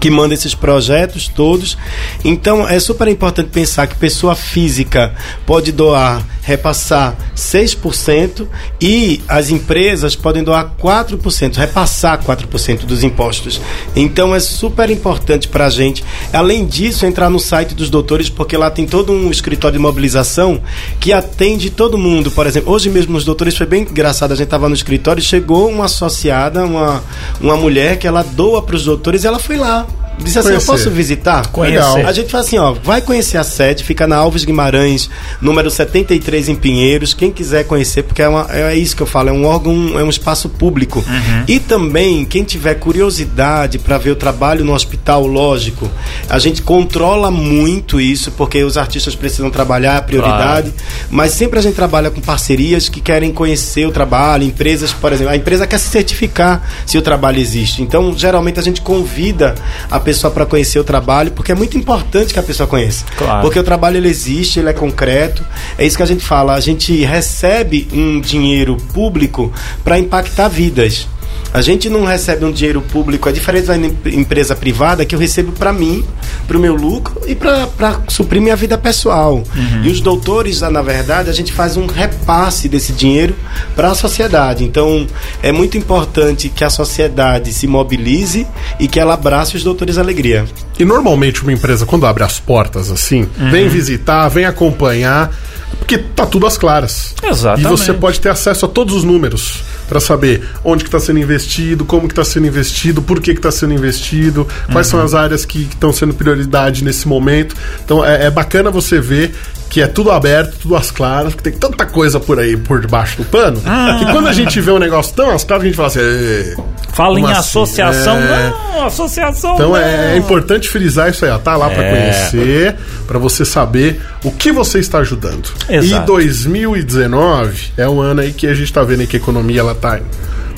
que 0.00 0.10
manda 0.10 0.34
esses 0.34 0.54
projetos 0.54 1.28
todos. 1.28 1.76
Então 2.24 2.68
é 2.68 2.78
super 2.78 3.08
importante 3.08 3.50
pensar 3.50 3.86
que 3.86 3.96
pessoa 3.96 4.34
física 4.34 5.14
pode 5.44 5.72
doar, 5.72 6.22
repassar 6.46 7.16
6% 7.36 8.46
e 8.80 9.20
as 9.26 9.50
empresas 9.50 10.14
podem 10.14 10.44
doar 10.44 10.72
4%, 10.80 11.56
repassar 11.56 12.22
4% 12.22 12.84
dos 12.84 13.02
impostos. 13.02 13.60
Então 13.96 14.32
é 14.32 14.38
super 14.38 14.88
importante 14.88 15.48
para 15.48 15.66
a 15.66 15.70
gente. 15.70 16.04
Além 16.32 16.64
disso, 16.64 17.04
entrar 17.04 17.28
no 17.28 17.40
site 17.40 17.74
dos 17.74 17.90
doutores, 17.90 18.30
porque 18.30 18.56
lá 18.56 18.70
tem 18.70 18.86
todo 18.86 19.12
um 19.12 19.28
escritório 19.28 19.76
de 19.76 19.82
mobilização 19.82 20.62
que 21.00 21.12
atende 21.12 21.68
todo 21.68 21.98
mundo. 21.98 22.30
Por 22.30 22.46
exemplo, 22.46 22.72
hoje 22.72 22.88
mesmo 22.90 23.14
nos 23.14 23.24
doutores 23.24 23.56
foi 23.56 23.66
bem 23.66 23.82
engraçado. 23.82 24.30
A 24.30 24.36
gente 24.36 24.44
estava 24.44 24.68
no 24.68 24.74
escritório 24.76 25.20
e 25.20 25.24
chegou 25.24 25.68
uma 25.68 25.86
associada, 25.86 26.64
uma, 26.64 27.02
uma 27.40 27.56
mulher 27.56 27.98
que 27.98 28.06
ela 28.06 28.22
doa 28.22 28.62
para 28.62 28.76
os 28.76 28.84
doutores 28.84 29.24
e 29.24 29.26
ela 29.26 29.40
foi 29.40 29.56
lá. 29.56 29.84
Disse 30.18 30.38
assim, 30.38 30.48
Conhecer. 30.48 30.64
eu 30.70 30.74
posso 30.74 30.90
visitar? 30.90 31.46
Conhecer. 31.48 32.06
A 32.06 32.12
gente 32.12 32.30
fala 32.30 32.42
assim, 32.42 32.58
ó, 32.58 32.72
vai 32.72 33.00
conhecer 33.00 33.36
a 33.38 33.44
sede, 33.44 33.84
fica 33.84 34.06
na 34.06 34.16
Alves 34.16 34.44
Guimarães, 34.44 35.08
número 35.40 35.70
73 35.70 36.48
em 36.48 36.54
Pinheiros. 36.56 37.14
Quem 37.14 37.30
quiser 37.30 37.64
conhecer, 37.64 38.02
porque 38.02 38.22
é, 38.22 38.28
uma- 38.28 38.46
é 38.50 38.74
isso 38.76 38.96
que 38.96 39.02
eu 39.02 39.06
falo, 39.06 39.28
é 39.28 39.32
um 39.32 39.44
órgão, 39.44 39.98
é 39.98 40.02
um 40.02 40.08
espaço 40.10 40.48
público. 40.48 41.04
E 41.46 41.60
também, 41.60 42.24
quem 42.24 42.42
tiver 42.42 42.74
curiosidade 42.74 43.78
para 43.78 43.98
ver 43.98 44.10
o 44.10 44.16
trabalho 44.16 44.64
no 44.64 44.72
hospital, 44.74 45.26
lógico, 45.26 45.88
a 46.28 46.38
gente 46.38 46.62
controla 46.62 47.30
muito 47.30 48.00
isso, 48.00 48.30
porque 48.32 48.62
os 48.64 48.76
artistas 48.76 49.14
precisam 49.14 49.50
trabalhar, 49.50 49.94
é 49.94 49.98
a 49.98 50.02
prioridade. 50.02 50.74
Mas 51.10 51.32
sempre 51.32 51.58
a 51.58 51.62
gente 51.62 51.74
trabalha 51.74 52.10
com 52.10 52.20
parcerias 52.20 52.88
que 52.88 53.00
querem 53.00 53.32
conhecer 53.32 53.86
o 53.86 53.92
trabalho, 53.92 54.42
empresas, 54.44 54.92
por 54.92 55.12
exemplo, 55.12 55.32
a 55.32 55.36
empresa 55.36 55.66
quer 55.66 55.78
se 55.78 55.88
certificar 55.88 56.62
se 56.84 56.96
o 56.98 57.02
trabalho 57.02 57.38
existe. 57.38 57.82
Então, 57.82 58.12
geralmente 58.16 58.58
a 58.58 58.62
gente 58.62 58.80
convida 58.80 59.54
a 59.90 60.00
pessoa 60.06 60.32
para 60.32 60.46
conhecer 60.46 60.78
o 60.78 60.84
trabalho, 60.84 61.32
porque 61.32 61.50
é 61.50 61.54
muito 61.54 61.76
importante 61.76 62.32
que 62.32 62.38
a 62.38 62.42
pessoa 62.42 62.68
conheça. 62.68 63.04
Claro. 63.16 63.42
Porque 63.42 63.58
o 63.58 63.64
trabalho 63.64 63.96
ele 63.96 64.08
existe, 64.08 64.60
ele 64.60 64.70
é 64.70 64.72
concreto. 64.72 65.44
É 65.76 65.84
isso 65.84 65.96
que 65.96 66.02
a 66.02 66.06
gente 66.06 66.24
fala, 66.24 66.54
a 66.54 66.60
gente 66.60 67.04
recebe 67.04 67.88
um 67.92 68.20
dinheiro 68.20 68.76
público 68.94 69.52
para 69.82 69.98
impactar 69.98 70.46
vidas. 70.46 71.08
A 71.54 71.62
gente 71.62 71.88
não 71.88 72.04
recebe 72.04 72.44
um 72.44 72.52
dinheiro 72.52 72.82
público, 72.82 73.28
é 73.28 73.32
diferente 73.32 73.66
da 73.66 73.76
em- 73.78 73.96
empresa 74.12 74.54
privada 74.54 75.06
que 75.06 75.14
eu 75.14 75.18
recebo 75.18 75.52
para 75.52 75.72
mim, 75.72 76.04
para 76.46 76.56
o 76.56 76.60
meu 76.60 76.74
lucro 76.74 77.20
e 77.26 77.34
para 77.34 78.00
suprir 78.08 78.42
minha 78.42 78.54
vida 78.56 78.76
pessoal. 78.76 79.42
E 79.82 79.88
os 79.88 80.00
doutores, 80.00 80.60
na 80.60 80.82
verdade, 80.82 81.30
a 81.30 81.32
gente 81.32 81.52
faz 81.52 81.76
um 81.78 81.86
repasse 81.86 82.68
desse 82.68 82.92
dinheiro 82.92 83.34
para 83.74 83.90
a 83.90 83.94
sociedade. 83.94 84.64
Então, 84.64 85.06
é 85.42 85.50
muito 85.50 85.78
importante 85.78 86.48
que 86.50 86.62
a 86.62 86.68
sociedade 86.70 87.52
se 87.54 87.66
mobilize 87.66 88.46
e 88.78 88.86
que 88.86 89.00
ela 89.00 89.14
abrace 89.14 89.56
os 89.56 89.64
doutores 89.64 89.96
alegria. 89.96 90.44
E 90.78 90.84
normalmente 90.84 91.42
uma 91.42 91.52
empresa, 91.52 91.86
quando 91.86 92.04
abre 92.06 92.22
as 92.22 92.38
portas 92.38 92.90
assim, 92.90 93.26
vem 93.50 93.66
visitar, 93.68 94.28
vem 94.28 94.44
acompanhar, 94.44 95.32
porque 95.78 95.98
tá 95.98 96.26
tudo 96.26 96.46
às 96.46 96.58
claras. 96.58 97.14
Exatamente. 97.22 97.66
E 97.66 97.70
você 97.70 97.92
pode 97.92 98.20
ter 98.20 98.28
acesso 98.28 98.66
a 98.66 98.68
todos 98.68 98.94
os 98.94 99.04
números 99.04 99.62
para 99.88 100.00
saber 100.00 100.48
onde 100.64 100.82
que 100.82 100.88
está 100.88 100.98
sendo 100.98 101.18
investido, 101.18 101.84
como 101.84 102.08
que 102.08 102.12
está 102.12 102.24
sendo 102.24 102.46
investido, 102.46 103.00
por 103.02 103.20
que 103.20 103.32
que 103.32 103.38
está 103.38 103.52
sendo 103.52 103.72
investido, 103.72 104.46
quais 104.72 104.86
são 104.86 105.00
as 105.00 105.14
áreas 105.14 105.44
que 105.44 105.62
estão 105.62 105.92
sendo 105.92 106.14
prioridade 106.14 106.82
nesse 106.82 107.06
momento. 107.06 107.54
Então 107.84 108.04
é, 108.04 108.26
é 108.26 108.30
bacana 108.30 108.70
você 108.70 109.00
ver 109.00 109.34
que 109.68 109.80
é 109.82 109.86
tudo 109.86 110.10
aberto, 110.10 110.56
tudo 110.62 110.76
às 110.76 110.90
claras, 110.90 111.34
porque 111.34 111.50
tem 111.50 111.58
tanta 111.58 111.84
coisa 111.84 112.18
por 112.20 112.38
aí 112.38 112.56
por 112.56 112.80
debaixo 112.80 113.16
do 113.18 113.24
pano, 113.24 113.60
que 113.98 114.06
quando 114.12 114.28
a 114.28 114.32
gente 114.32 114.60
vê 114.60 114.70
um 114.70 114.78
negócio 114.78 115.14
tão 115.14 115.30
às 115.30 115.44
claras, 115.44 115.64
a 115.64 115.66
gente 115.66 115.76
fala 115.76 115.88
assim, 115.88 116.00
"Ê, 116.00 116.56
Fala 116.94 117.20
em 117.20 117.24
assim? 117.24 117.32
associação. 117.32 118.16
É. 118.16 118.50
Não, 118.72 118.86
associação. 118.86 119.54
Então 119.54 119.68
não. 119.70 119.76
é, 119.76 120.14
é 120.14 120.16
importante 120.16 120.68
frisar 120.68 121.10
isso 121.10 121.24
aí, 121.26 121.30
ó. 121.30 121.36
Tá 121.38 121.54
lá 121.56 121.68
pra 121.68 121.82
É. 121.84 121.90
conhecer, 121.90 122.76
pra 123.06 123.18
você 123.18 123.44
saber 123.44 124.00
o 124.24 124.30
que 124.30 124.50
você 124.50 124.78
está 124.78 124.98
ajudando. 124.98 125.50
Exato. 125.68 126.02
E 126.02 126.06
2019 126.06 127.72
é 127.76 127.88
um 127.88 128.00
ano 128.00 128.20
aí 128.22 128.32
que 128.32 128.46
a 128.46 128.54
gente 128.54 128.72
tá 128.72 128.82
vendo 128.82 129.00
aí 129.00 129.06
que 129.06 129.16
a 129.16 129.20
economia 129.20 129.60
ela 129.60 129.74
tá 129.74 129.98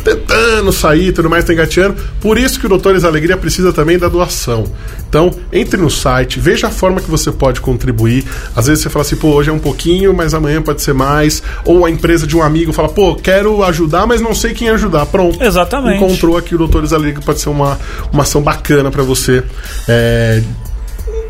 tentando 0.05 0.73
sair, 0.73 1.13
tudo 1.13 1.29
mais, 1.29 1.45
tá 1.45 1.53
engateando. 1.53 1.97
Por 2.21 2.39
isso 2.39 2.59
que 2.59 2.67
o 2.67 2.69
Doutores 2.69 3.05
Alegria 3.05 3.37
precisa 3.37 3.73
também 3.73 3.99
da 3.99 4.09
doação. 4.09 4.65
Então, 5.09 5.31
entre 5.53 5.81
no 5.81 5.91
site, 5.91 6.39
veja 6.39 6.67
a 6.67 6.71
forma 6.71 7.01
que 7.01 7.11
você 7.11 7.31
pode 7.31 7.61
contribuir. 7.61 8.25
Às 8.55 8.67
vezes 8.67 8.83
você 8.83 8.91
fala 8.91 9.05
assim, 9.05 9.17
pô, 9.17 9.29
hoje 9.29 9.51
é 9.51 9.53
um 9.53 9.59
pouquinho, 9.59 10.13
mas 10.15 10.35
amanhã 10.35 10.61
pode 10.61 10.83
ser 10.83 10.93
mais. 10.93 11.43
Ou 11.65 11.85
a 11.85 11.91
empresa 11.91 12.27
de 12.27 12.37
um 12.37 12.43
amigo 12.43 12.73
fala, 12.73 12.89
pô, 12.89 13.15
quero 13.15 13.63
ajudar, 13.65 14.07
mas 14.07 14.21
não 14.21 14.35
sei 14.35 14.53
quem 14.53 14.69
ajudar. 14.71 15.07
Pronto. 15.07 15.43
Exatamente. 15.43 16.03
Encontrou 16.03 16.37
aqui 16.37 16.55
o 16.55 16.59
Doutores 16.59 16.93
Alegria, 16.93 17.15
que 17.15 17.25
pode 17.25 17.41
ser 17.41 17.49
uma, 17.49 17.79
uma 18.13 18.23
ação 18.23 18.43
bacana 18.43 18.91
pra 18.91 19.03
você. 19.03 19.43
É, 19.89 20.43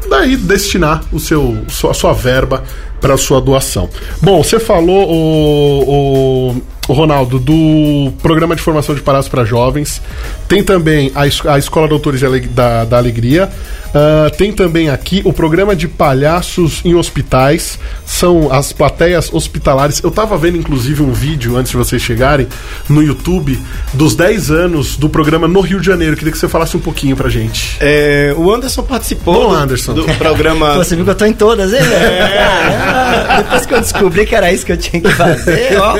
daí 0.08 0.36
destinar 0.36 1.04
o 1.12 1.20
seu, 1.20 1.58
sua, 1.68 1.92
a 1.92 1.94
sua 1.94 2.12
verba 2.12 2.64
para 3.00 3.16
sua 3.16 3.40
doação. 3.40 3.88
Bom, 4.20 4.42
você 4.42 4.58
falou, 4.58 5.08
o, 5.08 6.50
o 6.50 6.62
Ronaldo, 6.92 7.38
do 7.38 8.12
programa 8.22 8.54
de 8.56 8.62
formação 8.62 8.94
de 8.94 9.00
palhaços 9.00 9.28
para 9.30 9.44
jovens. 9.44 10.00
Tem 10.48 10.62
também 10.62 11.12
a, 11.14 11.22
a 11.52 11.58
Escola 11.58 11.86
Doutores 11.88 12.20
da, 12.50 12.84
da 12.84 12.96
Alegria. 12.96 13.48
Ah, 13.94 14.30
tem 14.36 14.52
também 14.52 14.90
aqui 14.90 15.22
o 15.24 15.32
programa 15.32 15.74
de 15.74 15.88
palhaços 15.88 16.80
em 16.84 16.94
hospitais. 16.94 17.78
São 18.04 18.52
as 18.52 18.72
plateias 18.72 19.32
hospitalares. 19.32 20.00
Eu 20.02 20.10
tava 20.10 20.36
vendo, 20.36 20.56
inclusive, 20.58 21.02
um 21.02 21.12
vídeo 21.12 21.56
antes 21.56 21.70
de 21.70 21.76
vocês 21.76 22.00
chegarem 22.02 22.46
no 22.88 23.02
YouTube 23.02 23.58
dos 23.92 24.14
10 24.14 24.50
anos 24.50 24.96
do 24.96 25.08
programa 25.08 25.46
no 25.48 25.60
Rio 25.60 25.80
de 25.80 25.86
Janeiro. 25.86 26.16
Queria 26.16 26.32
que 26.32 26.38
você 26.38 26.48
falasse 26.48 26.76
um 26.76 26.80
pouquinho 26.80 27.16
pra 27.16 27.28
gente. 27.28 27.76
É, 27.80 28.34
o 28.36 28.52
Anderson 28.52 28.82
participou 28.82 29.34
Bom, 29.34 29.48
do- 29.50 29.54
Anderson. 29.54 29.94
do 29.94 30.04
programa. 30.16 30.74
Pô, 30.74 30.84
Você 30.84 30.94
viu 30.96 31.04
que 31.04 31.10
eu 31.10 31.14
tô 31.14 31.24
em 31.24 31.32
todas, 31.32 31.72
hein, 31.72 31.80
velho? 31.82 32.18
Caramba, 32.28 33.42
Depois 33.42 33.66
que 33.66 33.74
eu 33.74 33.80
descobri 33.80 34.26
que 34.26 34.34
era 34.34 34.52
isso 34.52 34.64
que 34.66 34.72
eu 34.72 34.76
tinha 34.76 35.00
que 35.02 35.10
fazer, 35.12 35.78
ó, 35.80 35.94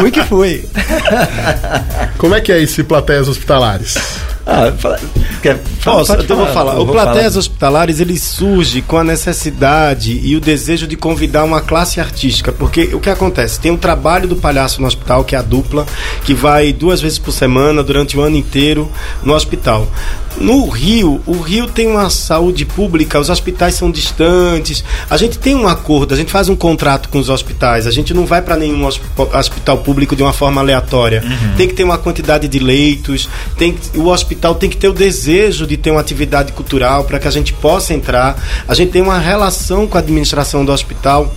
fui 0.00 0.10
que 0.14 0.22
fui. 0.24 0.64
Como 2.18 2.34
é 2.34 2.40
que 2.40 2.52
é 2.52 2.62
esse 2.62 2.82
plateias 2.84 3.28
hospitalares? 3.28 3.96
Ah, 4.46 4.70
fala, 4.76 5.00
quer, 5.42 5.58
fala- 5.80 5.98
Posso, 5.98 6.12
pode 6.12 6.24
então 6.24 6.38
eu 6.38 6.44
vou 6.44 6.54
falar. 6.54 6.78
O 6.78 6.86
Plateias 6.86 7.34
Hospitalares 7.34 7.98
ele 7.98 8.18
surge 8.18 8.82
com 8.82 8.98
a 8.98 9.02
necessidade 9.04 10.20
e 10.22 10.36
o 10.36 10.40
desejo 10.40 10.86
de 10.86 10.96
convidar 10.96 11.44
uma 11.44 11.62
classe 11.62 11.98
artística, 11.98 12.52
porque 12.52 12.90
o 12.94 13.00
que 13.00 13.08
acontece? 13.08 13.58
Tem 13.58 13.70
um 13.72 13.76
trabalho 13.78 14.28
do 14.28 14.36
palhaço 14.36 14.82
no 14.82 14.86
hospital, 14.86 15.24
que 15.24 15.34
é 15.34 15.38
a 15.38 15.42
dupla, 15.42 15.86
que 16.24 16.34
vai 16.34 16.74
duas 16.74 17.00
vezes 17.00 17.18
por 17.18 17.32
semana 17.32 17.82
durante 17.82 18.18
o 18.18 18.20
ano 18.20 18.36
inteiro 18.36 18.90
no 19.22 19.32
hospital. 19.32 19.88
No 20.36 20.68
Rio, 20.68 21.20
o 21.26 21.38
Rio 21.38 21.66
tem 21.68 21.86
uma 21.86 22.10
saúde 22.10 22.64
pública, 22.64 23.20
os 23.20 23.30
hospitais 23.30 23.74
são 23.74 23.90
distantes. 23.90 24.84
A 25.08 25.16
gente 25.16 25.38
tem 25.38 25.54
um 25.54 25.68
acordo, 25.68 26.12
a 26.12 26.16
gente 26.16 26.32
faz 26.32 26.48
um 26.48 26.56
contrato 26.56 27.08
com 27.08 27.18
os 27.18 27.28
hospitais. 27.28 27.86
A 27.86 27.90
gente 27.90 28.12
não 28.12 28.26
vai 28.26 28.42
para 28.42 28.56
nenhum 28.56 28.84
hosp- 28.84 29.02
hospital 29.32 29.78
público 29.78 30.16
de 30.16 30.22
uma 30.22 30.32
forma 30.32 30.60
aleatória. 30.60 31.22
Tem 31.56 31.68
que 31.68 31.74
ter 31.74 31.84
uma 31.84 31.98
quantidade 31.98 32.48
de 32.48 32.58
leitos, 32.58 33.28
tem 33.56 33.76
o 33.94 34.06
hospital 34.08 34.54
tem 34.56 34.68
que 34.68 34.76
ter 34.76 34.88
o 34.88 34.92
desejo 34.92 35.66
de 35.66 35.76
ter 35.76 35.90
uma 35.90 36.00
atividade 36.00 36.52
cultural 36.52 37.04
para 37.04 37.18
que 37.18 37.28
a 37.28 37.30
gente 37.30 37.52
possa 37.52 37.94
entrar. 37.94 38.36
A 38.66 38.74
gente 38.74 38.90
tem 38.90 39.02
uma 39.02 39.18
relação 39.18 39.86
com 39.86 39.96
a 39.96 40.00
administração 40.00 40.64
do 40.64 40.72
hospital. 40.72 41.32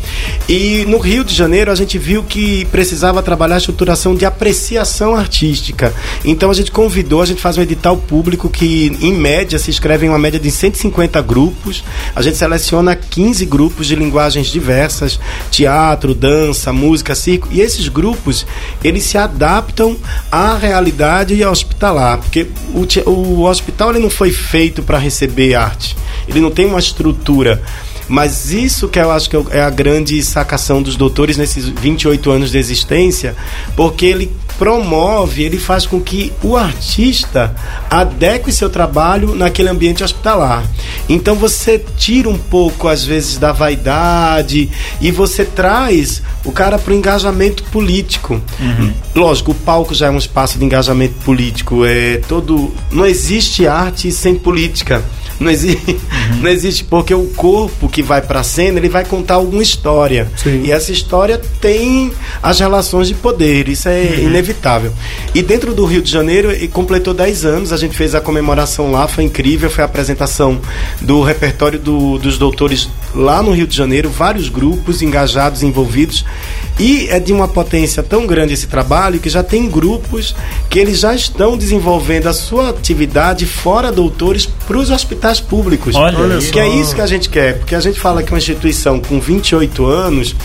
E 0.49 0.85
no 0.87 0.97
Rio 0.97 1.23
de 1.23 1.35
Janeiro 1.35 1.71
a 1.71 1.75
gente 1.75 1.97
viu 1.97 2.23
que 2.23 2.65
precisava 2.65 3.21
trabalhar 3.21 3.55
a 3.55 3.59
estruturação 3.59 4.15
de 4.15 4.25
apreciação 4.25 5.15
artística. 5.15 5.93
Então 6.25 6.49
a 6.49 6.53
gente 6.53 6.71
convidou, 6.71 7.21
a 7.21 7.25
gente 7.25 7.41
faz 7.41 7.57
um 7.57 7.61
edital 7.61 7.95
público 7.95 8.49
que 8.49 8.86
em 8.87 9.13
média 9.13 9.59
se 9.59 9.69
inscreve 9.69 10.05
em 10.05 10.09
uma 10.09 10.19
média 10.19 10.39
de 10.39 10.49
150 10.49 11.21
grupos. 11.21 11.83
A 12.15 12.21
gente 12.21 12.37
seleciona 12.37 12.95
15 12.95 13.45
grupos 13.45 13.87
de 13.87 13.95
linguagens 13.95 14.47
diversas, 14.47 15.19
teatro, 15.51 16.13
dança, 16.13 16.73
música, 16.73 17.15
circo, 17.15 17.47
e 17.51 17.61
esses 17.61 17.87
grupos, 17.87 18.45
eles 18.83 19.03
se 19.03 19.17
adaptam 19.17 19.97
à 20.31 20.55
realidade 20.55 21.43
hospitalar, 21.43 22.17
porque 22.19 22.47
o, 22.73 23.11
o 23.11 23.43
hospital 23.43 23.91
ele 23.91 23.99
não 23.99 24.09
foi 24.09 24.31
feito 24.31 24.83
para 24.83 24.97
receber 24.97 25.55
arte. 25.55 25.95
ele 26.27 26.39
não 26.39 26.51
tem 26.51 26.65
uma 26.65 26.79
estrutura. 26.79 27.61
Mas 28.07 28.51
isso 28.51 28.87
que 28.87 28.99
eu 28.99 29.11
acho 29.11 29.29
que 29.29 29.35
é 29.51 29.61
a 29.61 29.69
grande 29.69 30.21
sacação 30.23 30.81
dos 30.81 30.95
doutores 30.95 31.37
nesses 31.37 31.67
28 31.67 32.31
anos 32.31 32.51
de 32.51 32.57
existência, 32.57 33.35
porque 33.75 34.05
ele 34.05 34.31
promove, 34.57 35.43
ele 35.43 35.57
faz 35.57 35.85
com 35.85 35.99
que 36.01 36.33
o 36.41 36.57
artista 36.57 37.55
adeque 37.89 38.51
seu 38.51 38.69
trabalho 38.69 39.35
naquele 39.35 39.69
ambiente 39.69 40.03
hospitalar. 40.03 40.63
Então 41.07 41.35
você 41.35 41.83
tira 41.97 42.27
um 42.29 42.37
pouco, 42.37 42.87
às 42.87 43.03
vezes, 43.03 43.37
da 43.37 43.51
vaidade 43.51 44.69
e 44.99 45.11
você 45.11 45.45
traz 45.45 46.21
o 46.43 46.51
cara 46.51 46.77
para 46.79 46.91
o 46.93 46.95
engajamento 46.95 47.63
político. 47.65 48.41
Uhum. 48.59 48.93
Lógico, 49.15 49.51
o 49.51 49.55
palco 49.55 49.93
já 49.93 50.07
é 50.07 50.09
um 50.09 50.17
espaço 50.17 50.57
de 50.57 50.65
engajamento 50.65 51.15
político. 51.23 51.85
É 51.85 52.17
todo, 52.27 52.73
não 52.91 53.05
existe 53.05 53.67
arte 53.67 54.11
sem 54.11 54.35
política. 54.35 55.03
Não 55.39 55.51
existe, 55.51 55.91
uhum. 55.91 56.41
não 56.41 56.49
existe 56.49 56.83
porque 56.83 57.13
o 57.13 57.27
corpo 57.35 57.87
que 57.87 58.01
vai 58.01 58.21
para 58.21 58.39
a 58.39 58.43
cena 58.43 58.79
ele 58.79 58.89
vai 58.89 59.05
contar 59.05 59.35
alguma 59.35 59.61
história 59.61 60.27
Sim. 60.35 60.63
e 60.65 60.71
essa 60.71 60.91
história 60.91 61.39
tem 61.61 62.11
as 62.41 62.59
relações 62.59 63.07
de 63.07 63.13
poder. 63.13 63.67
Isso 63.67 63.87
é 63.89 64.01
uhum. 64.01 64.27
inevitável. 64.27 64.91
E 65.33 65.41
dentro 65.41 65.73
do 65.73 65.85
Rio 65.85 66.01
de 66.01 66.11
Janeiro 66.11 66.51
e 66.51 66.67
completou 66.67 67.13
10 67.13 67.45
anos. 67.45 67.73
A 67.73 67.77
gente 67.77 67.95
fez 67.95 68.15
a 68.15 68.21
comemoração 68.21 68.91
lá, 68.91 69.07
foi 69.07 69.23
incrível. 69.23 69.69
Foi 69.69 69.83
a 69.83 69.85
apresentação 69.85 70.59
do 71.01 71.21
repertório 71.21 71.79
do, 71.79 72.17
dos 72.17 72.37
doutores 72.37 72.89
lá 73.15 73.41
no 73.41 73.51
Rio 73.51 73.67
de 73.67 73.75
Janeiro, 73.75 74.09
vários 74.09 74.49
grupos 74.49 75.01
engajados, 75.01 75.63
envolvidos. 75.63 76.25
E 76.79 77.07
é 77.09 77.19
de 77.19 77.33
uma 77.33 77.47
potência 77.47 78.03
tão 78.03 78.27
grande 78.27 78.53
esse 78.53 78.67
trabalho 78.67 79.19
que 79.19 79.29
já 79.29 79.41
tem 79.41 79.67
grupos 79.67 80.35
que 80.69 80.77
eles 80.77 80.99
já 80.99 81.15
estão 81.15 81.57
desenvolvendo 81.57 82.27
a 82.27 82.33
sua 82.33 82.69
atividade 82.69 83.45
fora 83.45 83.91
doutores 83.91 84.45
para 84.45 84.77
os 84.77 84.91
hospitais 84.91 85.39
públicos. 85.39 85.95
Olha, 85.95 86.37
que 86.37 86.59
é 86.59 86.67
isso 86.67 86.93
que 86.93 87.01
a 87.01 87.07
gente 87.07 87.29
quer, 87.29 87.57
porque 87.59 87.73
a 87.73 87.79
gente 87.79 87.99
fala 87.99 88.21
que 88.21 88.31
uma 88.31 88.37
instituição 88.37 88.99
com 88.99 89.19
28 89.19 89.85
anos 89.85 90.35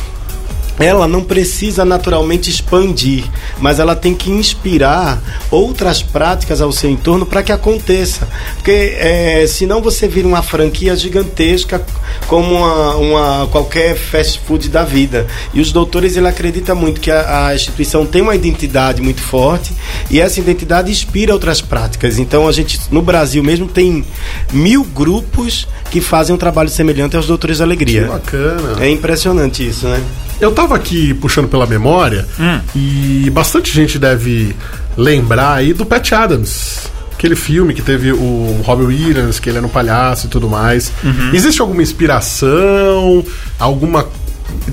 ela 0.79 1.07
não 1.07 1.23
precisa 1.23 1.85
naturalmente 1.85 2.51
expandir, 2.51 3.25
mas 3.59 3.79
ela 3.79 3.95
tem 3.95 4.15
que 4.15 4.31
inspirar 4.31 5.23
outras 5.51 6.03
práticas 6.03 6.61
ao 6.61 6.73
seu 6.73 6.91
entorno 6.91 7.27
para 7.27 7.43
que 7.43 7.53
aconteça. 7.53 8.27
Porque 8.55 8.95
é, 8.99 9.47
senão 9.47 9.81
você 9.83 10.09
vira 10.09 10.27
uma 10.27 10.43
franquia 10.43 10.97
gigantesca 10.97 11.85
como 12.27 12.55
uma, 12.55 12.97
uma, 12.97 13.47
qualquer 13.49 13.97
fast 13.97 14.41
food 14.41 14.69
da 14.69 14.85
vida. 14.85 15.27
E 15.53 15.61
os 15.61 15.73
doutores 15.73 16.17
ele 16.17 16.29
acredita 16.29 16.75
muito 16.75 17.01
que 17.01 17.11
a, 17.11 17.49
a, 17.49 17.55
instituição 17.55 18.07
tem 18.07 18.23
uma 18.23 18.35
identidade 18.35 19.03
muito 19.03 19.21
forte 19.21 19.73
e 20.11 20.21
essa 20.21 20.41
identidade 20.41 20.91
inspira 20.91 21.33
outras 21.33 21.61
práticas. 21.61 22.19
Então 22.19 22.49
a 22.49 22.53
gente 22.53 22.81
no 22.91 23.03
Brasil 23.03 23.43
mesmo 23.43 23.67
tem 23.67 24.05
mil 24.53 24.85
grupos 24.85 25.69
que 25.91 26.01
fazem 26.01 26.35
um 26.35 26.39
trabalho 26.39 26.69
semelhante 26.69 27.17
aos 27.17 27.27
Doutores 27.27 27.59
da 27.59 27.65
Alegria. 27.65 28.03
Que 28.05 28.09
bacana. 28.09 28.85
É 28.85 28.91
impressionante 28.91 29.67
isso, 29.67 29.87
né? 29.87 30.03
Eu 30.43 30.51
tava 30.51 30.75
aqui 30.75 31.15
puxando 31.15 31.47
pela 31.47 31.69
memória 31.69 32.27
hum. 32.39 32.61
e 32.75 33.31
bastante 33.31 33.73
gente 33.73 33.97
deve 33.97 34.57
lembrar 34.97 35.55
aí 35.55 35.73
do 35.73 35.87
Pat 35.87 36.11
Adams. 36.11 36.91
Aquele 37.13 37.37
filme 37.37 37.73
que 37.73 37.81
teve 37.81 38.11
o 38.11 38.61
Robin 38.65 38.87
Williams, 38.87 39.39
que 39.39 39.49
ele 39.49 39.59
era 39.59 39.67
um 39.67 39.71
palhaço 39.71 40.27
e 40.27 40.29
tudo 40.29 40.49
mais. 40.49 40.91
Uhum. 41.05 41.31
Existe 41.33 41.61
alguma 41.61 41.81
inspiração? 41.81 43.25
Alguma 43.57 44.09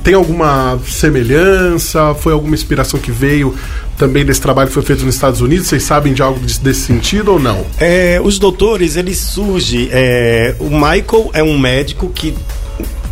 tem 0.04 0.16
alguma 0.16 0.80
semelhança? 0.88 2.16
Foi 2.16 2.34
alguma 2.34 2.56
inspiração 2.56 3.00
que 3.00 3.12
veio 3.12 3.56
também 3.96 4.26
desse 4.26 4.42
trabalho 4.42 4.70
que 4.70 4.74
foi 4.74 4.82
feito 4.82 5.06
nos 5.06 5.14
Estados 5.14 5.40
Unidos? 5.40 5.68
Vocês 5.68 5.84
sabem 5.84 6.14
de 6.14 6.24
algo 6.24 6.40
desse 6.40 6.82
sentido 6.82 7.34
ou 7.34 7.40
não? 7.40 7.64
É, 7.80 8.20
os 8.24 8.40
doutores, 8.40 8.96
eles 8.96 9.20
surgem. 9.20 9.88
É, 9.92 10.56
o 10.60 10.70
Michael 10.72 11.30
é 11.34 11.44
um 11.44 11.60
médico 11.60 12.10
que 12.10 12.34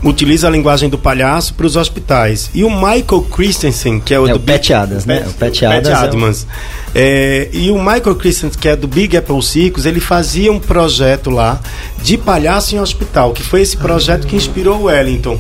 utiliza 0.04 0.48
a 0.48 0.50
linguagem 0.50 0.90
do 0.90 0.98
palhaço 0.98 1.54
para 1.54 1.66
os 1.66 1.76
hospitais. 1.76 2.50
E 2.54 2.64
o 2.64 2.70
Michael 2.70 3.28
Christensen, 3.32 4.00
que 4.00 4.14
é 4.14 4.20
o 4.20 4.28
é 4.28 4.32
do 4.32 4.38
o 4.38 4.40
Pat 4.40 4.70
Adams, 4.72 5.06
né? 5.06 5.26
O 5.28 5.34
Pat 5.34 5.64
Adams. 5.64 5.90
Pat 5.90 6.04
Adams. 6.04 6.48
É 6.94 6.98
é, 7.00 7.50
e 7.54 7.70
o 7.70 7.78
Michael 7.78 8.16
Christensen, 8.16 8.60
que 8.60 8.68
é 8.68 8.76
do 8.76 8.88
Big 8.88 9.16
Apple 9.16 9.42
Circus, 9.44 9.86
ele 9.86 10.00
fazia 10.00 10.52
um 10.52 10.60
projeto 10.60 11.30
lá 11.30 11.60
de 12.02 12.18
palhaço 12.18 12.76
em 12.76 12.80
hospital, 12.80 13.34
que 13.34 13.44
foi 13.44 13.62
esse 13.62 13.78
projeto 13.78 14.26
que 14.26 14.36
inspirou 14.36 14.80
o 14.80 14.84
Wellington. 14.86 15.38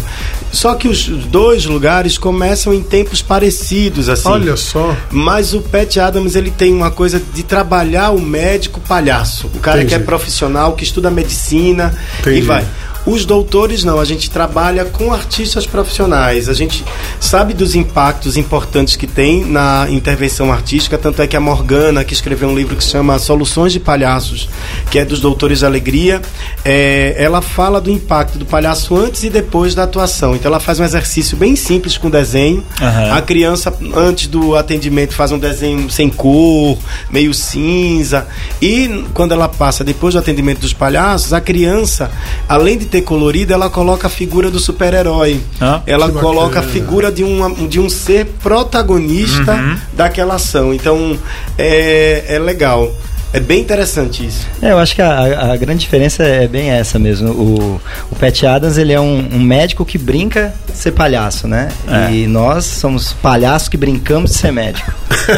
Só 0.51 0.76
que 0.76 0.88
os 0.88 1.08
dois 1.08 1.66
lugares 1.66 2.18
começam 2.18 2.74
em 2.74 2.82
tempos 2.82 3.22
parecidos, 3.22 4.08
assim. 4.08 4.30
Olha 4.30 4.55
só. 4.55 4.95
Mas 5.12 5.53
o 5.53 5.62
Pat 5.62 5.97
Adams, 5.97 6.36
ele 6.36 6.51
tem 6.51 6.74
uma 6.74 6.91
coisa 6.91 7.20
de 7.34 7.43
trabalhar 7.43 8.12
o 8.12 8.22
médico 8.22 8.80
palhaço. 8.80 9.47
O 9.47 9.60
cara 9.60 9.78
Entendi. 9.78 9.95
que 9.95 10.01
é 10.01 10.05
profissional, 10.05 10.74
que 10.74 10.84
estuda 10.84 11.10
medicina 11.10 11.93
Entendi. 12.20 12.38
e 12.38 12.41
vai. 12.41 12.66
Os 13.08 13.26
doutores 13.26 13.86
não, 13.86 14.01
a 14.01 14.05
gente 14.05 14.30
trabalha 14.30 14.84
com 14.84 15.14
artistas 15.14 15.66
profissionais, 15.66 16.49
a 16.49 16.53
gente 16.53 16.84
sabe 17.22 17.53
dos 17.53 17.74
impactos 17.74 18.36
importantes 18.36 18.97
que 18.97 19.08
tem 19.08 19.45
na 19.45 19.88
intervenção 19.89 20.51
artística, 20.51 20.97
tanto 20.97 21.22
é 21.22 21.28
que 21.28 21.38
a 21.38 21.39
Morgana, 21.39 22.03
que 22.03 22.14
escreveu 22.14 22.49
um 22.49 22.55
livro 22.55 22.76
que 22.76 22.84
se 22.84 22.89
chama 22.89 23.18
Soluções 23.18 23.72
de 23.72 23.80
Palhaços, 23.80 24.49
que 24.91 24.99
é 24.99 25.05
dos 25.05 25.22
Doutores 25.22 25.62
da 25.62 25.68
Alegria, 25.68 26.22
é, 26.66 27.16
ela 27.18 27.41
fala 27.41 27.80
do 27.80 27.89
impacto 27.89 28.38
do 28.38 28.45
palhaço 28.45 28.97
antes 28.97 29.24
e 29.24 29.30
depois 29.30 29.74
da 29.74 29.84
atuação. 29.84 30.36
Então 30.36 30.49
ela 30.49 30.60
faz 30.60 30.78
um 30.78 30.84
exercício 30.84 31.38
bem 31.38 31.55
simples 31.55 31.97
com 31.97 32.10
desenho. 32.10 32.62
Uhum. 32.82 33.14
A 33.14 33.22
criança, 33.22 33.74
antes 33.95 34.28
do 34.28 34.53
atendimento, 34.53 35.14
faz 35.14 35.32
um 35.32 35.39
desenho 35.39 35.89
sem 35.89 36.10
cor, 36.10 36.78
meio 37.10 37.34
cinza. 37.34 38.28
E 38.62 39.05
quando 39.14 39.32
ela 39.32 39.47
passa 39.47 39.82
depois 39.82 40.14
do 40.14 40.20
atendimento 40.20 40.60
dos 40.60 40.74
palhaços, 40.74 41.32
a 41.32 41.39
criança, 41.39 42.12
além 42.49 42.78
de 42.78 42.86
ter 42.86 42.96
colorida, 43.01 43.53
ela 43.53 43.69
coloca 43.69 44.07
a 44.07 44.09
figura 44.09 44.49
do 44.49 44.59
super-herói. 44.59 45.41
Ah, 45.59 45.81
ela 45.85 46.09
coloca 46.11 46.59
a 46.59 46.63
figura 46.63 47.11
de, 47.11 47.23
um 47.23 47.67
de 47.67 47.79
um 47.79 47.89
ser 47.89 48.25
protagonista 48.41 49.53
uhum. 49.53 49.77
daquela 49.93 50.35
ação. 50.35 50.73
Então, 50.73 51.17
é, 51.57 52.25
é 52.27 52.39
legal. 52.39 52.93
É 53.34 53.39
bem 53.39 53.61
interessante 53.61 54.25
isso. 54.25 54.47
É, 54.61 54.71
eu 54.71 54.80
acho 54.80 54.95
que 54.95 55.01
a, 55.01 55.51
a, 55.51 55.57
grande 55.57 55.82
diferença 55.82 56.23
é 56.23 56.47
bem 56.47 56.69
essa 56.71 56.97
mesmo. 56.97 57.30
O, 57.30 57.82
o 58.09 58.15
Pat 58.15 58.43
Adams, 58.43 58.78
ele 58.78 58.93
é 58.93 58.99
um, 58.99 59.28
um 59.34 59.39
médico 59.39 59.86
que 59.86 59.97
brinca 59.97 60.53
de 60.65 60.78
ser 60.78 60.91
palhaço, 60.91 61.47
né? 61.47 61.69
É. 61.88 62.11
E 62.13 62.28
nós 62.28 62.65
somos 62.65 63.13
palhaços 63.13 63.67
que 63.67 63.78
brincamos 63.78 64.32
de 64.32 64.38
ser 64.38 64.51
médico. 64.51 64.91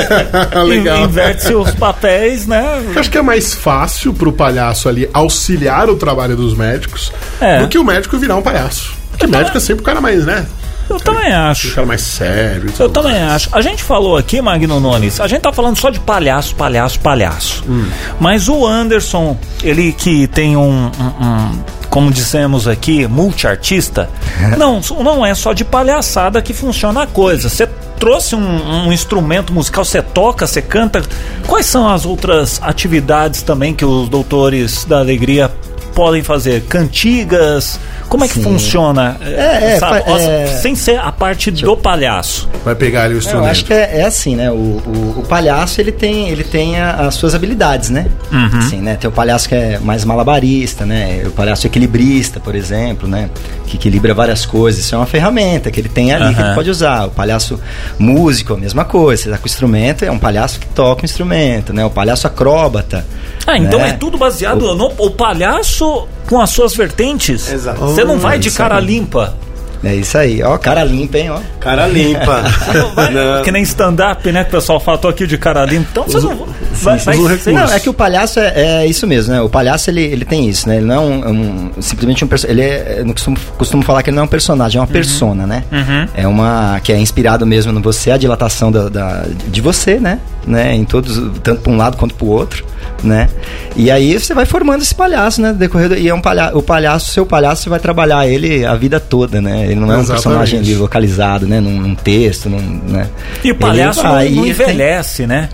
Legal. 0.68 1.06
Inverte 1.06 1.54
os 1.54 1.72
papéis, 1.72 2.46
né? 2.46 2.84
Eu 2.94 3.00
acho 3.00 3.10
que 3.10 3.18
é 3.18 3.22
mais 3.22 3.54
fácil 3.54 4.14
pro 4.14 4.32
palhaço 4.32 4.88
ali 4.88 5.10
auxiliar 5.12 5.90
o 5.90 5.96
trabalho 5.96 6.36
dos 6.36 6.56
médicos 6.56 7.12
é. 7.42 7.60
do 7.60 7.68
que 7.68 7.78
o 7.78 7.84
médico 7.84 8.18
virar 8.18 8.36
um 8.36 8.42
palhaço. 8.42 8.94
Porque 9.10 9.26
o 9.26 9.30
médico 9.30 9.58
é 9.58 9.60
sempre 9.60 9.82
o 9.82 9.86
cara 9.86 10.00
mais, 10.00 10.26
né? 10.26 10.46
Eu 10.90 11.00
também 11.00 11.32
acho. 11.32 11.74
Cara 11.76 11.88
mais 11.88 12.02
sério. 12.02 12.72
Eu 12.80 12.90
também 12.90 13.14
mais. 13.14 13.32
acho. 13.34 13.50
A 13.52 13.62
gente 13.62 13.84
falou 13.84 14.18
aqui, 14.18 14.42
Magno 14.42 14.80
Nunes, 14.80 15.20
a 15.20 15.28
gente 15.28 15.42
tá 15.42 15.54
falando 15.54 15.78
só 15.78 15.90
de 15.90 16.00
palhaço, 16.00 16.56
palhaço, 16.56 17.00
palhaço. 17.00 17.64
Hum. 17.68 17.88
Mas 18.20 18.50
o 18.50 18.66
Anderson, 18.66 19.38
ele 19.64 19.92
que 19.92 20.28
tem 20.28 20.58
um, 20.58 20.92
um, 21.00 21.26
um 21.26 21.64
como 21.90 22.12
dissemos 22.12 22.68
aqui, 22.68 23.08
multiartista, 23.08 24.10
não, 24.58 24.82
não 25.04 25.26
é 25.26 25.34
só 25.34 25.54
de 25.54 25.66
palhaçada 25.66 26.42
que 26.42 26.54
funciona 26.54 27.04
a 27.04 27.08
coisa. 27.08 27.50
Você 27.50 27.68
trouxe 28.00 28.36
um, 28.36 28.88
um, 28.88 28.94
instrumento 28.94 29.54
musical, 29.54 29.84
você 29.84 30.02
toca, 30.02 30.48
você 30.48 30.62
canta. 30.62 31.04
Quais 31.46 31.66
são 31.66 31.88
as 31.88 32.06
outras 32.06 32.60
atividades 32.64 33.42
também 33.42 33.74
que 33.74 33.84
os 33.84 34.08
doutores 34.08 34.86
da 34.86 35.00
alegria 35.00 35.52
podem 36.00 36.24
fazer? 36.24 36.62
Cantigas? 36.62 37.78
Como 38.08 38.24
é 38.24 38.28
que 38.30 38.36
Sim. 38.36 38.44
funciona? 38.44 39.18
É, 39.22 39.74
é, 39.74 39.80
sabe, 39.80 40.02
é, 40.10 40.48
sem 40.62 40.74
ser 40.74 40.98
a 40.98 41.12
parte 41.12 41.52
do 41.52 41.76
palhaço. 41.76 42.48
Vai 42.64 42.74
pegar 42.74 43.04
ali 43.04 43.16
o 43.16 43.18
instrumento. 43.18 43.44
Eu 43.44 43.52
acho 43.52 43.66
que 43.66 43.74
é, 43.74 44.00
é 44.00 44.06
assim, 44.06 44.34
né? 44.34 44.50
O, 44.50 44.54
o, 44.54 45.16
o, 45.18 45.26
palhaço 45.28 45.82
ele 45.82 45.92
tem, 45.92 46.30
ele 46.30 46.46
tem 46.46 46.80
a, 46.80 47.08
as 47.08 47.16
suas 47.16 47.36
habilidades, 47.36 47.90
né? 47.90 48.08
Uhum. 48.32 48.60
Assim, 48.60 48.78
né? 48.78 48.96
Tem 48.96 49.10
o 49.10 49.12
palhaço 49.12 49.50
que 49.50 49.56
é 49.56 49.78
mais 49.78 50.06
malabarista, 50.06 50.86
né? 50.86 51.24
O 51.26 51.32
palhaço 51.32 51.68
equilibrista, 51.68 52.40
por 52.40 52.56
exemplo, 52.56 53.06
né? 53.06 53.30
Que 53.68 53.76
equilibra 53.76 54.14
várias 54.14 54.46
coisas. 54.46 54.86
Isso 54.86 54.96
é 54.96 54.98
uma 54.98 55.06
ferramenta 55.06 55.70
que 55.70 55.82
ele 55.82 55.90
tem 55.90 56.14
ali 56.14 56.28
uhum. 56.28 56.34
que 56.34 56.42
ele 56.42 56.56
pode 56.56 56.70
usar. 56.70 57.08
O 57.08 57.12
palhaço 57.12 57.60
músico, 58.00 58.54
a 58.54 58.58
mesma 58.58 58.86
coisa. 58.86 59.24
Você 59.24 59.30
tá 59.30 59.38
com 59.38 59.44
o 59.44 59.48
instrumento, 59.48 60.06
é 60.06 60.12
um 60.12 60.20
palhaço 60.20 60.62
que 60.62 60.68
toca 60.68 61.02
o 61.02 61.06
instrumento, 61.06 61.74
né? 61.74 61.84
O 61.84 61.90
palhaço 61.90 62.26
acróbata. 62.26 63.06
Ah, 63.46 63.58
então 63.58 63.80
né? 63.80 63.90
é 63.90 63.94
tudo 63.94 64.18
baseado 64.18 64.64
o... 64.64 64.76
no 64.76 64.94
o 64.98 65.12
palhaço 65.12 65.89
com 66.28 66.40
as 66.40 66.50
suas 66.50 66.76
vertentes. 66.76 67.52
Exato. 67.52 67.80
Você 67.80 68.04
não 68.04 68.18
vai 68.18 68.40
de 68.40 68.52
cara 68.52 68.80
limpa. 68.80 69.36
É 69.84 69.96
isso 69.96 70.18
aí, 70.18 70.44
ó, 70.44 70.58
cara 70.58 70.84
limpa, 70.84 71.18
hein, 71.18 71.30
ó. 71.30 71.40
Cara 71.60 71.88
limpa. 71.88 72.44
não. 73.14 73.44
Que 73.44 73.52
nem 73.52 73.64
stand-up, 73.64 74.30
né? 74.30 74.44
Que 74.44 74.50
o 74.50 74.60
pessoal 74.60 74.80
fala, 74.80 74.98
tô 74.98 75.08
aqui 75.08 75.26
de 75.26 75.38
cara 75.38 75.64
limpa. 75.64 75.88
Então 75.92 76.04
você 76.04 76.20
não 76.20 76.48
vai, 76.74 76.98
vai 76.98 77.54
Não, 77.54 77.72
é 77.72 77.80
que 77.80 77.90
o 77.90 77.94
palhaço 77.94 78.42
é, 78.42 78.54
é, 78.56 78.86
isso 78.86 79.08
mesmo, 79.08 79.34
né? 79.34 79.42
O 79.42 79.48
palhaço, 79.48 79.90
ele, 79.90 80.02
ele 80.02 80.26
tem 80.26 80.50
isso, 80.50 80.68
né? 80.68 80.78
Ele 80.78 80.86
não 80.86 80.96
é 80.96 81.00
um, 81.00 81.30
um 81.78 81.82
simplesmente 81.82 82.26
um 82.26 82.28
personagem. 82.28 82.62
Ele 82.62 82.70
é, 82.70 83.04
não 83.06 83.14
costumo, 83.14 83.38
costumo 83.58 83.84
falar 83.84 84.04
que 84.04 84.10
ele 84.10 84.16
não 84.16 84.24
é 84.24 84.26
um 84.26 84.30
personagem, 84.30 84.78
é 84.78 84.82
uma 84.82 84.88
uhum. 84.88 84.94
persona, 84.94 85.48
né? 85.48 85.64
Uhum. 85.72 86.08
É 86.14 86.28
uma, 86.28 86.82
que 86.84 86.92
é 86.92 87.00
inspirado 87.00 87.46
mesmo 87.46 87.72
no 87.72 87.82
você, 87.82 88.12
a 88.12 88.18
dilatação 88.18 88.72
da, 88.72 88.90
da, 88.90 89.26
de 89.48 89.62
você, 89.62 89.98
né? 89.98 90.20
Né? 90.46 90.76
Em 90.76 90.84
todos, 90.84 91.18
tanto 91.44 91.62
para 91.62 91.72
um 91.72 91.78
lado 91.78 91.98
quanto 91.98 92.16
para 92.16 92.26
o 92.26 92.30
outro, 92.30 92.66
né? 93.04 93.30
E 93.76 93.90
aí 93.92 94.18
você 94.20 94.34
vai 94.34 94.46
formando 94.46 94.82
esse 94.82 94.94
palhaço, 94.96 95.42
né? 95.42 95.54
Decorrer, 95.54 95.94
e 95.94 96.08
é 96.08 96.14
um 96.14 96.22
palhaço, 96.22 96.58
o 96.58 96.62
palhaço, 96.64 97.12
seu 97.12 97.26
palhaço, 97.26 97.64
você 97.64 97.70
vai 97.70 97.80
trabalhar 97.80 98.28
ele 98.28 98.66
a 98.66 98.76
vida 98.76 99.00
toda, 99.00 99.42
né? 99.42 99.66
Ele 99.66 99.76
não 99.76 99.92
é 99.92 99.98
um 99.98 100.02
Exatamente. 100.02 100.12
personagem 100.24 100.60
ali 100.60 100.76
localizado, 100.76 101.48
né? 101.48 101.60
Num, 101.60 101.80
num 101.80 101.96
texto, 101.96 102.50
num, 102.50 102.60
né? 102.88 103.08
E 103.44 103.52
o 103.52 103.56
palhaço 103.56 104.00
Ele 104.00 104.08
não, 104.08 104.16
vai- 104.16 104.30
não 104.30 104.46
envelhece, 104.46 105.26
né? 105.28 105.50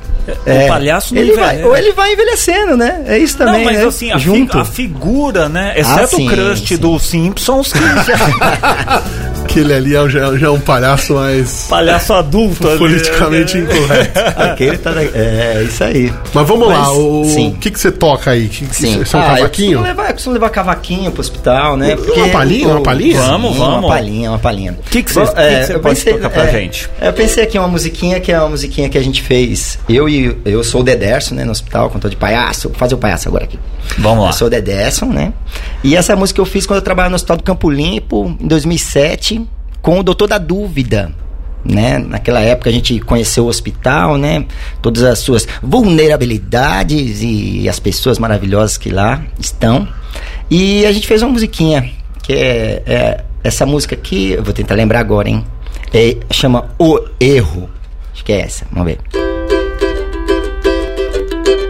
É, 0.45 0.65
o 0.65 0.67
palhaço 0.67 1.13
não 1.13 1.21
ele 1.21 1.31
envelhece. 1.31 1.55
vai, 1.55 1.63
ou 1.65 1.77
ele 1.77 1.91
vai 1.93 2.13
envelhecendo, 2.13 2.75
né? 2.77 3.03
É 3.07 3.17
isso 3.17 3.37
também, 3.37 3.63
não, 3.63 3.65
mas 3.65 3.77
né? 3.79 3.85
assim, 3.85 4.11
a, 4.11 4.17
fi- 4.17 4.23
Junto. 4.25 4.57
a 4.57 4.65
figura, 4.65 5.47
né? 5.49 5.73
Exceto 5.77 5.99
Ah, 6.03 6.07
sim, 6.07 6.27
o 6.27 6.31
crush 6.31 6.67
sim. 6.67 6.77
do 6.77 6.99
Simpsons, 6.99 7.71
que 7.73 7.79
já 7.79 8.15
Aquele 9.45 9.73
ali 9.73 9.95
é, 9.95 10.09
já, 10.09 10.35
já 10.35 10.47
é 10.47 10.49
um 10.49 10.59
palhaço 10.59 11.13
mais 11.13 11.67
palhaço 11.69 12.13
adulto. 12.13 12.67
ali, 12.67 12.77
politicamente 12.77 13.57
né? 13.57 13.63
incorreto. 13.73 14.19
Aquele 14.41 14.77
tá. 14.77 14.91
É, 15.01 15.53
é 15.59 15.63
isso 15.63 15.81
aí. 15.83 16.13
Mas 16.33 16.47
vamos 16.47 16.67
lá, 16.67 16.79
Mas, 16.79 16.87
o 16.89 17.23
sim. 17.25 17.49
o 17.49 17.53
que, 17.59 17.71
que 17.71 17.79
você 17.79 17.89
toca 17.91 18.31
aí? 18.31 18.49
Que, 18.49 18.65
que 18.65 18.75
Sim. 18.75 19.01
Isso 19.01 19.15
é 19.15 19.19
um 19.19 19.23
Ah, 19.23 19.25
eu 19.27 19.35
cavaquinho? 19.37 19.67
costumo 19.77 19.83
levar, 19.87 20.07
eu 20.09 20.13
costumo 20.13 20.33
levar 20.33 20.49
cavaquinho 20.49 21.11
pro 21.11 21.21
hospital, 21.21 21.77
né? 21.77 21.95
Uma 21.95 22.27
palhinha, 22.29 22.67
uma 22.67 22.81
palhinha? 22.81 23.21
Vamos, 23.21 23.53
Sim, 23.53 23.59
vamos. 23.59 23.79
Uma 23.79 23.87
palhinha, 23.87 24.31
uma 24.31 24.39
palhinha. 24.39 24.77
Que 24.91 25.01
que 25.03 25.11
cê- 25.13 25.19
Bom, 25.21 25.27
que 25.33 25.71
eu 25.73 25.79
pode 25.79 26.03
tocar 26.03 26.29
pra 26.31 26.47
gente? 26.47 26.89
Eu 27.01 27.13
pensei 27.13 27.43
aqui 27.43 27.57
uma 27.57 27.67
musiquinha 27.69 28.19
que 28.19 28.31
é 28.33 28.39
uma 28.39 28.49
musiquinha 28.49 28.89
que 28.89 28.97
a 28.97 29.03
gente 29.03 29.21
fez. 29.21 29.79
Eu 29.87 30.09
e 30.09 30.14
eu 30.43 30.63
sou 30.63 30.81
o 30.81 30.83
Dederson, 30.83 31.35
né, 31.35 31.45
no 31.45 31.51
hospital, 31.51 31.89
cantor 31.89 32.09
de 32.09 32.15
palhaço. 32.15 32.69
Vou 32.69 32.77
fazer 32.77 32.95
o 32.95 32.97
palhaço 32.97 33.27
agora 33.27 33.45
aqui. 33.45 33.59
Vamos 33.97 34.23
lá. 34.23 34.29
Eu 34.29 34.33
sou 34.33 34.47
o 34.47 34.49
Dederson, 34.49 35.07
né? 35.07 35.33
E 35.83 35.95
essa 35.95 36.15
música 36.15 36.39
eu 36.39 36.45
fiz 36.45 36.65
quando 36.65 36.77
eu 36.77 36.83
trabalhava 36.83 37.11
no 37.11 37.15
Hospital 37.15 37.37
do 37.37 37.43
Campo 37.43 37.69
Limpo, 37.69 38.35
em 38.39 38.47
2007, 38.47 39.45
com 39.81 39.99
o 39.99 40.03
Doutor 40.03 40.27
da 40.27 40.37
Dúvida. 40.37 41.11
Né? 41.63 41.97
Naquela 41.97 42.41
época 42.41 42.69
a 42.69 42.73
gente 42.73 42.99
conheceu 42.99 43.45
o 43.45 43.47
hospital, 43.47 44.17
né? 44.17 44.45
Todas 44.81 45.01
as 45.01 45.19
suas 45.19 45.47
vulnerabilidades 45.63 47.21
e 47.23 47.67
as 47.67 47.79
pessoas 47.79 48.19
maravilhosas 48.19 48.77
que 48.77 48.89
lá 48.91 49.23
estão. 49.39 49.87
E 50.49 50.85
a 50.85 50.91
gente 50.91 51.07
fez 51.07 51.23
uma 51.23 51.31
musiquinha, 51.31 51.89
que 52.21 52.33
é, 52.33 52.83
é 52.85 53.23
essa 53.43 53.65
música 53.65 53.95
aqui, 53.95 54.31
eu 54.31 54.43
vou 54.43 54.53
tentar 54.53 54.75
lembrar 54.75 54.99
agora, 54.99 55.29
hein? 55.29 55.43
É, 55.93 56.17
chama 56.31 56.69
O 56.79 56.99
Erro. 57.19 57.69
Acho 58.13 58.25
que 58.25 58.31
é 58.31 58.41
essa, 58.41 58.65
vamos 58.71 58.93
ver. 58.93 59.24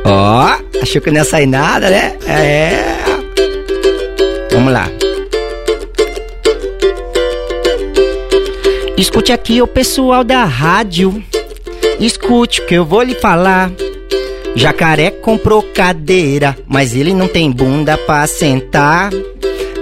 Ó, 0.06 0.60
achou 0.82 1.02
que 1.02 1.10
não 1.10 1.18
ia 1.18 1.24
sair 1.24 1.48
nada, 1.48 1.90
né? 1.90 2.16
É. 2.28 2.96
Vamos 4.52 4.72
lá. 4.72 4.88
Escute 8.96 9.34
aqui 9.34 9.62
o 9.62 9.68
pessoal 9.68 10.24
da 10.24 10.46
rádio. 10.46 11.24
Escute 12.00 12.62
que 12.62 12.76
eu 12.76 12.86
vou 12.86 13.02
lhe 13.02 13.16
falar. 13.16 13.72
Jacaré 14.56 15.12
comprou 15.12 15.62
cadeira, 15.62 16.56
mas 16.68 16.96
ele 16.96 17.14
não 17.14 17.28
tem 17.28 17.52
bunda 17.52 17.98
pra 17.98 18.26
sentar. 18.28 19.12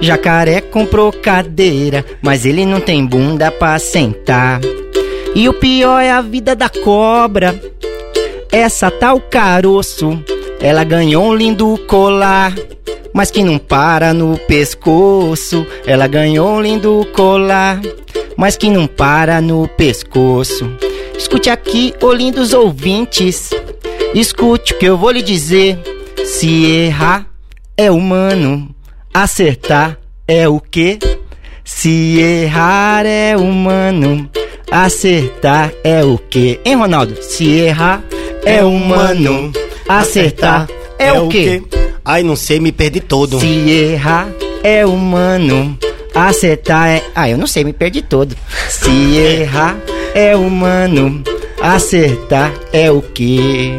Jacaré 0.02 0.62
comprou 0.62 1.12
cadeira, 1.12 2.04
mas 2.22 2.46
ele 2.46 2.66
não 2.66 2.80
tem 2.80 3.06
bunda 3.06 3.52
pra 3.52 3.78
sentar. 3.78 4.62
E 5.36 5.48
o 5.48 5.54
pior 5.54 6.00
é 6.00 6.12
a 6.12 6.22
vida 6.22 6.56
da 6.56 6.70
cobra. 6.70 7.73
Essa 8.54 8.92
tal 8.92 9.20
caroço, 9.20 10.24
ela 10.62 10.84
ganhou 10.84 11.26
um 11.26 11.34
lindo 11.34 11.76
colar, 11.88 12.54
mas 13.12 13.32
que 13.32 13.44
não 13.44 13.58
para 13.58 14.14
no 14.14 14.38
pescoço. 14.38 15.66
Ela 15.88 16.06
ganhou 16.06 16.50
um 16.50 16.62
lindo 16.62 17.04
colar, 17.14 17.82
mas 18.38 18.56
que 18.56 18.70
não 18.70 18.86
para 18.86 19.42
no 19.42 19.68
pescoço. 19.70 20.72
Escute 21.18 21.50
aqui, 21.50 21.96
ô 22.00 22.14
lindos 22.14 22.54
ouvintes, 22.54 23.50
escute 24.14 24.76
o 24.76 24.78
que 24.78 24.86
eu 24.86 25.00
vou 25.00 25.10
lhe 25.10 25.24
dizer. 25.24 25.80
Se 26.24 26.64
errar 26.64 27.26
é 27.76 27.90
humano, 27.90 28.70
acertar 29.12 29.98
é 30.28 30.48
o 30.48 30.60
quê? 30.60 31.00
Se 31.66 32.20
errar 32.20 33.04
é 33.04 33.36
humano, 33.36 34.30
acertar 34.70 35.74
é 35.84 36.04
o 36.06 36.20
quê? 36.20 36.60
Hein, 36.64 36.76
Ronaldo? 36.76 37.18
Se 37.20 37.50
errar 37.50 38.04
é 38.46 38.64
humano, 38.64 39.52
acertar 39.88 40.68
é 41.00 41.12
o 41.14 41.28
quê? 41.28 41.62
Ai, 42.06 42.24
não 42.24 42.36
sei, 42.36 42.60
me 42.60 42.72
perdi 42.72 43.00
todo. 43.00 43.40
Se 43.40 43.70
errar 43.70 44.28
é 44.64 44.86
humano, 44.86 45.78
acertar 46.14 46.88
é. 46.90 47.02
Ah, 47.16 47.30
eu 47.30 47.38
não 47.38 47.48
sei, 47.48 47.64
me 47.64 47.74
perdi 47.74 48.02
todo. 48.02 48.36
Se 48.70 48.90
errar 49.18 49.78
é 50.14 50.36
humano, 50.36 51.24
acertar 51.62 52.52
é 52.72 52.92
o 52.92 53.02
quê? 53.02 53.74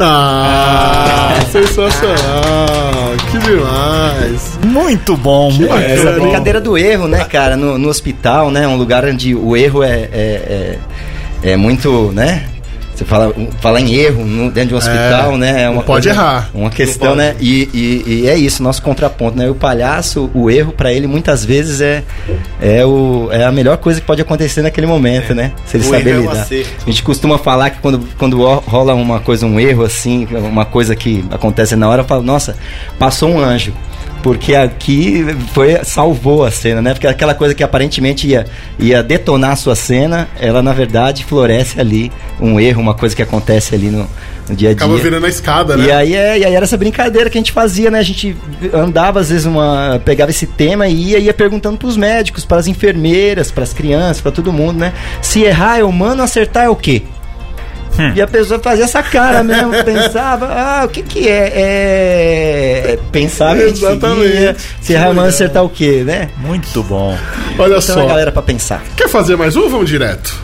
Ah, 0.00 1.38
sensacional! 1.52 3.12
Que 3.30 3.38
demais! 3.38 4.58
Muito 4.66 5.16
bom, 5.16 5.50
muito 5.52 5.72
Essa 5.72 6.08
É, 6.08 6.12
bom. 6.14 6.22
brincadeira 6.22 6.60
do 6.60 6.76
erro, 6.76 7.06
né, 7.06 7.24
cara? 7.24 7.56
No, 7.56 7.78
no 7.78 7.88
hospital, 7.88 8.50
né? 8.50 8.66
Um 8.66 8.76
lugar 8.76 9.04
onde 9.04 9.32
o 9.34 9.56
erro 9.56 9.84
é, 9.84 10.08
é, 10.12 10.78
é, 11.44 11.50
é 11.52 11.56
muito, 11.56 12.10
né? 12.12 12.46
Você 13.02 13.08
fala, 13.08 13.34
fala 13.60 13.80
em 13.80 13.94
erro 13.94 14.24
no- 14.24 14.50
dentro 14.50 14.68
de 14.70 14.74
um 14.74 14.78
hospital, 14.78 15.36
né? 15.36 15.62
É 15.62 15.66
não 15.66 15.72
uma 15.74 15.82
pode 15.82 16.06
coisa- 16.06 16.20
errar. 16.20 16.50
Uma 16.54 16.70
questão, 16.70 17.14
né? 17.16 17.34
E, 17.40 17.68
e, 17.74 18.04
e 18.24 18.28
é 18.28 18.36
isso, 18.36 18.62
nosso 18.62 18.80
contraponto, 18.82 19.36
né? 19.36 19.48
O 19.50 19.54
palhaço, 19.54 20.30
o 20.34 20.50
erro 20.50 20.72
pra 20.72 20.92
ele 20.92 21.06
muitas 21.06 21.44
vezes 21.44 21.80
é, 21.80 22.02
é, 22.60 22.84
o, 22.84 23.28
é 23.32 23.44
a 23.44 23.52
melhor 23.52 23.76
coisa 23.78 24.00
que 24.00 24.06
pode 24.06 24.22
acontecer 24.22 24.62
naquele 24.62 24.86
momento, 24.86 25.34
né? 25.34 25.52
Se 25.66 25.76
ele 25.76 25.84
O 25.84 25.90
saber 25.90 26.10
erro 26.10 26.18
é 26.24 26.28
um 26.28 26.32
lidar. 26.32 26.46
A 26.80 26.84
gente 26.90 27.02
costuma 27.02 27.38
falar 27.38 27.70
que 27.70 27.80
quando, 27.80 28.00
quando 28.18 28.42
rola 28.44 28.94
uma 28.94 29.20
coisa, 29.20 29.46
um 29.46 29.58
erro 29.58 29.84
assim, 29.84 30.26
uma 30.30 30.64
coisa 30.64 30.94
que 30.94 31.24
acontece 31.30 31.74
na 31.76 31.88
hora, 31.88 32.02
eu 32.02 32.06
falo, 32.06 32.22
nossa, 32.22 32.56
passou 32.98 33.28
um 33.30 33.38
anjo. 33.40 33.72
Porque 34.22 34.54
aqui 34.54 35.24
foi, 35.52 35.82
salvou 35.84 36.44
a 36.44 36.50
cena, 36.50 36.80
né? 36.80 36.94
Porque 36.94 37.06
aquela 37.06 37.34
coisa 37.34 37.54
que 37.54 37.62
aparentemente 37.62 38.28
ia, 38.28 38.46
ia 38.78 39.02
detonar 39.02 39.52
a 39.52 39.56
sua 39.56 39.74
cena, 39.74 40.28
ela 40.38 40.62
na 40.62 40.72
verdade 40.72 41.24
floresce 41.24 41.80
ali. 41.80 42.12
Um 42.40 42.60
erro, 42.60 42.80
uma 42.80 42.94
coisa 42.94 43.16
que 43.16 43.22
acontece 43.22 43.74
ali 43.74 43.90
no, 43.90 44.08
no 44.48 44.54
dia 44.54 44.70
a 44.70 44.74
dia. 44.74 44.84
Acaba 44.84 44.96
virando 44.96 45.26
a 45.26 45.28
escada, 45.28 45.76
né? 45.76 45.86
E 45.86 45.90
aí, 45.92 46.14
é, 46.14 46.38
e 46.38 46.44
aí 46.44 46.54
era 46.54 46.64
essa 46.64 46.76
brincadeira 46.76 47.28
que 47.28 47.36
a 47.36 47.40
gente 47.40 47.52
fazia, 47.52 47.90
né? 47.90 47.98
A 47.98 48.04
gente 48.04 48.36
andava, 48.72 49.18
às 49.20 49.30
vezes, 49.30 49.44
uma. 49.44 50.00
pegava 50.04 50.30
esse 50.30 50.46
tema 50.46 50.86
e 50.86 51.10
ia, 51.10 51.18
ia 51.18 51.34
perguntando 51.34 51.76
pros 51.76 51.96
médicos, 51.96 52.44
para 52.44 52.58
as 52.58 52.68
enfermeiras, 52.68 53.50
para 53.50 53.64
as 53.64 53.72
crianças, 53.72 54.20
para 54.20 54.30
todo 54.30 54.52
mundo, 54.52 54.78
né? 54.78 54.92
Se 55.20 55.42
errar 55.42 55.78
é 55.78 55.84
humano, 55.84 56.22
acertar 56.22 56.64
é 56.64 56.68
o 56.68 56.76
quê? 56.76 57.02
E 58.14 58.22
a 58.22 58.26
pessoa 58.26 58.58
fazia 58.58 58.84
essa 58.84 59.02
cara 59.02 59.42
mesmo, 59.42 59.70
pensava, 59.84 60.46
ah, 60.46 60.84
o 60.84 60.88
que 60.88 61.02
que 61.02 61.28
é? 61.28 61.52
É. 61.54 62.98
Pensava 63.10 63.58
e 63.58 63.64
a 63.64 63.68
gente 63.68 63.84
Exatamente. 63.84 64.56
Se 64.80 64.94
é 64.94 65.00
humano, 65.08 65.28
acertar 65.28 65.64
o 65.64 65.68
quê, 65.68 66.02
né? 66.04 66.30
Muito 66.38 66.82
bom. 66.82 67.16
Olha 67.58 67.76
Então 67.78 67.80
só. 67.80 68.02
a 68.02 68.06
galera 68.06 68.32
pra 68.32 68.42
pensar. 68.42 68.82
Quer 68.96 69.08
fazer 69.08 69.36
mais 69.36 69.56
um 69.56 69.62
ou 69.62 69.70
vamos 69.70 69.88
direto? 69.88 70.34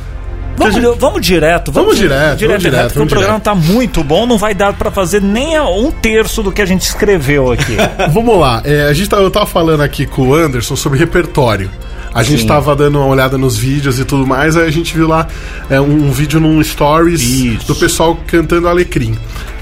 Vamos, 0.59 0.99
vamos 0.99 1.25
direto. 1.25 1.71
Vamos 1.71 1.97
direto, 1.97 2.41
vamos 2.41 2.63
direto, 2.63 2.83
porque 2.83 2.99
vamos 2.99 3.13
o 3.13 3.15
programa 3.15 3.39
tá 3.41 3.55
muito 3.55 4.03
bom, 4.03 4.27
não 4.27 4.37
vai 4.37 4.55
dar 4.55 4.73
pra 4.73 4.91
fazer 4.91 5.23
nem 5.23 5.59
um 5.61 5.91
terço 5.91 6.43
do 6.43 6.51
que 6.51 6.61
a 6.61 6.67
gente 6.67 6.83
escreveu 6.83 7.53
aqui. 7.53 7.77
Vamos 8.13 8.39
lá, 8.41 8.61
é, 8.65 8.83
a 8.83 8.93
gente 8.93 9.09
tá, 9.09 9.19
eu 9.19 9.31
tava 9.31 9.47
falando 9.47 9.83
aqui 9.83 10.05
com 10.05 10.23
o 10.31 10.35
Anderson 10.35 10.75
sobre 10.75 10.99
repertório. 10.99 11.71
A 12.15 12.23
gente 12.23 12.43
Sim. 12.43 12.49
tava 12.49 12.75
dando 12.75 12.99
uma 12.99 13.07
olhada 13.07 13.37
nos 13.39 13.57
vídeos 13.57 13.99
e 13.99 14.05
tudo 14.05 14.27
mais, 14.27 14.57
aí 14.57 14.67
a 14.67 14.71
gente 14.71 14.95
viu 14.95 15.07
lá 15.07 15.27
é, 15.69 15.81
um, 15.81 16.11
vídeo 16.11 16.41
num 16.41 16.63
stories 16.63 17.21
Isso. 17.21 17.67
do 17.67 17.75
pessoal 17.75 18.19
cantando 18.27 18.69
Alecrim. 18.69 19.17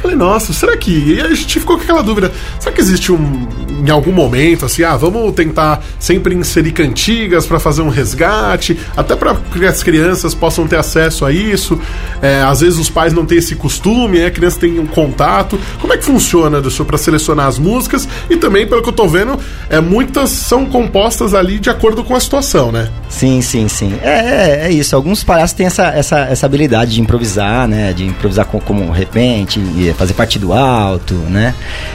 Falei, 0.06 0.16
nossa, 0.16 0.52
será 0.52 0.76
que. 0.76 1.14
E 1.14 1.20
a 1.20 1.34
gente 1.34 1.58
ficou 1.58 1.76
com 1.76 1.82
aquela 1.82 2.00
dúvida: 2.00 2.30
será 2.60 2.72
que 2.72 2.80
existe 2.80 3.10
um. 3.10 3.48
Em 3.84 3.90
algum 3.90 4.12
momento, 4.12 4.64
assim, 4.64 4.84
ah, 4.84 4.96
vamos 4.96 5.32
tentar 5.34 5.82
sempre 5.98 6.34
inserir 6.34 6.70
cantigas 6.70 7.44
para 7.44 7.58
fazer 7.58 7.82
um 7.82 7.88
resgate, 7.88 8.78
até 8.96 9.16
para 9.16 9.34
que 9.34 9.66
as 9.66 9.82
crianças 9.82 10.32
possam 10.32 10.66
ter 10.66 10.76
acesso 10.76 11.24
a 11.24 11.32
isso. 11.32 11.78
É, 12.22 12.40
às 12.42 12.60
vezes 12.60 12.78
os 12.78 12.88
pais 12.88 13.12
não 13.12 13.26
têm 13.26 13.38
esse 13.38 13.56
costume, 13.56 14.24
a 14.24 14.30
criança 14.30 14.60
tem 14.60 14.78
um 14.78 14.86
contato. 14.86 15.58
Como 15.80 15.92
é 15.92 15.96
que 15.96 16.04
funciona, 16.04 16.58
Anderson, 16.58 16.84
para 16.84 16.96
selecionar 16.96 17.48
as 17.48 17.58
músicas? 17.58 18.08
E 18.30 18.36
também, 18.36 18.66
pelo 18.66 18.82
que 18.82 18.88
eu 18.88 18.92
tô 18.94 19.08
vendo, 19.08 19.38
é, 19.68 19.80
muitas 19.80 20.30
são 20.30 20.66
compostas 20.66 21.34
ali 21.34 21.58
de 21.58 21.68
acordo 21.68 22.04
com 22.04 22.14
a 22.14 22.20
situação, 22.20 22.70
né? 22.70 22.90
Sim, 23.16 23.40
sim, 23.40 23.66
sim. 23.66 23.98
É, 24.02 24.10
é, 24.10 24.66
é 24.66 24.70
isso. 24.70 24.94
Alguns 24.94 25.24
palhaços 25.24 25.54
têm 25.54 25.64
essa, 25.64 25.86
essa, 25.86 26.18
essa 26.18 26.44
habilidade 26.44 26.92
de 26.92 27.00
improvisar, 27.00 27.66
né? 27.66 27.94
De 27.94 28.04
improvisar 28.04 28.44
com, 28.44 28.60
como 28.60 28.90
repente, 28.90 29.58
e 29.58 29.90
fazer 29.94 30.12
partido 30.12 30.52
alto, 30.52 31.14
né? 31.14 31.54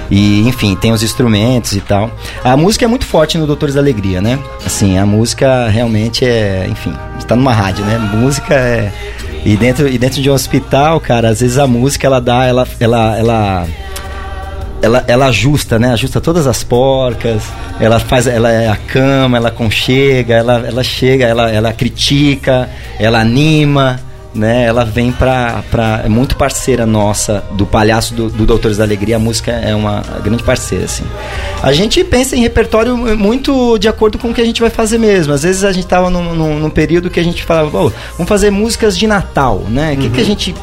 E, 0.09 0.39
enfim, 0.47 0.75
tem 0.75 0.91
os 0.91 1.03
instrumentos 1.03 1.73
e 1.73 1.79
tal. 1.79 2.09
A 2.43 2.57
música 2.57 2.85
é 2.85 2.87
muito 2.87 3.05
forte 3.05 3.37
no 3.37 3.45
Doutores 3.45 3.75
da 3.75 3.81
Alegria, 3.81 4.19
né? 4.19 4.39
Assim, 4.65 4.97
a 4.97 5.05
música 5.05 5.67
realmente 5.67 6.25
é, 6.25 6.67
enfim, 6.67 6.91
está 7.19 7.35
numa 7.35 7.53
rádio, 7.53 7.85
né? 7.85 7.99
Música 7.99 8.55
é. 8.55 8.91
E 9.45 9.55
dentro, 9.55 9.87
e 9.87 9.99
dentro 9.99 10.23
de 10.23 10.29
um 10.29 10.33
hospital, 10.33 10.99
cara, 10.99 11.29
às 11.29 11.41
vezes 11.41 11.59
a 11.59 11.67
música 11.67 12.07
ela 12.07 12.19
dá, 12.19 12.45
ela, 12.45 12.67
ela, 12.79 13.17
ela 13.17 13.67
ela, 14.81 15.03
ela 15.07 15.25
ajusta, 15.27 15.77
né? 15.77 15.91
Ajusta 15.93 16.19
todas 16.19 16.47
as 16.47 16.63
porcas, 16.63 17.43
ela 17.79 17.99
faz, 17.99 18.27
ela 18.27 18.51
é 18.51 18.67
a 18.67 18.75
cama, 18.75 19.37
ela 19.37 19.51
conchega, 19.51 20.35
ela, 20.35 20.65
ela 20.65 20.83
chega, 20.83 21.25
ela, 21.25 21.51
ela 21.51 21.73
critica, 21.73 22.69
ela 22.99 23.19
anima, 23.19 23.99
né? 24.33 24.65
Ela 24.65 24.85
vem 24.85 25.11
pra, 25.11 25.63
pra. 25.69 26.01
É 26.05 26.09
muito 26.09 26.35
parceira 26.35 26.85
nossa, 26.85 27.43
do 27.53 27.65
palhaço 27.65 28.13
do, 28.13 28.29
do 28.29 28.45
Doutores 28.45 28.77
da 28.77 28.83
Alegria. 28.83 29.17
A 29.17 29.19
música 29.19 29.51
é 29.51 29.75
uma 29.75 30.01
grande 30.23 30.43
parceira, 30.43 30.85
assim. 30.85 31.03
A 31.61 31.71
gente 31.73 32.03
pensa 32.03 32.35
em 32.35 32.39
repertório 32.39 32.97
muito 33.17 33.77
de 33.77 33.87
acordo 33.87 34.17
com 34.17 34.29
o 34.29 34.33
que 34.33 34.41
a 34.41 34.45
gente 34.45 34.61
vai 34.61 34.69
fazer 34.69 34.97
mesmo. 34.97 35.33
Às 35.33 35.43
vezes 35.43 35.63
a 35.63 35.71
gente 35.71 35.87
tava 35.87 36.09
num, 36.09 36.33
num, 36.33 36.59
num 36.59 36.69
período 36.69 37.09
que 37.09 37.19
a 37.19 37.23
gente 37.23 37.43
falava, 37.43 37.69
"Pô, 37.69 37.91
vamos 38.17 38.29
fazer 38.29 38.49
músicas 38.49 38.97
de 38.97 39.05
Natal, 39.05 39.65
né? 39.67 39.93
O 39.93 39.97
que, 39.97 40.09
que 40.09 40.21
a 40.21 40.25
gente. 40.25 40.55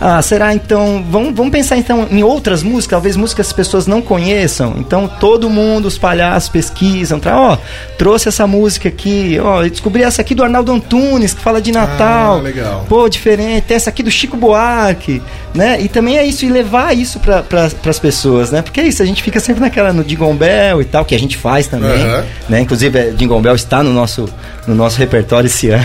Ah, 0.00 0.20
será 0.22 0.54
então. 0.54 1.04
Vamos, 1.10 1.34
vamos 1.34 1.50
pensar 1.50 1.76
então 1.76 2.06
em 2.10 2.22
outras 2.22 2.62
músicas, 2.62 2.90
talvez 2.90 3.16
músicas 3.16 3.46
que 3.46 3.50
as 3.50 3.52
pessoas 3.52 3.86
não 3.86 4.00
conheçam. 4.00 4.74
Então 4.78 5.08
todo 5.08 5.50
mundo, 5.50 5.86
os 5.86 5.98
palhaços, 5.98 6.48
pesquisam. 6.48 7.18
Tra, 7.18 7.38
ó, 7.38 7.58
trouxe 7.96 8.28
essa 8.28 8.46
música 8.46 8.88
aqui, 8.88 9.38
ó, 9.42 9.62
descobri 9.62 10.02
essa 10.02 10.22
aqui 10.22 10.34
do 10.34 10.44
Arnaldo 10.44 10.72
Antunes, 10.72 11.34
que 11.34 11.40
fala 11.40 11.60
de 11.60 11.72
Natal. 11.72 12.38
Ah, 12.38 12.42
legal. 12.42 12.86
Pô, 12.88 13.08
diferente. 13.08 13.64
Tem 13.64 13.76
essa 13.76 13.90
aqui 13.90 14.02
do 14.02 14.10
Chico 14.10 14.36
Buarque, 14.36 15.20
né? 15.54 15.80
E 15.80 15.88
também 15.88 16.16
é 16.16 16.24
isso, 16.24 16.44
e 16.44 16.48
levar 16.48 16.96
isso 16.96 17.18
para 17.18 17.42
pra, 17.42 17.64
as 17.64 17.98
pessoas, 17.98 18.50
né? 18.50 18.62
Porque 18.62 18.80
é 18.80 18.86
isso, 18.86 19.02
a 19.02 19.06
gente 19.06 19.22
fica 19.22 19.40
sempre 19.40 19.60
naquela 19.60 19.92
no 19.92 20.04
Bell 20.34 20.80
e 20.80 20.84
tal, 20.84 21.04
que 21.04 21.14
a 21.14 21.18
gente 21.18 21.36
faz 21.36 21.66
também, 21.66 21.90
Aham. 21.90 22.24
né? 22.48 22.60
Inclusive, 22.60 22.98
é, 22.98 23.10
Jingle 23.10 23.40
Bell 23.40 23.54
está 23.54 23.82
no 23.82 23.92
nosso, 23.92 24.28
no 24.66 24.74
nosso 24.74 24.98
repertório 24.98 25.46
esse 25.46 25.70
ano, 25.70 25.84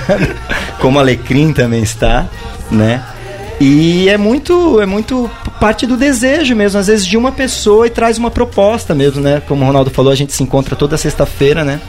como 0.79 0.99
Alecrim 0.99 1.53
também 1.53 1.81
está, 1.81 2.27
né? 2.71 3.01
E 3.59 4.09
é 4.09 4.17
muito, 4.17 4.81
é 4.81 4.85
muito 4.85 5.29
parte 5.59 5.85
do 5.85 5.95
desejo 5.95 6.55
mesmo, 6.55 6.79
às 6.79 6.87
vezes 6.87 7.05
de 7.05 7.17
uma 7.17 7.31
pessoa 7.31 7.87
e 7.87 7.89
traz 7.89 8.17
uma 8.17 8.29
proposta 8.31 8.93
mesmo, 8.93 9.21
né? 9.21 9.41
Como 9.47 9.63
o 9.63 9.67
Ronaldo 9.67 9.89
falou, 9.89 10.11
a 10.11 10.15
gente 10.15 10.33
se 10.33 10.43
encontra 10.43 10.75
toda 10.75 10.97
sexta-feira, 10.97 11.63
né? 11.63 11.79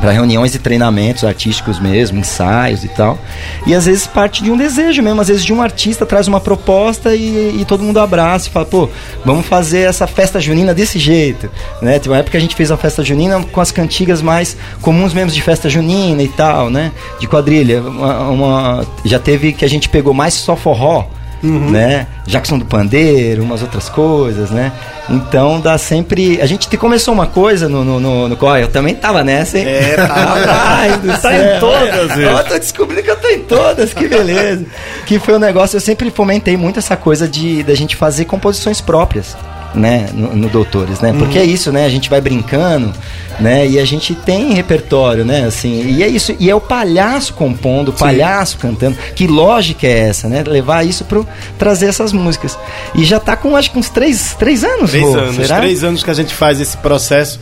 Para 0.00 0.12
reuniões 0.12 0.54
e 0.54 0.58
treinamentos 0.58 1.24
artísticos 1.24 1.78
mesmo, 1.80 2.18
ensaios 2.18 2.84
e 2.84 2.88
tal. 2.88 3.18
E 3.66 3.74
às 3.74 3.86
vezes 3.86 4.06
parte 4.06 4.42
de 4.42 4.50
um 4.50 4.56
desejo 4.56 5.02
mesmo, 5.02 5.20
às 5.20 5.28
vezes 5.28 5.44
de 5.44 5.52
um 5.52 5.62
artista 5.62 6.04
traz 6.04 6.28
uma 6.28 6.38
proposta 6.38 7.14
e, 7.14 7.56
e 7.60 7.64
todo 7.66 7.82
mundo 7.82 7.98
abraça 7.98 8.48
e 8.48 8.50
fala, 8.50 8.66
pô, 8.66 8.88
vamos 9.24 9.46
fazer 9.46 9.80
essa 9.88 10.06
festa 10.06 10.38
junina 10.38 10.74
desse 10.74 10.98
jeito, 10.98 11.50
né? 11.80 11.98
Teve 11.98 12.10
uma 12.10 12.18
época 12.18 12.32
que 12.32 12.36
a 12.36 12.40
gente 12.40 12.54
fez 12.54 12.70
a 12.70 12.76
festa 12.76 13.02
junina 13.02 13.42
com 13.42 13.60
as 13.60 13.70
cantigas 13.72 14.20
mais 14.20 14.56
comuns 14.82 15.14
mesmo 15.14 15.30
de 15.30 15.40
festa 15.40 15.68
junina 15.70 16.22
e 16.22 16.28
tal, 16.28 16.68
né? 16.68 16.92
De 17.18 17.26
quadrilha. 17.26 17.80
Uma, 17.80 18.28
uma- 18.28 18.86
já 19.04 19.18
teve 19.18 19.52
que 19.54 19.64
a 19.64 19.68
gente 19.68 19.88
pegou 19.88 20.12
mais 20.12 20.34
só 20.34 20.54
forró, 20.56 21.04
né? 21.42 22.06
Jackson 22.26 22.58
do 22.58 22.64
Pandeiro, 22.64 23.42
umas 23.42 23.62
outras 23.62 23.88
coisas, 23.88 24.50
né? 24.50 24.72
Então 25.08 25.60
dá 25.60 25.78
sempre. 25.78 26.40
A 26.40 26.46
gente 26.46 26.68
te- 26.68 26.76
começou 26.76 27.14
uma 27.14 27.26
coisa 27.26 27.68
no. 27.68 27.84
no, 27.84 28.00
no, 28.00 28.28
no- 28.28 28.38
ó, 28.40 28.56
eu 28.56 28.68
também 28.68 28.94
tava 28.94 29.22
nessa, 29.22 29.58
hein? 29.58 29.64
É, 29.68 29.94
tá. 29.94 30.06
Rapaz 30.14 30.96
do 30.98 31.08
Tá 31.20 31.34
em 31.34 31.38
céu. 31.38 31.60
todas, 31.60 32.10
Ó, 32.10 32.14
velho. 32.14 32.30
eu 32.30 32.44
tô 32.44 32.58
descobrindo 32.58 33.02
que 33.02 33.10
eu 33.10 33.16
tô 33.16 33.28
em 33.28 33.40
todas, 33.40 33.94
que 33.94 34.08
beleza. 34.08 34.64
que 35.06 35.18
foi 35.18 35.34
um 35.34 35.38
negócio, 35.38 35.76
eu 35.76 35.80
sempre 35.80 36.10
fomentei 36.10 36.56
muito 36.56 36.78
essa 36.78 36.96
coisa 36.96 37.28
de 37.28 37.62
da 37.62 37.74
gente 37.74 37.94
fazer 37.94 38.24
composições 38.24 38.80
próprias. 38.80 39.36
Né, 39.74 40.08
no, 40.14 40.34
no 40.34 40.48
Doutores, 40.48 41.00
né? 41.00 41.14
Porque 41.18 41.38
é 41.38 41.44
isso, 41.44 41.70
né? 41.70 41.84
A 41.84 41.88
gente 41.90 42.08
vai 42.08 42.18
brincando, 42.20 42.94
né? 43.38 43.66
E 43.66 43.78
a 43.78 43.84
gente 43.84 44.14
tem 44.14 44.54
repertório, 44.54 45.22
né? 45.22 45.44
Assim, 45.44 45.84
e 45.90 46.02
é 46.02 46.08
isso. 46.08 46.34
E 46.38 46.48
é 46.48 46.54
o 46.54 46.60
palhaço 46.60 47.34
compondo, 47.34 47.88
o 47.90 47.92
palhaço 47.92 48.56
cantando. 48.56 48.96
Que 49.14 49.26
lógica 49.26 49.86
é 49.86 50.08
essa, 50.08 50.28
né? 50.28 50.42
Levar 50.46 50.86
isso 50.86 51.04
pro 51.04 51.26
trazer 51.58 51.86
essas 51.86 52.12
músicas. 52.12 52.58
E 52.94 53.04
já 53.04 53.20
tá 53.20 53.36
com 53.36 53.54
acho 53.54 53.70
que 53.70 53.78
uns 53.78 53.90
três, 53.90 54.34
três 54.38 54.64
anos, 54.64 54.90
Três 54.90 55.04
Rô, 55.04 55.14
anos, 55.18 55.36
será? 55.36 55.58
três 55.58 55.84
anos 55.84 56.02
que 56.02 56.10
a 56.10 56.14
gente 56.14 56.34
faz 56.34 56.58
esse 56.60 56.76
processo. 56.78 57.38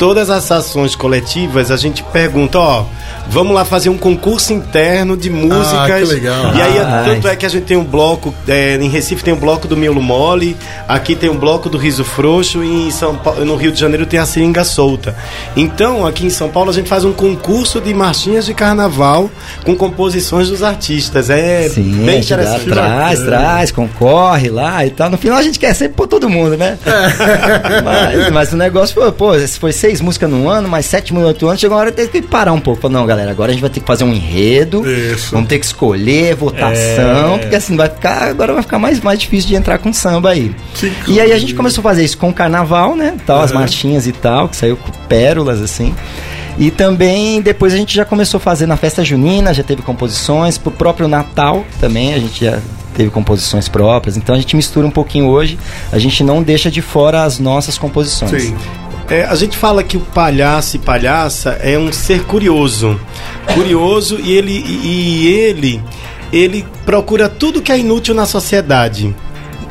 Todas 0.00 0.30
as 0.30 0.50
ações 0.50 0.96
coletivas, 0.96 1.70
a 1.70 1.76
gente 1.76 2.02
pergunta, 2.04 2.58
ó, 2.58 2.86
vamos 3.28 3.54
lá 3.54 3.66
fazer 3.66 3.90
um 3.90 3.98
concurso 3.98 4.50
interno 4.50 5.14
de 5.14 5.28
músicas. 5.28 5.74
Ah, 5.74 5.98
que 5.98 6.04
legal. 6.06 6.54
E 6.56 6.62
aí, 6.62 6.78
Ah, 6.78 7.02
tanto 7.04 7.28
é 7.28 7.36
que 7.36 7.44
a 7.44 7.48
gente 7.50 7.64
tem 7.64 7.76
um 7.76 7.84
bloco, 7.84 8.34
é, 8.48 8.76
em 8.76 8.88
Recife 8.88 9.22
tem 9.22 9.34
um 9.34 9.38
bloco 9.38 9.68
do 9.68 9.76
Miolo 9.76 10.00
Mole, 10.00 10.56
aqui 10.88 11.14
tem 11.14 11.28
um 11.28 11.36
bloco 11.36 11.68
do 11.68 11.76
Riso 11.76 12.02
Frouxo 12.02 12.64
e 12.64 12.88
em 12.88 12.90
São 12.90 13.14
Paulo, 13.14 13.44
no 13.44 13.56
Rio 13.56 13.70
de 13.72 13.78
Janeiro 13.78 14.06
tem 14.06 14.18
a 14.18 14.24
Seringa 14.24 14.64
Solta. 14.64 15.14
Então, 15.54 16.06
aqui 16.06 16.24
em 16.24 16.30
São 16.30 16.48
Paulo, 16.48 16.70
a 16.70 16.72
gente 16.72 16.88
faz 16.88 17.04
um 17.04 17.12
concurso 17.12 17.78
de 17.78 17.92
marchinhas 17.92 18.46
de 18.46 18.54
carnaval 18.54 19.30
com 19.64 19.76
composições 19.76 20.48
dos 20.48 20.62
artistas. 20.62 21.28
É 21.28 21.68
Sim, 21.68 22.06
bem 22.06 22.20
interessante. 22.20 22.64
traz, 22.64 23.20
traz, 23.20 23.70
concorre 23.70 24.48
lá 24.48 24.86
e 24.86 24.90
tal. 24.90 25.10
No 25.10 25.18
final 25.18 25.36
a 25.36 25.42
gente 25.42 25.58
quer 25.58 25.74
sempre 25.74 25.92
por 25.94 26.08
todo 26.08 26.26
mundo, 26.26 26.56
né? 26.56 26.78
mas, 27.84 28.30
mas 28.32 28.52
o 28.54 28.56
negócio 28.56 28.94
foi, 28.94 29.12
pô, 29.12 29.38
se 29.38 29.58
foi 29.58 29.72
seis 29.72 29.89
músicas 29.98 30.28
no 30.28 30.46
ano, 30.46 30.68
mais 30.68 30.84
sete 30.84 31.14
no 31.14 31.22
outro 31.22 31.48
ano, 31.48 31.58
chegou 31.58 31.76
uma 31.76 31.80
hora 31.80 31.90
que 31.90 32.06
tem 32.06 32.20
que 32.20 32.28
parar 32.28 32.52
um 32.52 32.60
pouco. 32.60 32.82
Falei, 32.82 32.98
não, 32.98 33.06
galera, 33.06 33.30
agora 33.30 33.50
a 33.50 33.54
gente 33.54 33.62
vai 33.62 33.70
ter 33.70 33.80
que 33.80 33.86
fazer 33.86 34.04
um 34.04 34.12
enredo, 34.12 34.86
Isso. 34.86 35.32
vamos 35.32 35.48
ter 35.48 35.58
que 35.58 35.64
escolher, 35.64 36.34
votação, 36.34 37.38
porque 37.40 37.56
assim 37.56 37.76
vai 37.76 37.88
ficar, 37.88 38.24
agora 38.24 38.52
vai 38.52 38.62
ficar 38.62 38.78
mais, 38.78 39.00
mais 39.00 39.18
difícil 39.18 39.48
de 39.48 39.54
entrar 39.54 39.78
com 39.78 39.90
samba 39.92 40.30
aí. 40.30 40.54
Que 40.74 41.12
E 41.12 41.20
aí 41.20 41.32
a 41.32 41.38
gente 41.38 41.54
começou 41.54 41.80
a 41.80 41.84
fazer 41.84 42.04
isso 42.04 42.18
com 42.18 42.28
o 42.28 42.34
carnaval, 42.34 42.94
né? 42.94 43.16
Tal, 43.24 43.40
as 43.40 43.52
marchinhas 43.52 44.06
e 44.06 44.12
tal, 44.12 44.48
que 44.48 44.56
saiu 44.56 44.76
com 44.76 44.90
pérolas, 45.08 45.62
assim. 45.62 45.94
E 46.58 46.70
também 46.70 47.40
depois 47.40 47.72
a 47.72 47.76
gente 47.76 47.94
já 47.94 48.04
começou 48.04 48.36
a 48.36 48.40
fazer 48.40 48.66
na 48.66 48.76
festa 48.76 49.02
junina, 49.02 49.54
já 49.54 49.62
teve 49.62 49.80
composições, 49.80 50.58
pro 50.58 50.70
próprio 50.70 51.08
Natal 51.08 51.64
também 51.80 52.12
a 52.12 52.18
gente 52.18 52.44
já 52.44 52.58
teve 52.94 53.10
composições 53.10 53.68
próprias. 53.68 54.16
Então 54.16 54.34
a 54.34 54.38
gente 54.38 54.54
mistura 54.54 54.86
um 54.86 54.90
pouquinho 54.90 55.26
hoje, 55.26 55.58
a 55.90 55.98
gente 55.98 56.22
não 56.22 56.42
deixa 56.42 56.70
de 56.70 56.82
fora 56.82 57.24
as 57.24 57.38
nossas 57.38 57.78
composições. 57.78 58.42
Sim. 58.42 58.56
É, 59.10 59.24
a 59.24 59.34
gente 59.34 59.58
fala 59.58 59.82
que 59.82 59.96
o 59.96 60.00
palhaço 60.00 60.76
e 60.76 60.78
palhaça 60.78 61.58
é 61.60 61.76
um 61.76 61.92
ser 61.92 62.22
curioso. 62.22 62.98
Curioso 63.52 64.20
e 64.20 64.32
ele, 64.32 64.52
e 64.52 65.26
ele, 65.26 65.82
ele 66.32 66.64
procura 66.86 67.28
tudo 67.28 67.60
que 67.60 67.72
é 67.72 67.78
inútil 67.78 68.14
na 68.14 68.24
sociedade. 68.24 69.14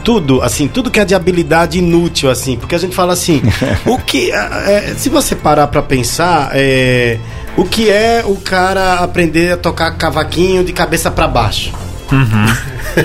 Tudo, 0.04 0.42
assim, 0.42 0.68
tudo 0.68 0.92
que 0.92 1.00
é 1.00 1.06
de 1.06 1.16
habilidade 1.16 1.80
inútil, 1.80 2.30
assim. 2.30 2.58
Porque 2.58 2.76
a 2.76 2.78
gente 2.78 2.94
fala 2.94 3.14
assim, 3.14 3.42
o 3.88 3.98
que. 3.98 4.30
é, 4.32 4.94
se 4.98 5.08
você 5.08 5.36
parar 5.36 5.68
pra 5.68 5.82
pensar, 5.82 6.52
é, 6.54 7.18
o 7.56 7.64
que 7.64 7.90
é 7.90 8.24
o 8.26 8.36
cara 8.36 8.96
aprender 8.96 9.54
a 9.54 9.58
tocar 9.58 9.92
cavaquinho 9.92 10.66
de 10.66 10.74
cabeça 10.74 11.10
pra 11.10 11.28
baixo? 11.28 11.72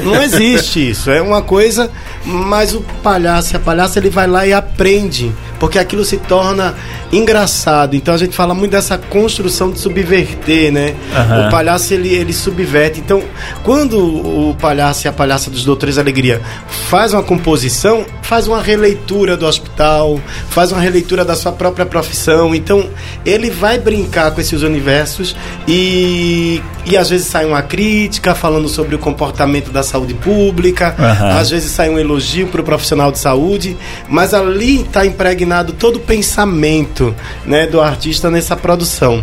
Não 0.03 0.22
existe 0.22 0.91
isso. 0.91 1.11
É 1.11 1.20
uma 1.20 1.43
coisa, 1.43 1.91
mas 2.24 2.74
o 2.74 2.80
palhaço 3.03 3.55
a 3.57 3.61
palhaça 3.61 3.99
ele 3.99 4.11
vai 4.11 4.26
lá 4.26 4.47
e 4.47 4.53
aprende, 4.53 5.32
porque 5.59 5.78
aquilo 5.78 6.05
se 6.05 6.16
torna 6.16 6.74
engraçado. 7.12 7.95
Então 7.95 8.14
a 8.14 8.16
gente 8.16 8.35
fala 8.35 8.55
muito 8.55 8.72
dessa 8.72 8.99
construção 8.99 9.70
de 9.70 9.78
subverter, 9.78 10.72
né? 10.72 10.95
Aham. 11.14 11.47
O 11.47 11.51
palhaço 11.51 11.95
ele, 11.95 12.09
ele 12.09 12.32
subverte. 12.32 13.01
Então, 13.01 13.22
quando 13.62 13.99
o 13.99 14.57
palhaço 14.61 15.07
e 15.07 15.09
a 15.09 15.12
palhaça 15.12 15.51
dos 15.51 15.64
Doutores 15.64 15.97
da 15.97 16.03
Alegria 16.03 16.41
faz 16.89 17.12
uma 17.12 17.22
composição, 17.22 18.05
faz 18.22 18.47
uma 18.47 18.61
releitura 18.61 19.37
do 19.37 19.47
hospital, 19.47 20.20
faz 20.49 20.72
uma 20.72 20.80
releitura 20.80 21.24
da 21.24 21.35
sua 21.35 21.53
própria 21.53 21.87
profissão. 21.87 22.55
Então, 22.55 22.89
ele 23.24 23.51
vai 23.51 23.78
brincar 23.78 24.30
com 24.32 24.41
esses 24.41 24.62
universos 24.62 25.37
e, 25.68 26.62
e 26.87 26.97
às 26.97 27.11
vezes 27.11 27.26
sai 27.26 27.45
uma 27.45 27.62
crítica 27.62 28.35
falando 28.35 28.68
sobre 28.68 28.95
o 28.95 28.99
comportamento 28.99 29.70
da 29.75 29.83
saúde 29.83 30.14
pública, 30.14 30.95
Aham. 30.99 31.39
às 31.39 31.51
vezes 31.51 31.70
sai 31.70 31.91
um 31.91 31.99
elogio 31.99 32.47
para 32.47 32.61
o 32.61 32.64
profissional 32.64 33.11
de 33.12 33.18
saúde, 33.18 33.77
mas 34.09 34.33
ali 34.33 34.83
está 34.83 35.05
impregnado 35.05 35.72
todo 35.72 35.97
o 35.97 36.01
pensamento 36.01 37.14
né, 37.45 37.66
do 37.66 37.81
artista 37.81 38.31
nessa 38.31 38.57
produção. 38.57 39.22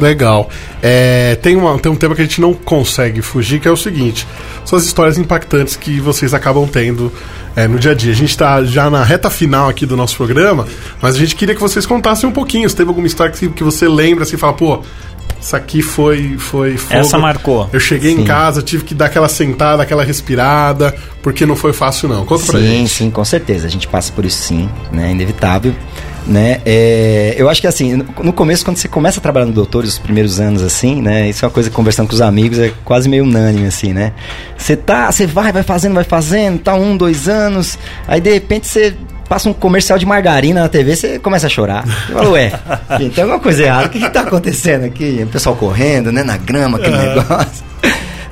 Legal. 0.00 0.50
É, 0.82 1.36
tem, 1.36 1.56
uma, 1.56 1.78
tem 1.78 1.90
um 1.90 1.96
tema 1.96 2.14
que 2.14 2.20
a 2.20 2.24
gente 2.24 2.40
não 2.40 2.52
consegue 2.52 3.22
fugir, 3.22 3.60
que 3.60 3.68
é 3.68 3.70
o 3.70 3.76
seguinte: 3.76 4.26
são 4.64 4.78
as 4.78 4.84
histórias 4.84 5.16
impactantes 5.16 5.76
que 5.76 6.00
vocês 6.00 6.34
acabam 6.34 6.66
tendo 6.66 7.12
é, 7.54 7.66
no 7.68 7.78
dia 7.78 7.92
a 7.92 7.94
dia. 7.94 8.12
A 8.12 8.14
gente 8.14 8.30
está 8.30 8.62
já 8.64 8.90
na 8.90 9.02
reta 9.04 9.30
final 9.30 9.68
aqui 9.68 9.86
do 9.86 9.96
nosso 9.96 10.16
programa, 10.16 10.66
mas 11.00 11.14
a 11.14 11.18
gente 11.18 11.36
queria 11.36 11.54
que 11.54 11.60
vocês 11.60 11.86
contassem 11.86 12.28
um 12.28 12.32
pouquinho. 12.32 12.68
Se 12.68 12.76
teve 12.76 12.88
alguma 12.88 13.06
história 13.06 13.32
que, 13.32 13.48
que 13.48 13.62
você 13.62 13.88
lembra, 13.88 14.24
assim, 14.24 14.36
fala, 14.36 14.54
pô, 14.54 14.82
isso 15.40 15.54
aqui 15.54 15.82
foi. 15.82 16.36
foi 16.38 16.76
fogo. 16.76 16.98
Essa 16.98 17.18
marcou. 17.18 17.68
Eu 17.72 17.80
cheguei 17.80 18.12
em 18.12 18.18
Sim. 18.18 18.24
casa, 18.24 18.62
tive 18.62 18.84
que 18.84 18.94
dar 18.94 19.06
aquela 19.06 19.28
sentada, 19.28 19.82
aquela 19.82 20.02
respirada, 20.02 20.94
porque 21.22 21.46
não 21.46 21.54
foi 21.56 21.72
fácil, 21.72 22.08
não. 22.08 22.24
Conta 22.24 22.46
pra 22.46 22.58
Sim, 22.58 22.66
gente. 22.66 22.88
sim, 22.90 23.10
com 23.10 23.24
certeza. 23.24 23.66
A 23.66 23.70
gente 23.70 23.86
passa 23.86 24.12
por 24.12 24.24
isso 24.24 24.38
sim, 24.42 24.68
né? 24.92 25.10
Inevitável. 25.12 25.74
Né? 26.26 26.60
É, 26.66 27.34
eu 27.38 27.48
acho 27.48 27.60
que 27.60 27.68
assim, 27.68 28.02
no- 28.22 28.32
começo, 28.32 28.64
quando 28.64 28.76
você 28.78 28.88
começa 28.88 29.20
a 29.20 29.22
trabalhar 29.22 29.46
no 29.46 29.52
Doutores, 29.52 29.92
os 29.92 29.98
primeiros 30.00 30.40
anos, 30.40 30.60
assim, 30.60 31.00
né? 31.00 31.28
Isso 31.28 31.44
é 31.44 31.46
uma 31.48 31.52
coisa 31.54 31.70
que 31.70 31.76
conversando 31.76 32.08
com 32.08 32.14
os 32.14 32.20
amigos, 32.20 32.58
é 32.58 32.72
quase 32.84 33.08
meio 33.08 33.22
unânime, 33.22 33.66
assim, 33.68 33.92
né? 33.92 34.12
Você 34.58 34.74
tá, 34.76 35.10
você 35.12 35.24
vai, 35.24 35.52
vai 35.52 35.62
fazendo, 35.62 35.94
vai 35.94 36.02
fazendo, 36.02 36.58
tá 36.58 36.74
um, 36.74 36.96
dois 36.96 37.28
anos, 37.28 37.78
aí 38.08 38.20
de 38.20 38.32
repente 38.32 38.66
você 38.66 38.92
passa 39.28 39.48
um 39.48 39.52
comercial 39.52 39.98
de 40.00 40.06
margarina 40.06 40.62
na 40.62 40.68
TV, 40.68 40.96
você 40.96 41.18
começa 41.20 41.46
a 41.46 41.50
chorar. 41.50 41.84
Você 41.86 42.12
fala, 42.12 42.30
ué, 42.30 42.52
gente, 42.98 43.14
tem 43.14 43.22
alguma 43.22 43.40
coisa 43.40 43.62
errada, 43.62 43.86
o 43.86 43.90
que, 43.90 44.00
que 44.00 44.10
tá 44.10 44.22
acontecendo 44.22 44.84
aqui? 44.84 45.20
O 45.22 45.26
pessoal 45.28 45.54
correndo, 45.54 46.10
né, 46.10 46.24
na 46.24 46.36
grama, 46.36 46.78
aquele 46.78 46.96
negócio. 46.96 47.64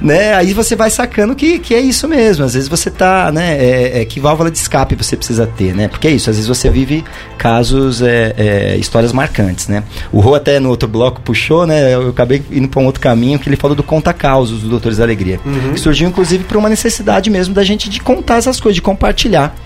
Né? 0.05 0.35
Aí 0.35 0.53
você 0.53 0.77
vai 0.77 0.91
sacando 0.91 1.35
que, 1.35 1.59
que 1.59 1.75
é 1.75 1.81
isso 1.81 2.07
mesmo. 2.07 2.45
Às 2.45 2.53
vezes 2.53 2.69
você 2.69 2.91
tá, 2.91 3.33
né? 3.33 3.57
É, 3.57 4.03
é, 4.03 4.05
que 4.05 4.21
válvula 4.21 4.51
de 4.51 4.59
escape 4.59 4.95
você 4.95 5.17
precisa 5.17 5.47
ter, 5.47 5.75
né? 5.75 5.89
Porque 5.89 6.07
é 6.07 6.11
isso, 6.11 6.29
às 6.29 6.37
vezes 6.37 6.47
você 6.47 6.69
vive 6.69 7.03
casos, 7.39 8.03
é, 8.03 8.35
é, 8.37 8.77
histórias 8.77 9.15
marcantes, 9.15 9.67
né? 9.67 9.83
O 10.13 10.21
Rô 10.21 10.35
até 10.35 10.61
no 10.61 10.69
outro 10.69 10.87
bloco 10.87 11.23
puxou, 11.23 11.67
né? 11.67 11.95
Eu 11.95 12.11
acabei 12.11 12.43
indo 12.53 12.69
para 12.69 12.83
um 12.83 12.85
outro 12.85 13.01
caminho 13.01 13.39
que 13.39 13.49
ele 13.49 13.57
falou 13.57 13.75
do 13.75 13.83
conta-causos 13.83 14.61
do 14.61 14.69
Doutores 14.69 14.99
da 14.99 15.05
Alegria. 15.05 15.41
Que 15.73 15.81
surgiu, 15.81 16.07
inclusive, 16.07 16.45
por 16.45 16.59
uma 16.59 16.69
necessidade 16.69 17.31
mesmo 17.31 17.55
da 17.55 17.65
gente 17.65 17.89
de 17.89 17.99
contar 17.99 18.37
essas 18.37 18.61
coisas, 18.61 18.75
de 18.75 18.83
compartilhar, 18.83 19.57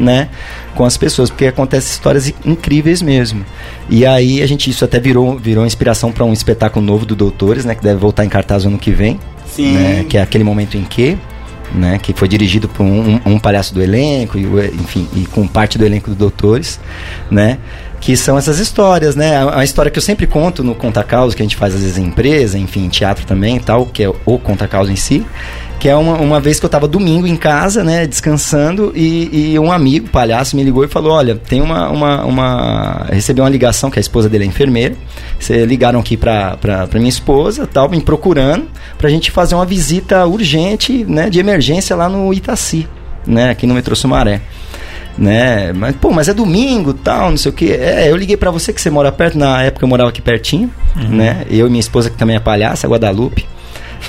né? 0.00 0.28
Com 0.74 0.84
as 0.84 0.96
pessoas, 0.96 1.30
porque 1.30 1.46
acontecem 1.46 1.92
histórias 1.92 2.34
incríveis 2.44 3.00
mesmo. 3.00 3.46
E 3.88 4.04
aí 4.04 4.42
a 4.42 4.46
gente, 4.46 4.68
isso 4.68 4.84
até 4.84 4.98
virou, 4.98 5.38
virou 5.38 5.64
inspiração 5.64 6.10
para 6.10 6.24
um 6.24 6.32
espetáculo 6.32 6.84
novo 6.84 7.06
do 7.06 7.14
Doutores, 7.14 7.64
né? 7.64 7.76
Que 7.76 7.82
deve 7.82 8.00
voltar 8.00 8.24
em 8.24 8.28
cartaz 8.28 8.66
ano 8.66 8.76
que 8.76 8.90
vem. 8.90 9.20
Sim. 9.54 9.72
Né, 9.74 10.04
que 10.08 10.16
é 10.18 10.22
aquele 10.22 10.44
momento 10.44 10.76
em 10.76 10.82
que, 10.84 11.16
né, 11.74 11.98
que 12.02 12.12
foi 12.12 12.28
dirigido 12.28 12.68
por 12.68 12.82
um, 12.84 13.20
um- 13.24 13.38
palhaço 13.38 13.72
do 13.74 13.82
elenco, 13.82 14.38
e, 14.38 14.44
enfim, 14.74 15.08
e 15.14 15.24
com 15.26 15.46
parte 15.46 15.78
do 15.78 15.84
elenco 15.84 16.10
do 16.10 16.16
Doutores, 16.16 16.78
né, 17.30 17.58
que 18.00 18.16
são 18.16 18.36
essas 18.36 18.58
histórias, 18.58 19.16
né, 19.16 19.36
a, 19.36 19.60
a 19.60 19.64
história 19.64 19.90
que 19.90 19.98
eu 19.98 20.02
sempre 20.02 20.26
conto 20.26 20.62
no 20.62 20.74
Conta 20.74 21.02
Causa, 21.02 21.34
que 21.34 21.42
a 21.42 21.44
gente 21.44 21.56
faz 21.56 21.74
às 21.74 21.80
vezes 21.80 21.96
em 21.98 22.04
empresa, 22.06 22.58
enfim, 22.58 22.84
em 22.84 22.88
teatro 22.88 23.24
também 23.26 23.58
tal, 23.58 23.86
que 23.86 24.02
é 24.02 24.08
o 24.26 24.38
Conta 24.38 24.68
Causa 24.68 24.92
em 24.92 24.96
si, 24.96 25.24
que 25.78 25.88
é 25.88 25.94
uma, 25.94 26.14
uma 26.14 26.40
vez 26.40 26.58
que 26.58 26.64
eu 26.64 26.70
tava 26.70 26.88
domingo 26.88 27.26
em 27.26 27.36
casa, 27.36 27.84
né, 27.84 28.06
descansando, 28.06 28.92
e, 28.94 29.52
e 29.52 29.58
um 29.58 29.70
amigo, 29.70 30.08
palhaço, 30.08 30.56
me 30.56 30.62
ligou 30.62 30.82
e 30.84 30.88
falou, 30.88 31.12
olha, 31.12 31.34
tem 31.36 31.60
uma, 31.60 31.90
uma, 31.90 32.24
uma... 32.24 33.06
recebi 33.10 33.40
uma 33.40 33.50
ligação, 33.50 33.90
que 33.90 33.98
a 33.98 34.00
esposa 34.00 34.28
dele 34.28 34.44
é 34.44 34.46
enfermeira, 34.46 34.94
Cê 35.38 35.66
ligaram 35.66 36.00
aqui 36.00 36.16
pra, 36.16 36.56
pra, 36.56 36.86
pra 36.86 36.98
minha 36.98 37.10
esposa, 37.10 37.66
tal, 37.66 37.88
me 37.88 38.00
procurando, 38.00 38.66
pra 38.96 39.10
gente 39.10 39.30
fazer 39.30 39.54
uma 39.54 39.66
visita 39.66 40.24
urgente, 40.26 41.04
né, 41.04 41.28
de 41.28 41.38
emergência 41.38 41.94
lá 41.94 42.08
no 42.08 42.32
Itaci, 42.32 42.88
né, 43.26 43.50
aqui 43.50 43.66
no 43.66 43.74
metrô 43.74 43.94
Sumaré. 43.94 44.40
Né, 45.16 45.72
mas, 45.72 45.94
pô, 45.94 46.10
mas 46.10 46.28
é 46.28 46.34
domingo, 46.34 46.92
tal, 46.92 47.30
não 47.30 47.36
sei 47.36 47.50
o 47.50 47.54
que. 47.54 47.70
É, 47.70 48.10
eu 48.10 48.16
liguei 48.16 48.36
pra 48.36 48.50
você 48.50 48.72
que 48.72 48.80
você 48.80 48.90
mora 48.90 49.12
perto, 49.12 49.38
na 49.38 49.62
época 49.62 49.84
eu 49.84 49.88
morava 49.88 50.10
aqui 50.10 50.20
pertinho, 50.20 50.68
né, 51.08 51.44
eu 51.48 51.68
e 51.68 51.70
minha 51.70 51.78
esposa 51.78 52.10
que 52.10 52.16
também 52.16 52.34
é 52.34 52.40
palhaça, 52.40 52.88
Guadalupe. 52.88 53.46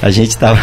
A 0.01 0.11
gente 0.11 0.37
tava. 0.37 0.59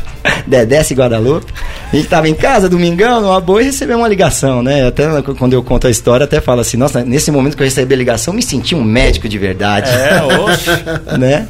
Dedé 0.46 0.82
e 0.90 0.94
Guadalupe. 0.94 1.52
A 1.92 1.96
gente 1.96 2.08
tava 2.08 2.28
em 2.28 2.34
casa, 2.34 2.68
domingão, 2.68 3.20
numa 3.20 3.40
boa, 3.40 3.62
e 3.62 3.66
recebeu 3.66 3.98
uma 3.98 4.08
ligação, 4.08 4.62
né? 4.62 4.86
Até 4.86 5.06
quando 5.22 5.52
eu 5.52 5.62
conto 5.62 5.86
a 5.86 5.90
história, 5.90 6.24
até 6.24 6.40
falo 6.40 6.60
assim: 6.60 6.76
nossa, 6.76 7.04
nesse 7.04 7.30
momento 7.30 7.56
que 7.56 7.62
eu 7.62 7.66
recebi 7.66 7.94
a 7.94 7.96
ligação, 7.96 8.32
me 8.32 8.42
senti 8.42 8.74
um 8.74 8.82
médico 8.82 9.28
de 9.28 9.38
verdade. 9.38 9.90
É, 9.90 10.22
oxe. 10.22 10.70
né? 11.18 11.48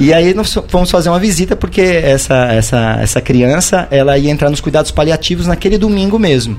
E 0.00 0.12
aí 0.12 0.32
nós 0.32 0.56
fomos 0.68 0.90
fazer 0.90 1.08
uma 1.08 1.18
visita 1.18 1.56
porque 1.56 1.80
essa, 1.80 2.52
essa, 2.52 2.98
essa 3.00 3.20
criança 3.20 3.88
ela 3.90 4.16
ia 4.16 4.30
entrar 4.30 4.48
nos 4.48 4.60
cuidados 4.60 4.92
paliativos 4.92 5.46
naquele 5.46 5.76
domingo 5.76 6.18
mesmo. 6.18 6.58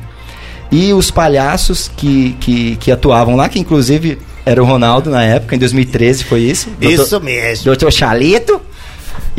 E 0.72 0.93
os 0.93 1.09
palhaços 1.09 1.89
que, 1.95 2.36
que, 2.39 2.76
que 2.76 2.91
atuavam 2.91 3.36
lá, 3.36 3.47
que 3.47 3.57
inclusive 3.57 4.20
era 4.45 4.61
o 4.61 4.65
Ronaldo 4.65 5.09
na 5.09 5.24
época, 5.24 5.55
em 5.55 5.59
2013 5.59 6.26
foi 6.26 6.41
isso. 6.41 6.70
Isso 6.82 7.20
mesmo. 7.22 7.65
Doutor 7.65 7.91
Chalito 7.91 8.61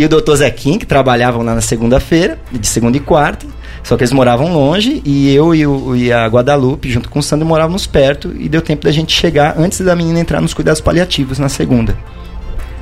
e 0.00 0.04
o 0.06 0.08
doutor 0.08 0.36
Zequim, 0.36 0.78
que 0.78 0.86
trabalhavam 0.86 1.42
lá 1.42 1.54
na 1.54 1.60
segunda-feira, 1.60 2.38
de 2.50 2.66
segunda 2.66 2.96
e 2.96 3.00
quarta. 3.00 3.46
Só 3.82 3.98
que 3.98 4.02
eles 4.02 4.12
moravam 4.12 4.50
longe 4.50 5.02
e 5.04 5.34
eu 5.34 5.54
e, 5.54 5.66
o, 5.66 5.94
e 5.94 6.10
a 6.10 6.26
Guadalupe, 6.26 6.90
junto 6.90 7.10
com 7.10 7.18
o 7.18 7.22
Sandro, 7.22 7.46
morávamos 7.46 7.86
perto 7.86 8.34
e 8.34 8.48
deu 8.48 8.62
tempo 8.62 8.84
da 8.84 8.90
gente 8.90 9.12
chegar 9.12 9.58
antes 9.58 9.78
da 9.82 9.94
menina 9.94 10.18
entrar 10.18 10.40
nos 10.40 10.54
cuidados 10.54 10.80
paliativos 10.80 11.38
na 11.38 11.50
segunda. 11.50 11.98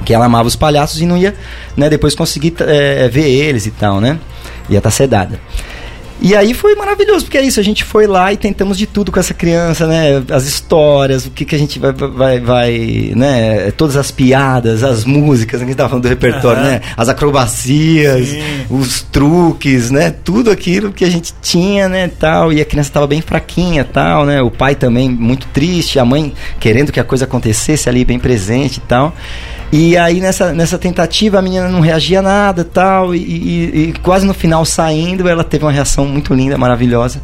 Que 0.04 0.14
ela 0.14 0.26
amava 0.26 0.46
os 0.46 0.54
palhaços 0.54 1.00
e 1.00 1.06
não 1.06 1.18
ia 1.18 1.34
né, 1.76 1.90
depois 1.90 2.14
conseguir 2.14 2.54
é, 2.60 3.08
ver 3.08 3.28
eles 3.28 3.66
e 3.66 3.72
tal, 3.72 4.00
né? 4.00 4.16
Ia 4.70 4.78
estar 4.78 4.90
sedada. 4.92 5.40
E 6.20 6.34
aí 6.34 6.52
foi 6.52 6.74
maravilhoso, 6.74 7.24
porque 7.24 7.38
é 7.38 7.42
isso, 7.42 7.60
a 7.60 7.62
gente 7.62 7.84
foi 7.84 8.06
lá 8.06 8.32
e 8.32 8.36
tentamos 8.36 8.76
de 8.76 8.86
tudo 8.86 9.12
com 9.12 9.20
essa 9.20 9.32
criança, 9.32 9.86
né? 9.86 10.22
As 10.30 10.46
histórias, 10.46 11.26
o 11.26 11.30
que, 11.30 11.44
que 11.44 11.54
a 11.54 11.58
gente 11.58 11.78
vai, 11.78 11.92
vai, 11.92 12.40
vai, 12.40 13.12
né? 13.14 13.70
Todas 13.70 13.96
as 13.96 14.10
piadas, 14.10 14.82
as 14.82 15.04
músicas, 15.04 15.62
a 15.62 15.64
gente 15.64 15.76
tava 15.76 15.90
falando 15.90 16.02
do 16.02 16.08
repertório, 16.08 16.60
Aham. 16.60 16.70
né? 16.70 16.80
As 16.96 17.08
acrobacias, 17.08 18.28
Sim. 18.28 18.42
os 18.68 19.02
truques, 19.02 19.90
né? 19.90 20.10
Tudo 20.10 20.50
aquilo 20.50 20.92
que 20.92 21.04
a 21.04 21.10
gente 21.10 21.32
tinha, 21.40 21.88
né? 21.88 22.08
Tal, 22.08 22.52
e 22.52 22.60
a 22.60 22.64
criança 22.64 22.90
tava 22.92 23.06
bem 23.06 23.20
fraquinha, 23.20 23.84
tal, 23.84 24.26
né? 24.26 24.42
O 24.42 24.50
pai 24.50 24.74
também 24.74 25.08
muito 25.08 25.46
triste, 25.48 26.00
a 26.00 26.04
mãe 26.04 26.32
querendo 26.58 26.90
que 26.90 26.98
a 26.98 27.04
coisa 27.04 27.26
acontecesse 27.26 27.88
ali 27.88 28.04
bem 28.04 28.18
presente 28.18 28.78
e 28.78 28.80
tal. 28.80 29.14
E 29.70 29.96
aí 29.98 30.20
nessa, 30.20 30.52
nessa 30.52 30.78
tentativa 30.78 31.38
a 31.38 31.42
menina 31.42 31.68
não 31.68 31.80
reagia 31.80 32.22
nada 32.22 32.64
tal, 32.64 33.14
e, 33.14 33.18
e- 33.18 33.88
e 33.88 33.92
quase 34.02 34.24
no 34.26 34.32
final 34.32 34.64
saindo 34.64 35.28
ela 35.28 35.44
teve 35.44 35.64
uma 35.64 35.72
reação 35.72 36.06
muito 36.06 36.32
linda, 36.32 36.56
maravilhosa, 36.56 37.20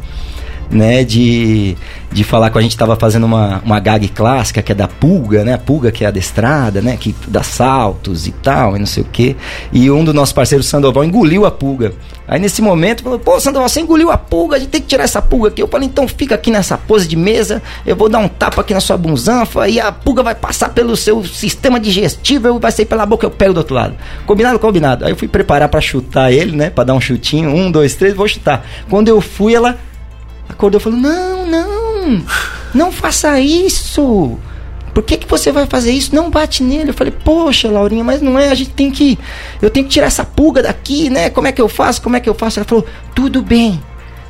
né? 0.69 1.03
De, 1.03 1.75
de 2.11 2.23
falar 2.23 2.49
que 2.49 2.57
a 2.57 2.61
gente 2.61 2.71
estava 2.71 2.95
fazendo 2.95 3.25
uma, 3.25 3.61
uma 3.63 3.79
gag 3.79 4.07
clássica 4.09 4.61
que 4.61 4.71
é 4.71 4.75
da 4.75 4.87
pulga, 4.87 5.43
né? 5.43 5.53
A 5.53 5.57
pulga 5.57 5.91
que 5.91 6.03
é 6.03 6.07
adestrada, 6.07 6.81
né? 6.81 6.97
Que 6.97 7.15
dá 7.27 7.43
saltos 7.43 8.27
e 8.27 8.31
tal, 8.31 8.75
e 8.75 8.79
não 8.79 8.85
sei 8.85 9.03
o 9.03 9.07
quê. 9.11 9.35
E 9.71 9.89
um 9.91 10.03
dos 10.03 10.13
nossos 10.13 10.33
parceiros, 10.33 10.67
Sandoval, 10.67 11.03
engoliu 11.03 11.45
a 11.45 11.51
pulga. 11.51 11.93
Aí 12.27 12.39
nesse 12.39 12.61
momento 12.61 13.03
falou, 13.03 13.19
pô, 13.19 13.39
Sandoval, 13.39 13.69
você 13.69 13.81
engoliu 13.81 14.09
a 14.09 14.17
pulga, 14.17 14.55
a 14.55 14.59
gente 14.59 14.69
tem 14.69 14.81
que 14.81 14.87
tirar 14.87 15.03
essa 15.03 15.21
pulga 15.21 15.49
aqui. 15.49 15.61
Eu 15.61 15.67
falei, 15.67 15.87
então 15.87 16.07
fica 16.07 16.33
aqui 16.33 16.49
nessa 16.49 16.77
pose 16.77 17.07
de 17.07 17.15
mesa, 17.15 17.61
eu 17.85 17.95
vou 17.95 18.09
dar 18.09 18.19
um 18.19 18.27
tapa 18.27 18.61
aqui 18.61 18.73
na 18.73 18.79
sua 18.79 18.97
bunzanfa 18.97 19.67
e 19.67 19.79
a 19.79 19.91
pulga 19.91 20.23
vai 20.23 20.33
passar 20.33 20.69
pelo 20.69 20.95
seu 20.95 21.23
sistema 21.23 21.79
digestivo 21.79 22.45
vai 22.59 22.71
sair 22.71 22.85
pela 22.85 23.05
boca, 23.05 23.25
eu 23.25 23.31
pego 23.31 23.53
do 23.53 23.57
outro 23.57 23.75
lado. 23.75 23.95
Combinado? 24.25 24.59
Combinado. 24.59 25.05
Aí 25.05 25.11
eu 25.11 25.15
fui 25.15 25.27
preparar 25.27 25.69
pra 25.69 25.81
chutar 25.81 26.31
ele, 26.31 26.55
né? 26.55 26.69
Pra 26.69 26.83
dar 26.83 26.93
um 26.93 27.01
chutinho, 27.01 27.49
um, 27.49 27.71
dois, 27.71 27.95
três, 27.95 28.13
vou 28.13 28.27
chutar. 28.27 28.65
Quando 28.89 29.07
eu 29.07 29.21
fui, 29.21 29.53
ela 29.53 29.77
acordou 30.49 30.79
falou, 30.79 30.99
não, 30.99 31.45
não, 31.45 32.25
não 32.73 32.91
faça 32.91 33.39
isso. 33.39 34.37
Por 34.93 35.03
que, 35.03 35.17
que 35.17 35.27
você 35.27 35.51
vai 35.51 35.65
fazer 35.65 35.91
isso? 35.91 36.15
Não 36.15 36.29
bate 36.29 36.63
nele. 36.63 36.91
Eu 36.91 36.93
falei, 36.93 37.11
poxa, 37.11 37.69
Laurinha, 37.69 38.03
mas 38.03 38.21
não 38.21 38.39
é, 38.39 38.49
a 38.49 38.55
gente 38.55 38.69
tem 38.69 38.89
que. 38.89 39.19
Eu 39.61 39.69
tenho 39.69 39.85
que 39.85 39.91
tirar 39.91 40.07
essa 40.07 40.23
pulga 40.23 40.63
daqui, 40.63 41.09
né? 41.09 41.29
Como 41.29 41.47
é 41.47 41.51
que 41.51 41.61
eu 41.61 41.67
faço? 41.67 42.01
Como 42.01 42.15
é 42.15 42.19
que 42.21 42.29
eu 42.29 42.33
faço? 42.33 42.59
Ela 42.59 42.65
falou, 42.65 42.85
tudo 43.13 43.41
bem. 43.41 43.81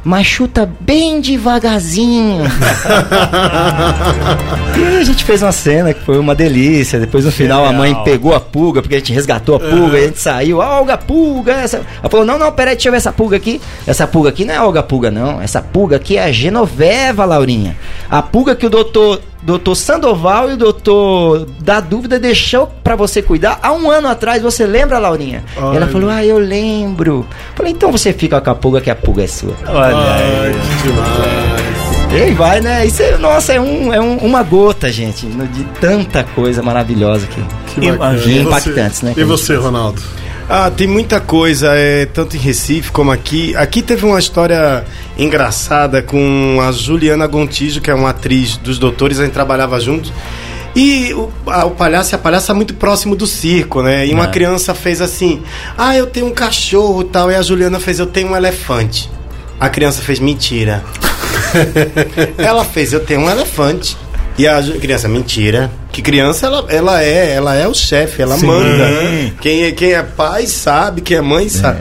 Mas 0.06 0.28
chuta 0.28 0.70
bem 0.82 1.20
devagarzinho. 1.20 2.44
e 4.78 4.84
aí 4.84 4.98
a 4.98 5.04
gente 5.04 5.24
fez 5.24 5.42
uma 5.42 5.52
cena 5.52 5.96
que 5.96 6.06
foi 6.06 6.20
uma 6.20 6.36
delícia. 6.36 7.00
Depois 7.00 7.26
no 7.26 7.32
final 7.32 7.66
a 7.66 7.74
mãe 7.74 7.88
Genial. 7.90 8.04
pegou 8.04 8.36
a 8.36 8.40
pulga, 8.40 8.84
porque 8.84 8.94
a 8.94 9.00
gente 9.00 9.12
resgatou 9.12 9.56
a 9.56 9.60
pulga, 9.60 9.98
e 9.98 10.04
a 10.04 10.08
gente 10.08 10.20
saiu, 10.20 10.62
"Ah, 10.62 10.80
Olga 10.80 10.96
Pulga. 10.96 11.54
Essa... 11.54 11.78
Ela 11.78 12.10
falou: 12.10 12.24
não, 12.24 12.38
não, 12.38 12.52
peraí, 12.52 12.76
deixa 12.76 12.90
eu 12.90 12.92
ver 12.92 13.00
essa 13.00 13.12
pulga 13.12 13.36
aqui. 13.36 13.60
Essa 13.88 14.06
pulga 14.06 14.30
aqui 14.30 14.46
não 14.46 14.54
é 14.54 14.62
Olga 14.62 14.84
Pulga, 14.84 15.10
não. 15.10 15.42
Essa 15.42 15.60
pulga 15.60 15.96
aqui 15.96 16.18
é 16.18 16.26
a 16.26 16.32
Genoveva, 16.32 17.26
Laurinha. 17.26 17.76
A 18.08 18.22
pulga 18.22 18.56
que 18.56 18.68
o 18.68 18.70
doutor. 18.70 19.20
Doutor 19.46 19.76
Sandoval 19.76 20.50
e 20.50 20.54
o 20.54 20.58
doutor 20.58 21.46
da 21.60 21.80
dúvida 21.80 22.20
deixou 22.20 22.66
pra 22.84 22.96
você 22.96 23.22
cuidar 23.22 23.60
há 23.62 23.72
um 23.72 23.92
ano 23.92 24.08
atrás, 24.08 24.42
você 24.42 24.66
lembra, 24.66 24.98
Laurinha? 24.98 25.44
Ai. 25.56 25.78
Ela 25.78 25.88
falou: 25.88 26.10
Ah, 26.10 26.26
eu 26.26 26.40
lembro. 26.40 27.26
Falei, 27.56 27.72
então 27.72 27.92
você 27.92 28.12
fica 28.12 28.42
com 28.42 28.50
a 28.50 28.56
pulga 28.56 28.82
que 28.82 28.90
a 28.90 28.96
pulga 28.96 29.24
é 29.24 29.28
sua. 29.28 29.54
Olha 29.68 29.96
aí. 29.96 30.54
Que 30.82 30.88
demais. 30.88 32.12
E 32.12 32.22
aí 32.24 32.34
vai, 32.34 32.62
né? 32.62 32.86
Isso 32.86 33.04
é, 33.04 33.18
nossa, 33.18 33.54
é, 33.54 33.60
um, 33.60 33.94
é 33.94 34.00
um- 34.00 34.18
uma 34.18 34.42
gota, 34.42 34.92
gente, 34.92 35.26
no- 35.26 35.46
de 35.48 35.64
tanta 35.82 36.24
coisa 36.24 36.64
maravilhosa 36.64 37.26
aqui. 37.26 37.44
Que. 37.68 37.86
E 37.88 37.92
você- 37.92 38.40
Impactantes, 38.40 39.02
né, 39.02 39.14
que 39.14 39.20
E 39.22 39.24
você, 39.24 39.56
Ronaldo? 39.56 40.02
Ah, 40.48 40.70
tem 40.70 40.86
muita 40.88 41.20
coisa, 41.20 41.72
é, 41.74 42.06
tanto 42.06 42.36
em 42.36 42.40
Recife 42.40 42.92
como 42.92 43.12
aqui. 43.12 43.56
Aqui 43.56 43.82
teve 43.82 44.06
uma 44.06 44.20
história 44.20 44.86
engraçada 45.18 46.04
com 46.04 46.60
a 46.62 46.72
Juliana 46.72 47.26
Gontijo, 47.26 47.82
que 47.82 47.90
é 47.90 47.94
uma 47.96 48.12
atriz 48.12 48.56
dos 48.58 48.78
doutores, 48.78 49.20
a 49.20 49.24
gente 49.26 49.34
trabalhava 49.34 49.80
junto. 49.80 50.12
E 50.76 51.14
o, 51.16 51.32
a- 51.48 51.66
o 51.66 51.72
palhaço 51.72 52.14
e 52.14 52.16
a 52.16 52.20
palhaça 52.20 52.54
muito 52.54 52.76
próximo 52.76 53.16
do 53.16 53.26
circo, 53.26 53.82
né? 53.82 54.06
E 54.06 54.14
uma 54.14 54.26
É. 54.26 54.28
criança 54.28 54.76
fez 54.76 55.02
assim: 55.02 55.42
Ah, 55.78 55.96
eu 55.96 56.06
tenho 56.06 56.28
um 56.28 56.34
cachorro 56.34 57.02
e 57.02 57.06
tal. 57.06 57.32
E 57.32 57.36
a 57.36 57.42
Juliana 57.42 57.80
fez: 57.80 57.98
Eu 57.98 58.06
tenho 58.08 58.30
um 58.32 58.36
elefante. 58.36 59.10
A 59.60 59.70
criança 59.70 60.02
fez: 60.02 60.20
Mentira. 60.20 60.84
ela 62.38 62.66
fez: 62.66 62.92
Eu 62.94 63.00
tenho 63.00 63.22
um 63.22 63.30
elefante. 63.30 63.98
E 64.38 64.48
a 64.48 64.62
criança, 64.62 65.08
mentira. 65.08 65.72
Que 65.92 66.02
criança, 66.02 66.48
ela, 66.48 66.66
ela 66.68 67.04
é, 67.04 67.34
ela 67.34 67.56
é 67.56 67.68
o 67.68 67.74
chefe, 67.74 68.22
ela 68.22 68.38
Sim. 68.38 68.48
manda. 68.48 68.86
Quem 69.40 69.64
é, 69.64 69.72
quem 69.72 69.94
é 69.94 70.04
pai 70.04 70.46
sabe, 70.46 71.02
quem 71.02 71.18
é 71.18 71.22
mãe 71.22 71.48
sabe. 71.48 71.80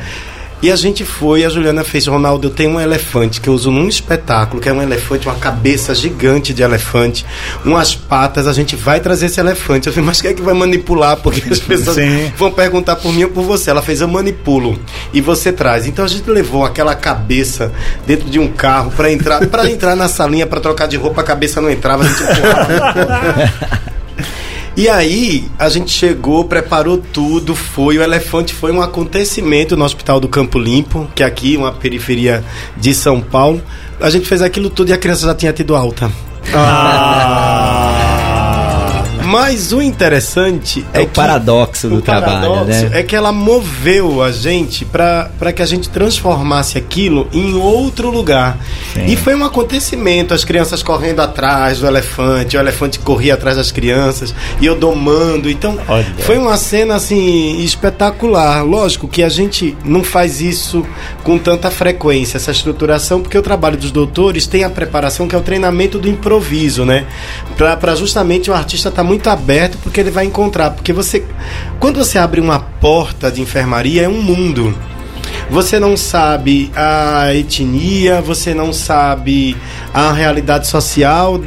E 0.65 0.73
a 0.73 0.77
gente 0.77 1.05
foi, 1.05 1.43
e 1.43 1.45
a 1.45 1.51
Juliana 1.51 1.85
fez, 1.85 2.07
Ronaldo, 2.07 2.47
eu 2.47 2.51
tenho 2.51 2.71
um 2.71 2.81
elefante 2.81 3.39
que 3.39 3.51
eu 3.51 3.53
uso 3.53 3.71
num 3.71 3.87
espetáculo, 3.87 4.63
que 4.63 4.67
é 4.71 4.73
um 4.73 4.81
elefante, 4.81 5.29
uma 5.29 5.35
cabeça 5.35 5.95
gigante 5.95 6.55
de 6.55 6.63
elefante, 6.63 7.27
umas 7.63 7.95
patas, 7.95 8.47
a 8.47 8.53
gente 8.55 8.75
vai 8.75 8.99
trazer 8.99 9.27
esse 9.27 9.39
elefante. 9.39 9.89
Eu 9.89 9.93
falei, 9.93 10.07
mas 10.07 10.23
quem 10.23 10.31
é 10.31 10.33
que 10.33 10.41
vai 10.41 10.55
manipular? 10.55 11.19
Porque 11.19 11.53
as 11.53 11.61
pessoas 11.61 11.97
Sim. 11.97 12.33
vão 12.39 12.51
perguntar 12.51 12.97
por 12.97 13.13
mim 13.13 13.25
ou 13.25 13.29
por 13.29 13.45
você. 13.45 13.69
Ela 13.69 13.83
fez, 13.83 14.01
eu 14.01 14.09
manipulo. 14.09 14.81
E 15.13 15.21
você 15.21 15.53
traz. 15.53 15.87
Então 15.87 16.03
a 16.03 16.09
gente 16.09 16.31
levou 16.31 16.65
aquela 16.65 16.95
cabeça 16.95 17.71
dentro 18.07 18.31
de 18.31 18.39
um 18.39 18.49
carro 18.49 18.91
para 18.91 19.13
entrar, 19.13 19.47
para 19.47 19.71
entrar 19.71 19.95
na 19.95 20.09
salinha, 20.09 20.47
para 20.47 20.63
trocar 20.63 20.89
de 20.89 20.97
roupa, 20.97 21.21
a 21.21 21.25
cabeça 21.25 21.61
não 21.61 21.71
entrava, 21.71 22.05
a 22.05 22.09
gente 22.09 22.23
empurrava. 22.23 23.85
E 24.77 24.89
aí, 24.89 25.49
a 25.57 25.69
gente 25.69 25.93
chegou, 25.93 26.45
preparou 26.47 26.99
tudo, 26.99 27.55
foi. 27.55 27.97
O 27.97 28.03
elefante 28.03 28.53
foi 28.53 28.73
um 28.73 28.83
acontecimento 28.83 29.77
no 29.77 29.85
Hospital 29.85 30.19
do 30.19 30.29
Campo 30.29 30.59
Limpo, 30.59 31.09
que 31.15 31.23
é 31.23 31.27
aqui, 31.27 31.57
uma 31.57 31.71
periferia 31.71 32.43
de 32.77 32.93
São 32.93 33.21
Paulo. 33.21 33.63
A 34.01 34.11
gente 34.11 34.27
fez 34.27 34.43
aquilo 34.43 34.69
tudo 34.69 34.91
e 34.91 34.93
a 34.93 34.99
criança 34.99 35.27
já 35.27 35.35
tinha 35.35 35.53
tido 35.53 35.77
alta. 35.77 36.11
Mas 39.35 39.73
o 39.73 39.83
interessante 39.83 40.87
É 40.93 41.01
o 41.01 41.09
paradoxo 41.09 41.89
do 41.89 41.97
o 41.97 42.01
trabalho, 42.01 42.51
paradoxo 42.51 42.89
né? 42.89 43.01
É 43.01 43.03
que 43.03 43.17
ela 43.17 43.33
moveu 43.33 44.23
a 44.23 44.31
gente 44.31 44.85
para 44.85 45.53
que 45.53 45.61
a 45.61 45.67
gente 45.67 45.89
transformasse 45.89 46.79
aquilo 46.79 47.27
em 47.33 47.55
outro 47.55 48.13
lugar. 48.13 48.57
E 49.09 49.17
foi 49.17 49.35
um 49.35 49.45
acontecimento, 49.45 50.33
as 50.33 50.45
crianças 50.45 50.85
correndo 50.85 51.19
atrás 51.19 51.81
do 51.81 51.87
elefante, 51.89 52.57
o 52.57 52.61
elefante 52.61 53.01
corria 53.01 53.35
atrás 53.35 53.57
das 53.57 53.73
crianças, 53.73 54.33
e 54.61 54.67
eu 54.67 54.77
domando. 54.77 55.51
Então, 55.51 55.77
Olha. 55.89 56.07
foi 56.21 56.39
uma 56.39 56.57
cena 56.57 56.95
assim 56.95 57.59
espetacular. 57.59 58.65
Lógico 58.65 59.09
que 59.09 59.21
a 59.21 59.29
gente 59.29 59.77
não 59.85 60.05
faz 60.05 60.41
isso 60.41 60.87
com 61.25 61.39
tanta 61.39 61.73
frequência, 61.73 62.37
essa 62.37 62.53
estruturação, 62.53 63.21
porque 63.21 63.37
o 63.37 63.43
trabalho 63.43 63.77
dos 63.77 63.91
doutores 63.91 64.47
tem 64.47 64.63
a 64.63 64.71
preparação 64.71 65.27
que 65.27 65.35
é 65.35 65.39
o 65.39 65.43
treinamento 65.43 65.99
do 65.99 66.09
improviso, 66.09 66.85
né? 66.85 67.05
Para 67.57 67.97
justamente 67.97 68.49
o 68.49 68.55
artista 68.55 68.91
estar 68.91 69.03
muito 69.03 69.24
aberto 69.29 69.79
porque 69.83 70.01
ele 70.01 70.11
vai 70.11 70.25
encontrar, 70.25 70.71
porque 70.71 70.93
você 70.93 71.25
quando 71.79 71.97
você 71.97 72.19
abre 72.19 72.41
uma 72.41 72.59
porta 72.59 73.31
de 73.31 73.41
enfermaria 73.41 74.03
é 74.03 74.09
um 74.09 74.23
mundo. 74.23 74.75
Você 75.51 75.79
não 75.79 75.97
sabe 75.97 76.71
a 76.75 77.35
etnia, 77.35 78.21
você 78.21 78.55
não 78.55 78.73
sabe 78.73 79.57
a 79.93 80.13
realidade 80.13 80.67
social. 80.67 81.41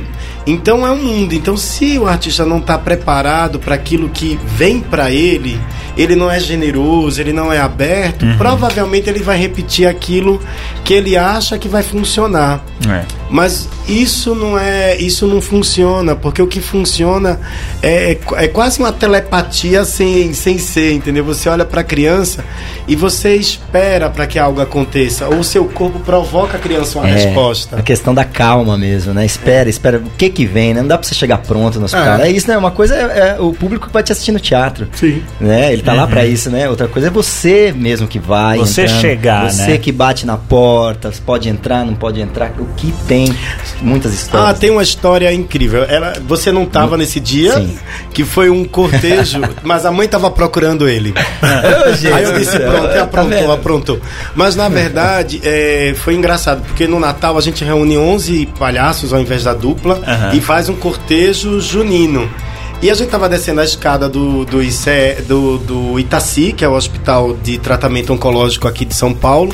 Então 0.46 0.86
é 0.88 0.92
um 0.92 1.04
mundo. 1.04 1.34
Então, 1.34 1.58
se 1.58 1.98
o 1.98 2.08
artista 2.08 2.46
não 2.46 2.60
está 2.60 2.78
preparado 2.78 3.60
para 3.60 3.76
aquilo 3.76 4.08
que 4.08 4.40
vem 4.46 4.80
para 4.80 5.12
ele, 5.12 5.60
ele 5.98 6.16
não 6.16 6.30
é 6.30 6.40
generoso, 6.40 7.20
ele 7.20 7.34
não 7.34 7.52
é 7.52 7.60
aberto, 7.60 8.26
provavelmente 8.38 9.10
ele 9.10 9.20
vai 9.20 9.38
repetir 9.38 9.88
aquilo 9.88 10.40
que 10.84 10.94
ele 10.94 11.18
acha 11.18 11.58
que 11.58 11.68
vai 11.68 11.84
funcionar. 11.84 12.64
É. 12.88 13.04
Mas 13.30 13.68
isso 13.88 14.34
não 14.34 14.58
é, 14.58 14.96
isso 14.98 15.28
não 15.28 15.42
funciona, 15.42 16.16
porque 16.16 16.42
o 16.42 16.48
que 16.48 16.62
funciona 16.62 17.40
é, 17.82 18.12
é, 18.12 18.20
é 18.44 18.48
quase 18.48 18.80
uma 18.80 18.92
telepatia 18.92 19.84
sem, 19.84 20.34
sem 20.34 20.58
ser, 20.58 20.94
entendeu? 20.94 21.26
Você 21.26 21.50
olha 21.50 21.66
para 21.66 21.82
a 21.82 21.84
criança 21.84 22.44
e 22.88 22.96
você 22.96 23.36
espera 23.36 24.10
para 24.10 24.26
que 24.28 24.40
algo 24.40 24.62
aconteça, 24.62 25.28
ou 25.28 25.40
o 25.40 25.44
seu 25.44 25.66
corpo 25.66 26.00
provoca 26.00 26.58
a 26.58 26.60
criança 26.60 27.00
uma 27.00 27.10
É, 27.10 27.14
resposta. 27.14 27.78
A 27.78 27.82
questão 27.82 28.14
da 28.14 28.24
calma 28.24 28.78
mesmo, 28.78 29.14
né? 29.14 29.26
Espera, 29.26 29.70
espera. 29.70 29.98
O 29.98 30.10
que 30.18 30.30
que 30.30 30.46
vem, 30.46 30.74
né? 30.74 30.82
Não 30.82 30.88
dá 30.88 30.98
pra 30.98 31.08
você 31.08 31.16
chegar 31.16 31.40
pronto 31.40 31.80
no 31.80 31.86
hospital. 31.86 32.20
É. 32.20 32.28
É, 32.28 32.32
isso, 32.32 32.48
né? 32.48 32.58
Uma 32.58 32.72
coisa 32.72 32.96
é, 32.96 33.36
é 33.38 33.42
o 33.42 33.52
público 33.52 33.88
que 33.88 33.94
vai 33.94 34.04
te 34.04 34.12
assistir 34.12 34.32
no 34.32 34.40
teatro. 34.40 34.88
Sim. 34.94 35.22
Né? 35.40 35.74
Ele 35.74 35.82
tá 35.88 35.94
lá 35.94 36.08
pra 36.08 36.26
isso, 36.26 36.50
né? 36.50 36.68
Outra 36.70 36.88
coisa 36.88 37.08
é 37.08 37.12
você 37.12 37.74
mesmo 37.76 38.08
que 38.08 38.20
vai. 38.20 38.58
Você 38.58 38.84
entrando, 38.84 39.00
chegar, 39.02 39.50
Você 39.52 39.72
né? 39.72 39.78
que 39.78 39.92
bate 39.92 40.26
na 40.26 40.38
porta, 40.38 41.12
pode 41.26 41.48
entrar, 41.50 41.86
não 41.86 41.96
pode 41.96 42.20
entrar. 42.20 42.52
O 42.60 42.66
que 42.76 42.94
tem? 43.08 43.34
Muitas 43.82 44.12
Ah, 44.12 44.16
histórias. 44.16 44.60
tem 44.60 44.70
uma 44.70 44.84
história 44.84 45.32
incrível. 45.34 45.84
Ela, 45.84 46.14
você 46.28 46.52
não 46.52 46.64
estava 46.64 46.98
nesse 46.98 47.20
dia, 47.20 47.54
Sim. 47.54 47.78
que 48.14 48.24
foi 48.26 48.50
um 48.50 48.66
cortejo, 48.66 49.42
mas 49.64 49.86
a 49.86 49.92
mãe 49.92 50.06
estava 50.06 50.30
procurando 50.30 50.88
ele. 50.90 51.14
Aí 52.14 52.24
eu 52.24 52.34
disse, 52.38 52.60
pronto, 52.60 52.88
Tá 52.88 53.04
aprontou, 53.04 53.30
vendo? 53.40 53.52
aprontou. 53.52 54.00
Mas 54.36 54.56
na 54.56 54.68
verdade, 54.70 55.42
é, 55.44 55.94
foi 55.98 56.16
engraçado, 56.16 56.62
porque 56.66 56.88
no 56.88 57.00
Natal 57.00 57.38
a 57.38 57.42
gente 57.42 57.64
reúne 57.64 57.98
11 57.98 58.46
palhaços 58.60 59.14
ao 59.14 59.20
invés 59.20 59.44
da 59.44 59.54
dupla 59.54 60.02
Aham. 60.06 60.32
e 60.34 60.42
faz 60.42 60.70
um 60.70 60.76
cortejo 60.76 61.60
junino. 61.62 62.30
E 62.80 62.92
a 62.92 62.94
gente 62.94 63.10
tava 63.10 63.28
descendo 63.28 63.60
a 63.60 63.64
escada 63.64 64.08
do, 64.08 64.46
do, 64.46 64.62
ICE, 64.62 65.24
do, 65.28 65.58
do 65.58 66.00
Itaci, 66.00 66.54
que 66.54 66.64
é 66.64 66.70
o 66.70 66.74
Hospital 66.74 67.36
de 67.36 67.58
Tratamento 67.58 68.14
Oncológico 68.14 68.68
aqui 68.68 68.86
de 68.86 68.94
São 68.94 69.16
Paulo. 69.16 69.52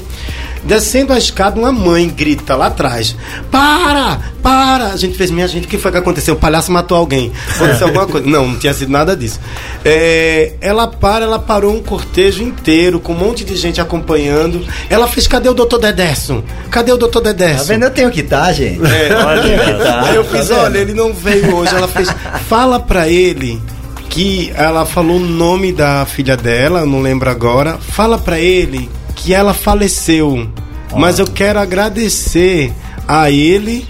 Descendo 0.64 1.12
a 1.14 1.18
escada, 1.18 1.60
uma 1.60 1.72
mãe 1.72 2.08
grita 2.10 2.56
lá 2.56 2.68
atrás: 2.68 3.16
Para! 3.52 4.20
Para! 4.42 4.88
A 4.88 4.98
gente 4.98 5.16
fez, 5.18 5.30
minha 5.32 5.48
gente, 5.48 5.66
o 5.66 5.68
que 5.70 5.78
foi 5.78 5.92
que 5.92 5.98
aconteceu? 5.98 6.34
O 6.34 6.38
palhaço 6.38 6.72
matou 6.72 6.98
alguém. 6.98 7.32
Aconteceu 7.56 7.88
alguma 7.88 8.06
coisa? 8.08 8.28
Não, 8.30 8.48
não 8.48 8.56
tinha 8.58 8.74
sido 8.74 8.90
nada 8.92 9.16
disso. 9.16 9.40
É, 9.84 10.54
ela 10.62 10.88
para, 10.88 11.26
ela 11.26 11.40
parou 11.40 11.74
um 11.76 11.82
cortejo 11.82 12.44
inteiro, 12.44 13.00
com 13.00 13.14
um 13.14 13.18
monte 13.18 13.44
de 13.44 13.56
gente 13.56 13.80
acompanhando. 13.82 14.66
Ela 14.90 15.08
fez: 15.08 15.28
Cadê 15.28 15.50
o 15.50 15.54
doutor 15.54 15.80
Dedécio? 15.80 16.44
Cadê 16.70 16.92
o 16.92 16.98
doutor 16.98 17.22
Tá 17.22 17.32
Dedécio? 17.32 17.66
vendo? 17.68 17.84
Eu 17.84 17.92
tenho 17.92 18.10
que 18.12 18.22
estar, 18.22 18.52
gente. 18.54 18.80
É, 18.86 19.16
Olha, 19.16 20.04
Aí 20.08 20.16
eu 20.16 20.24
fiz, 20.26 20.50
olha, 20.52 20.78
ele 20.78 20.94
não 20.94 21.14
veio 21.14 21.56
hoje. 21.56 21.74
Ela 21.76 21.88
fez, 21.88 22.10
fala 22.48 22.80
pra 22.80 23.08
ele 23.08 23.62
que 24.10 24.52
ela 24.56 24.86
falou 24.86 25.18
o 25.18 25.20
nome 25.20 25.72
da 25.72 26.06
filha 26.06 26.38
dela, 26.38 26.82
eu 26.82 26.86
não 26.86 27.02
lembro 27.02 27.30
agora. 27.30 27.78
Fala 27.80 28.18
pra 28.18 28.40
ele 28.40 28.90
que 29.16 29.34
ela 29.34 29.54
faleceu. 29.54 30.50
Mas 30.96 31.20
eu 31.20 31.26
quero 31.26 31.60
agradecer 31.60 32.72
a 33.08 33.30
ele 33.32 33.86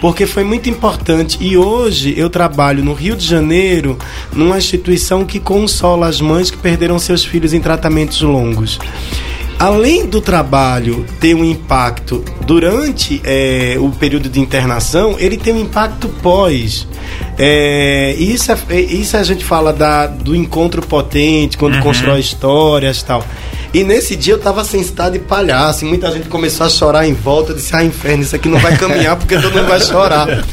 porque 0.00 0.26
foi 0.26 0.44
muito 0.44 0.68
importante. 0.68 1.38
E 1.40 1.56
hoje 1.56 2.14
eu 2.16 2.30
trabalho 2.30 2.84
no 2.84 2.92
Rio 2.92 3.16
de 3.16 3.26
Janeiro, 3.26 3.98
numa 4.32 4.58
instituição 4.58 5.24
que 5.24 5.40
consola 5.40 6.06
as 6.06 6.20
mães 6.20 6.50
que 6.50 6.56
perderam 6.56 6.98
seus 6.98 7.24
filhos 7.24 7.52
em 7.52 7.60
tratamentos 7.60 8.20
longos. 8.22 8.78
Além 9.58 10.04
do 10.06 10.20
trabalho 10.20 11.06
ter 11.18 11.34
um 11.34 11.42
impacto 11.44 12.22
durante 12.42 13.22
eh, 13.24 13.76
o 13.78 13.90
período 13.90 14.28
de 14.28 14.38
internação, 14.38 15.16
ele 15.18 15.38
tem 15.38 15.54
um 15.54 15.60
impacto 15.60 16.08
pós. 16.22 16.86
É, 17.38 18.14
isso, 18.18 18.52
é, 18.52 18.80
isso 18.80 19.16
a 19.16 19.22
gente 19.22 19.44
fala 19.44 19.72
da, 19.72 20.06
do 20.06 20.36
encontro 20.36 20.82
potente, 20.82 21.56
quando 21.56 21.80
constrói 21.80 22.20
histórias 22.20 23.00
e 23.00 23.04
tal. 23.04 23.24
E 23.72 23.82
nesse 23.82 24.14
dia 24.14 24.34
eu 24.34 24.38
tava 24.38 24.64
sem 24.64 24.80
estado 24.80 25.14
de 25.14 25.18
palhaço, 25.20 25.84
e 25.84 25.88
muita 25.88 26.10
gente 26.10 26.28
começou 26.28 26.66
a 26.66 26.68
chorar 26.68 27.06
em 27.06 27.14
volta. 27.14 27.52
Eu 27.52 27.56
disse, 27.56 27.74
ah, 27.74 27.84
inferno, 27.84 28.22
isso 28.22 28.36
aqui 28.36 28.48
não 28.48 28.58
vai 28.58 28.76
caminhar 28.78 29.16
porque 29.16 29.36
todo 29.36 29.54
mundo 29.54 29.68
vai 29.68 29.80
chorar. 29.80 30.44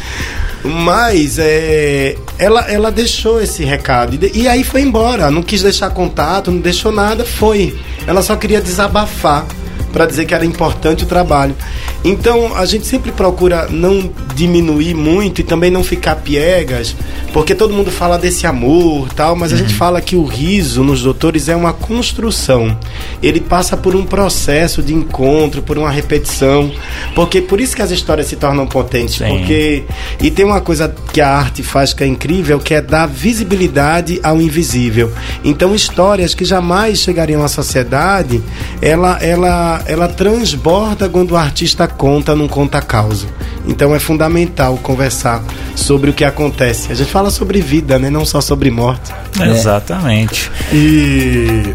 Mas 0.63 1.37
é, 1.39 2.15
ela, 2.39 2.61
ela 2.71 2.91
deixou 2.91 3.41
esse 3.41 3.63
recado. 3.63 4.15
E, 4.15 4.41
e 4.43 4.47
aí 4.47 4.63
foi 4.63 4.81
embora. 4.81 5.29
Não 5.29 5.43
quis 5.43 5.61
deixar 5.61 5.89
contato, 5.89 6.51
não 6.51 6.59
deixou 6.59 6.91
nada, 6.91 7.25
foi. 7.25 7.77
Ela 8.07 8.21
só 8.21 8.35
queria 8.35 8.61
desabafar 8.61 9.45
para 9.93 10.07
dizer 10.07 10.25
que 10.25 10.33
era 10.33 10.43
importante 10.43 11.03
o 11.03 11.07
trabalho. 11.07 11.55
Então 12.03 12.57
a 12.57 12.65
gente 12.65 12.85
sempre 12.85 13.11
procura 13.11 13.67
não 13.69 14.11
diminuir 14.35 14.95
muito 14.95 15.39
e 15.39 15.43
também 15.43 15.69
não 15.69 15.83
ficar 15.83 16.15
piegas, 16.17 16.95
porque 17.31 17.53
todo 17.53 17.73
mundo 17.73 17.91
fala 17.91 18.17
desse 18.17 18.47
amor 18.47 19.13
tal, 19.13 19.35
mas 19.35 19.53
a 19.53 19.55
gente 19.55 19.73
fala 19.75 20.01
que 20.01 20.15
o 20.15 20.25
riso 20.25 20.83
nos 20.83 21.03
doutores 21.03 21.47
é 21.47 21.55
uma 21.55 21.71
construção. 21.71 22.75
Ele 23.21 23.39
passa 23.39 23.77
por 23.77 23.95
um 23.95 24.03
processo 24.03 24.81
de 24.81 24.93
encontro, 24.93 25.61
por 25.61 25.77
uma 25.77 25.91
repetição, 25.91 26.71
porque 27.13 27.39
por 27.41 27.61
isso 27.61 27.75
que 27.75 27.81
as 27.81 27.91
histórias 27.91 28.27
se 28.27 28.35
tornam 28.35 28.65
potentes, 28.65 29.15
Sim. 29.15 29.25
porque 29.27 29.83
e 30.19 30.31
tem 30.31 30.43
uma 30.43 30.59
coisa 30.59 30.93
que 31.13 31.21
a 31.21 31.29
arte 31.29 31.61
faz 31.61 31.93
que 31.93 32.03
é 32.03 32.07
incrível, 32.07 32.59
que 32.59 32.73
é 32.73 32.81
dar 32.81 33.05
visibilidade 33.05 34.19
ao 34.23 34.41
invisível. 34.41 35.11
Então 35.43 35.75
histórias 35.75 36.33
que 36.33 36.43
jamais 36.43 36.97
chegariam 36.97 37.43
à 37.43 37.47
sociedade, 37.47 38.41
ela 38.81 39.19
ela 39.21 39.82
ela 39.85 40.07
transborda 40.07 41.07
quando 41.09 41.31
o 41.31 41.37
artista 41.37 41.87
conta, 41.87 42.35
não 42.35 42.47
conta 42.47 42.77
a 42.77 42.81
causa. 42.81 43.27
Então 43.67 43.93
é 43.95 43.99
fundamental 43.99 44.77
conversar 44.77 45.43
sobre 45.75 46.09
o 46.09 46.13
que 46.13 46.23
acontece. 46.25 46.91
A 46.91 46.95
gente 46.95 47.09
fala 47.11 47.29
sobre 47.29 47.61
vida, 47.61 47.97
né? 47.99 48.09
Não 48.09 48.25
só 48.25 48.41
sobre 48.41 48.69
morte. 48.71 49.11
Exatamente. 49.41 50.51
E 50.71 51.73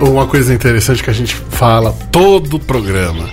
uma 0.00 0.26
coisa 0.26 0.54
interessante 0.54 1.02
que 1.02 1.10
a 1.10 1.14
gente 1.14 1.34
fala 1.50 1.94
todo 2.10 2.54
o 2.54 2.58
programa. 2.60 3.24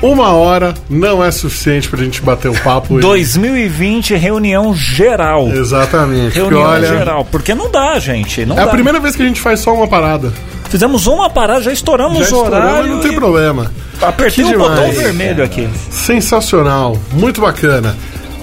Uma 0.00 0.28
hora 0.30 0.74
não 0.88 1.24
é 1.24 1.30
suficiente 1.32 1.88
pra 1.88 1.98
gente 2.04 2.22
bater 2.22 2.48
um 2.48 2.54
papo. 2.54 2.98
e- 2.98 3.00
2020, 3.00 4.14
reunião 4.14 4.72
geral. 4.72 5.48
Exatamente. 5.48 6.26
Porque, 6.34 6.38
Reunião 6.38 6.62
olha, 6.62 6.86
geral. 6.86 7.24
Porque 7.24 7.52
não 7.52 7.68
dá, 7.68 7.98
gente. 7.98 8.46
Não 8.46 8.56
é 8.56 8.62
a 8.62 8.66
dá. 8.66 8.70
primeira 8.70 9.00
vez 9.00 9.16
que 9.16 9.22
a 9.22 9.26
gente 9.26 9.40
faz 9.40 9.58
só 9.58 9.74
uma 9.74 9.88
parada. 9.88 10.32
Fizemos 10.68 11.06
uma 11.06 11.30
parada, 11.30 11.62
já 11.62 11.72
estouramos 11.72 12.28
Já 12.28 12.36
o 12.36 12.40
horário. 12.44 12.94
não 12.94 13.00
tem 13.00 13.12
e 13.12 13.14
problema. 13.14 13.72
Apertei 14.00 14.44
o 14.44 14.58
botão 14.58 14.90
vermelho 14.92 15.42
aqui. 15.42 15.68
Sensacional, 15.90 16.96
muito 17.12 17.40
bacana. 17.40 17.96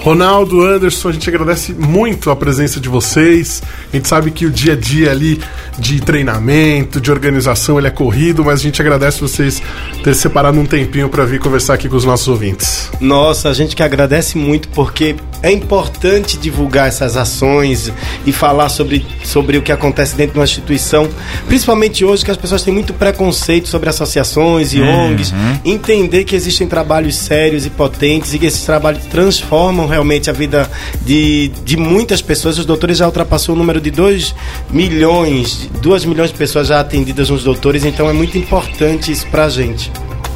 Ronaldo, 0.06 0.62
Anderson, 0.62 1.08
a 1.08 1.12
gente 1.12 1.28
agradece 1.28 1.72
muito 1.72 2.30
a 2.30 2.36
presença 2.36 2.78
de 2.78 2.88
vocês. 2.88 3.60
A 3.92 3.96
gente 3.96 4.06
sabe 4.06 4.30
que 4.30 4.46
o 4.46 4.50
dia 4.52 4.74
a 4.74 4.76
dia 4.76 5.10
ali 5.10 5.40
de 5.80 6.00
treinamento, 6.00 7.00
de 7.00 7.10
organização, 7.10 7.76
ele 7.76 7.88
é 7.88 7.90
corrido, 7.90 8.44
mas 8.44 8.60
a 8.60 8.62
gente 8.62 8.80
agradece 8.80 9.20
vocês 9.20 9.60
ter 10.04 10.14
separado 10.14 10.60
um 10.60 10.64
tempinho 10.64 11.08
para 11.08 11.24
vir 11.24 11.40
conversar 11.40 11.74
aqui 11.74 11.88
com 11.88 11.96
os 11.96 12.04
nossos 12.04 12.28
ouvintes. 12.28 12.88
Nossa, 13.00 13.48
a 13.48 13.52
gente 13.52 13.74
que 13.74 13.82
agradece 13.82 14.38
muito 14.38 14.68
porque 14.68 15.16
é 15.42 15.50
importante 15.50 16.36
divulgar 16.36 16.88
essas 16.88 17.16
ações 17.16 17.92
e 18.24 18.32
falar 18.32 18.68
sobre, 18.68 19.04
sobre 19.24 19.58
o 19.58 19.62
que 19.62 19.72
acontece 19.72 20.14
dentro 20.16 20.34
de 20.34 20.38
uma 20.38 20.44
instituição, 20.44 21.08
principalmente 21.46 22.04
hoje 22.04 22.24
que 22.24 22.30
as 22.30 22.36
pessoas 22.36 22.62
têm 22.62 22.72
muito 22.72 22.94
preconceito 22.94 23.68
sobre 23.68 23.88
associações 23.88 24.72
e 24.72 24.80
ONGs, 24.80 25.34
entender 25.64 26.24
que 26.24 26.34
existem 26.34 26.66
trabalhos 26.66 27.16
sérios 27.16 27.66
e 27.66 27.70
potentes 27.70 28.34
e 28.34 28.38
que 28.38 28.46
esses 28.46 28.62
trabalhos 28.62 29.04
transformam 29.06 29.86
realmente 29.96 30.28
a 30.28 30.32
vida 30.32 30.70
de, 31.02 31.48
de 31.64 31.76
muitas 31.76 32.20
pessoas. 32.20 32.58
Os 32.58 32.66
doutores 32.66 32.98
já 32.98 33.06
ultrapassou 33.06 33.54
o 33.54 33.58
número 33.58 33.80
de 33.80 33.90
2 33.90 34.34
milhões, 34.70 35.68
2 35.80 36.04
milhões 36.04 36.30
de 36.30 36.36
pessoas 36.36 36.68
já 36.68 36.80
atendidas 36.80 37.30
nos 37.30 37.42
doutores, 37.42 37.84
então 37.84 38.08
é 38.08 38.12
muito 38.12 38.36
importante 38.36 39.10
isso 39.10 39.26
pra 39.28 39.48
gente. 39.48 39.90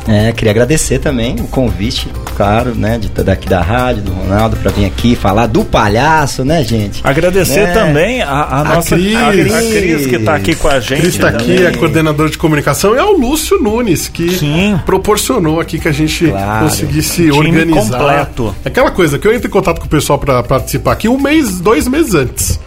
É, 0.09 0.33
queria 0.33 0.51
agradecer 0.51 0.99
também 0.99 1.37
o 1.41 1.47
convite, 1.47 2.09
claro, 2.37 2.75
né, 2.75 2.99
de 2.99 3.09
daqui 3.09 3.49
da 3.49 3.61
rádio, 3.61 4.03
do 4.03 4.13
Ronaldo, 4.13 4.57
para 4.57 4.71
vir 4.71 4.85
aqui 4.87 5.15
falar 5.15 5.47
do 5.47 5.65
palhaço, 5.65 6.45
né, 6.45 6.65
gente? 6.65 7.01
Agradecer 7.05 7.67
Né? 7.67 7.73
também 7.73 8.23
a, 8.23 8.61
a 8.61 8.65
nossa 8.65 8.97
Cris. 8.97 9.15
a 9.17 9.31
Cris, 9.31 9.55
a 9.55 9.59
Cris 9.61 10.07
que 10.07 10.19
tá 10.19 10.35
aqui 10.35 10.55
com 10.55 10.69
a 10.69 10.81
gente. 10.81 11.01
Cris 11.03 11.15
está 11.15 11.29
aqui, 11.29 11.65
é 11.65 11.71
coordenador 11.73 12.29
de 12.31 12.39
comunicação, 12.39 12.95
e 12.95 12.99
é 12.99 13.05
o 13.05 13.13
Lúcio 13.13 13.61
Nunes, 13.63 14.09
que 14.09 14.31
Sim. 14.39 14.81
proporcionou 14.87 15.61
aqui 15.61 15.79
que 15.79 15.89
a 15.89 15.93
gente 15.93 16.29
Claro. 16.29 16.65
conseguisse 16.65 17.17
Time 17.31 17.33
organizar. 17.33 17.99
completo. 17.99 18.55
Aquela 18.65 18.91
coisa 18.91 19.19
que 19.19 19.27
eu 19.29 19.35
entro 19.35 19.49
em 19.49 19.51
contato 19.51 19.81
com 19.81 19.87
o 19.87 19.91
pessoal 19.91 20.19
para 20.19 20.43
participar 20.43 20.93
aqui 20.93 21.09
um 21.09 21.21
mês, 21.21 21.61
dois 21.61 21.87
meses 21.87 22.15
antes. 22.15 22.59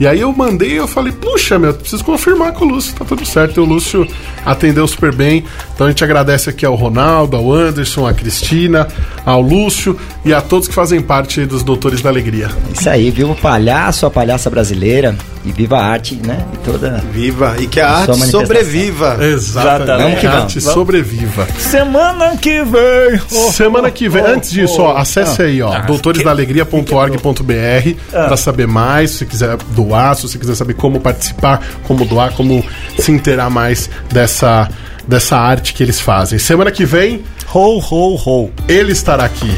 E 0.00 0.06
aí 0.06 0.20
eu 0.20 0.32
mandei 0.32 0.72
e 0.72 0.76
eu 0.76 0.88
falei, 0.88 1.12
puxa, 1.12 1.58
meu, 1.58 1.74
preciso 1.74 2.02
confirmar 2.02 2.54
com 2.54 2.64
o 2.64 2.68
Lúcio, 2.68 2.94
tá 2.94 3.04
tudo 3.04 3.26
certo. 3.26 3.58
E 3.58 3.60
o 3.60 3.66
Lúcio 3.66 4.08
atendeu 4.46 4.88
super 4.88 5.14
bem. 5.14 5.44
Então 5.74 5.86
a 5.86 5.90
gente 5.90 6.02
agradece 6.02 6.48
aqui 6.48 6.64
ao 6.64 6.74
Ronaldo, 6.74 7.36
ao 7.36 7.52
Anderson, 7.52 8.06
à 8.06 8.14
Cristina, 8.14 8.88
ao 9.26 9.42
Lúcio 9.42 9.94
e 10.24 10.32
a 10.34 10.40
todos 10.40 10.66
que 10.68 10.74
fazem 10.74 11.00
parte 11.00 11.44
dos 11.46 11.62
Doutores 11.62 12.02
da 12.02 12.10
Alegria. 12.10 12.48
Isso 12.72 12.88
aí, 12.90 13.10
viva 13.10 13.32
o 13.32 13.36
palhaço, 13.36 14.04
a 14.06 14.10
palhaça 14.10 14.50
brasileira 14.50 15.16
e 15.44 15.52
viva 15.52 15.78
a 15.78 15.84
arte, 15.86 16.16
né? 16.16 16.44
E 16.52 16.56
toda. 16.58 17.02
Viva! 17.12 17.56
E 17.58 17.66
que 17.66 17.80
a 17.80 17.88
arte 17.90 18.26
sobreviva! 18.30 19.16
Exatamente. 19.24 20.02
Vamos 20.02 20.20
que 20.20 20.26
a 20.26 20.30
vamos. 20.30 20.44
arte 20.44 20.60
sobreviva. 20.60 21.46
Semana 21.58 22.36
que 22.36 22.62
vem. 22.62 23.20
Oh, 23.32 23.50
Semana 23.50 23.90
que 23.90 24.06
vem, 24.08 24.22
oh, 24.22 24.26
antes 24.26 24.50
disso, 24.50 24.82
ó, 24.82 24.92
oh. 24.92 24.96
acesse 24.98 25.40
aí, 25.42 25.62
ó, 25.62 25.72
Ah, 25.72 25.78
doutoresdaalegria.org.br 25.80 27.94
Ah. 28.12 28.24
para 28.26 28.36
saber 28.36 28.66
mais, 28.66 29.12
se 29.12 29.24
quiser 29.26 29.56
doar, 29.74 30.14
se 30.16 30.22
você 30.28 30.38
quiser 30.38 30.54
saber 30.54 30.74
como 30.74 31.00
participar, 31.00 31.62
como 31.86 32.04
doar, 32.04 32.32
como 32.32 32.62
se 32.98 33.10
inteirar 33.10 33.48
mais 33.50 33.88
dessa, 34.12 34.68
dessa 35.08 35.36
arte 35.38 35.72
que 35.74 35.82
eles 35.82 35.98
fazem. 36.00 36.38
Semana 36.38 36.70
que 36.70 36.84
vem, 36.84 37.22
Ho, 37.54 37.78
ho, 37.80 38.14
ho. 38.16 38.50
ele 38.68 38.92
estará 38.92 39.24
aqui. 39.24 39.50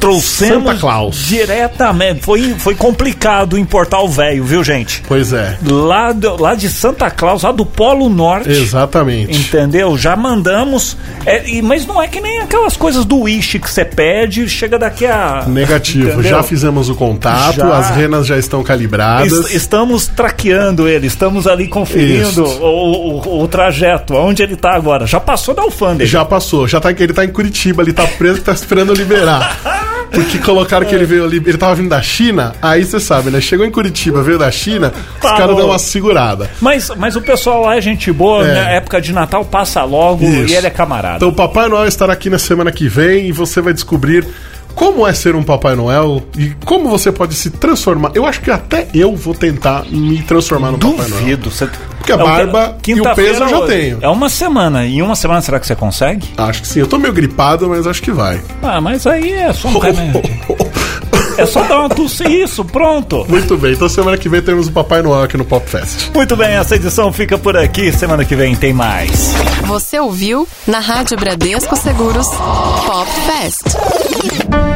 Trouxemos 0.00 0.64
Santa 0.64 0.80
Claus. 0.80 1.16
diretamente. 1.26 2.20
Foi, 2.22 2.54
foi 2.58 2.74
complicado 2.74 3.58
importar 3.58 4.00
o 4.00 4.08
velho, 4.08 4.42
viu, 4.44 4.64
gente? 4.64 5.02
Pois 5.06 5.32
é, 5.32 5.58
Lá, 5.64 6.12
do- 6.12 6.40
lá 6.40 6.54
de 6.54 6.68
Santa 6.68 7.10
Claus, 7.10 7.42
lá 7.42 7.52
do 7.52 7.64
Polo 7.66 8.08
Norte. 8.08 8.50
exatamente. 8.50 9.38
Entendeu? 9.38 9.96
Já 9.98 10.16
mandamos. 10.16 10.96
é, 11.26 11.48
e- 11.48 11.62
mas 11.62 11.86
não 11.86 12.02
é 12.02 12.08
que 12.08 12.20
nem 12.20 12.40
aquelas 12.40 12.76
coisas 12.76 13.04
do 13.04 13.20
Wish 13.20 13.58
que 13.58 13.70
você 13.70 13.84
pede, 13.84 14.48
chega 14.48 14.78
daqui 14.78 15.04
a. 15.06 15.44
Negativo, 15.46 16.08
Entendeu? 16.10 16.30
já 16.30 16.42
fizemos 16.42 16.88
o 16.88 16.94
contato, 16.94 17.56
Já. 17.56 17.76
as 17.78 17.90
renas 17.90 18.26
já 18.26 18.38
estão 18.38 18.62
calibradas. 18.62 19.30
Es- 19.32 19.54
estamos 19.54 20.06
traqueando 20.06 20.88
ele, 20.88 21.06
estamos 21.06 21.46
ali 21.46 21.68
conferindo 21.68 22.44
o, 22.44 23.20
o- 23.20 23.42
o 23.42 23.48
trajeto, 23.48 24.14
onde 24.14 24.42
ele 24.42 24.56
tá 24.56 24.74
agora. 24.74 25.06
Já 25.06 25.20
passou 25.20 25.54
da 25.54 25.62
alfândega. 25.62 26.08
Já 26.08 26.24
passou, 26.24 26.66
já 26.66 26.80
tá, 26.80 26.90
ele 26.90 27.12
tá 27.12 27.24
em 27.24 27.28
Curitiba, 27.28 27.82
ele 27.82 27.92
tá 27.92 28.06
preso, 28.06 28.40
tá 28.42 28.52
esperando 28.52 28.94
liberar. 28.94 29.58
Porque 30.10 30.38
colocaram 30.38 30.84
que 30.86 30.94
ele 30.94 31.04
veio 31.04 31.24
ali, 31.24 31.36
ele 31.36 31.56
tava 31.58 31.74
vindo 31.76 31.88
da 31.88 32.02
China, 32.02 32.52
aí 32.60 32.84
você 32.84 32.98
sabe, 32.98 33.30
né? 33.30 33.40
Chegou 33.40 33.64
em 33.64 33.70
Curitiba, 33.70 34.22
veio 34.22 34.38
da 34.38 34.50
China, 34.50 34.92
os 35.16 35.20
Falou. 35.22 35.36
caras 35.38 35.56
dão 35.56 35.66
uma 35.66 35.78
segurada. 35.78 36.50
Mas, 36.60 36.90
mas 36.96 37.14
o 37.16 37.20
pessoal 37.22 37.62
lá 37.62 37.76
é 37.76 37.80
gente 37.80 38.10
boa, 38.12 38.46
É. 38.46 38.54
na 38.54 38.70
época 38.70 39.00
de 39.00 39.12
Natal 39.12 39.44
passa 39.44 39.82
logo 39.84 40.24
Isso. 40.24 40.52
e 40.52 40.56
ele 40.56 40.66
é 40.66 40.70
camarada. 40.70 41.16
Então 41.16 41.28
o 41.28 41.32
Papai 41.32 41.68
Noel 41.68 41.86
estará 41.86 42.12
aqui 42.12 42.28
na 42.28 42.38
semana 42.38 42.72
que 42.72 42.88
vem 42.88 43.28
e 43.28 43.32
você 43.32 43.60
vai 43.60 43.72
descobrir 43.72 44.26
como 44.74 45.06
é 45.06 45.12
ser 45.12 45.34
um 45.34 45.42
Papai 45.42 45.74
Noel 45.74 46.22
e 46.38 46.52
como 46.64 46.88
você 46.88 47.10
pode 47.12 47.34
se 47.34 47.50
transformar. 47.50 48.10
Eu 48.14 48.26
acho 48.26 48.40
que 48.40 48.50
até 48.50 48.86
eu 48.94 49.14
vou 49.16 49.34
tentar 49.34 49.84
me 49.90 50.22
transformar 50.22 50.70
no 50.72 50.78
Papai 50.78 50.96
Noel. 51.08 51.20
Duvido. 51.20 51.50
Você... 51.50 51.68
Porque 51.98 52.12
a 52.12 52.16
É 52.16 52.18
barba 52.18 52.78
que- 52.82 52.92
e 52.92 53.00
o 53.00 53.14
peso 53.14 53.42
eu 53.44 53.48
já 53.48 53.58
hoje. 53.58 53.72
tenho. 53.74 53.98
É 54.00 54.08
uma 54.08 54.28
semana. 54.30 54.86
Em 54.86 55.02
uma 55.02 55.14
semana 55.14 55.40
será 55.42 55.60
que 55.60 55.66
você 55.66 55.76
consegue? 55.76 56.26
Acho 56.36 56.62
que 56.62 56.68
sim. 56.68 56.80
Eu 56.80 56.86
tô 56.86 56.98
meio 56.98 57.12
gripado, 57.12 57.68
mas 57.68 57.86
acho 57.86 58.00
que 58.02 58.10
vai. 58.10 58.40
Ah, 58.62 58.80
mas 58.80 59.06
aí 59.06 59.32
é 59.32 59.52
só 59.52 59.68
um 59.68 59.76
remédio. 59.78 60.22
É 61.40 61.46
só 61.46 61.62
dar 61.62 61.80
uma 61.80 61.88
tosse 61.88 62.24
isso, 62.24 62.64
pronto. 62.64 63.24
Muito 63.28 63.56
bem, 63.56 63.72
então 63.72 63.88
semana 63.88 64.18
que 64.18 64.28
vem 64.28 64.42
temos 64.42 64.68
o 64.68 64.72
Papai 64.72 65.00
Noel 65.00 65.22
aqui 65.22 65.36
no 65.36 65.44
Pop 65.44 65.66
Fest. 65.68 66.10
Muito 66.14 66.36
bem, 66.36 66.50
essa 66.50 66.76
edição 66.76 67.10
fica 67.12 67.38
por 67.38 67.56
aqui. 67.56 67.90
Semana 67.92 68.24
que 68.24 68.36
vem 68.36 68.54
tem 68.54 68.72
mais. 68.72 69.32
Você 69.66 69.98
ouviu 69.98 70.46
na 70.66 70.80
Rádio 70.80 71.16
Bradesco 71.16 71.74
Seguros 71.76 72.28
Pop 72.28 73.10
Fest. 73.26 74.69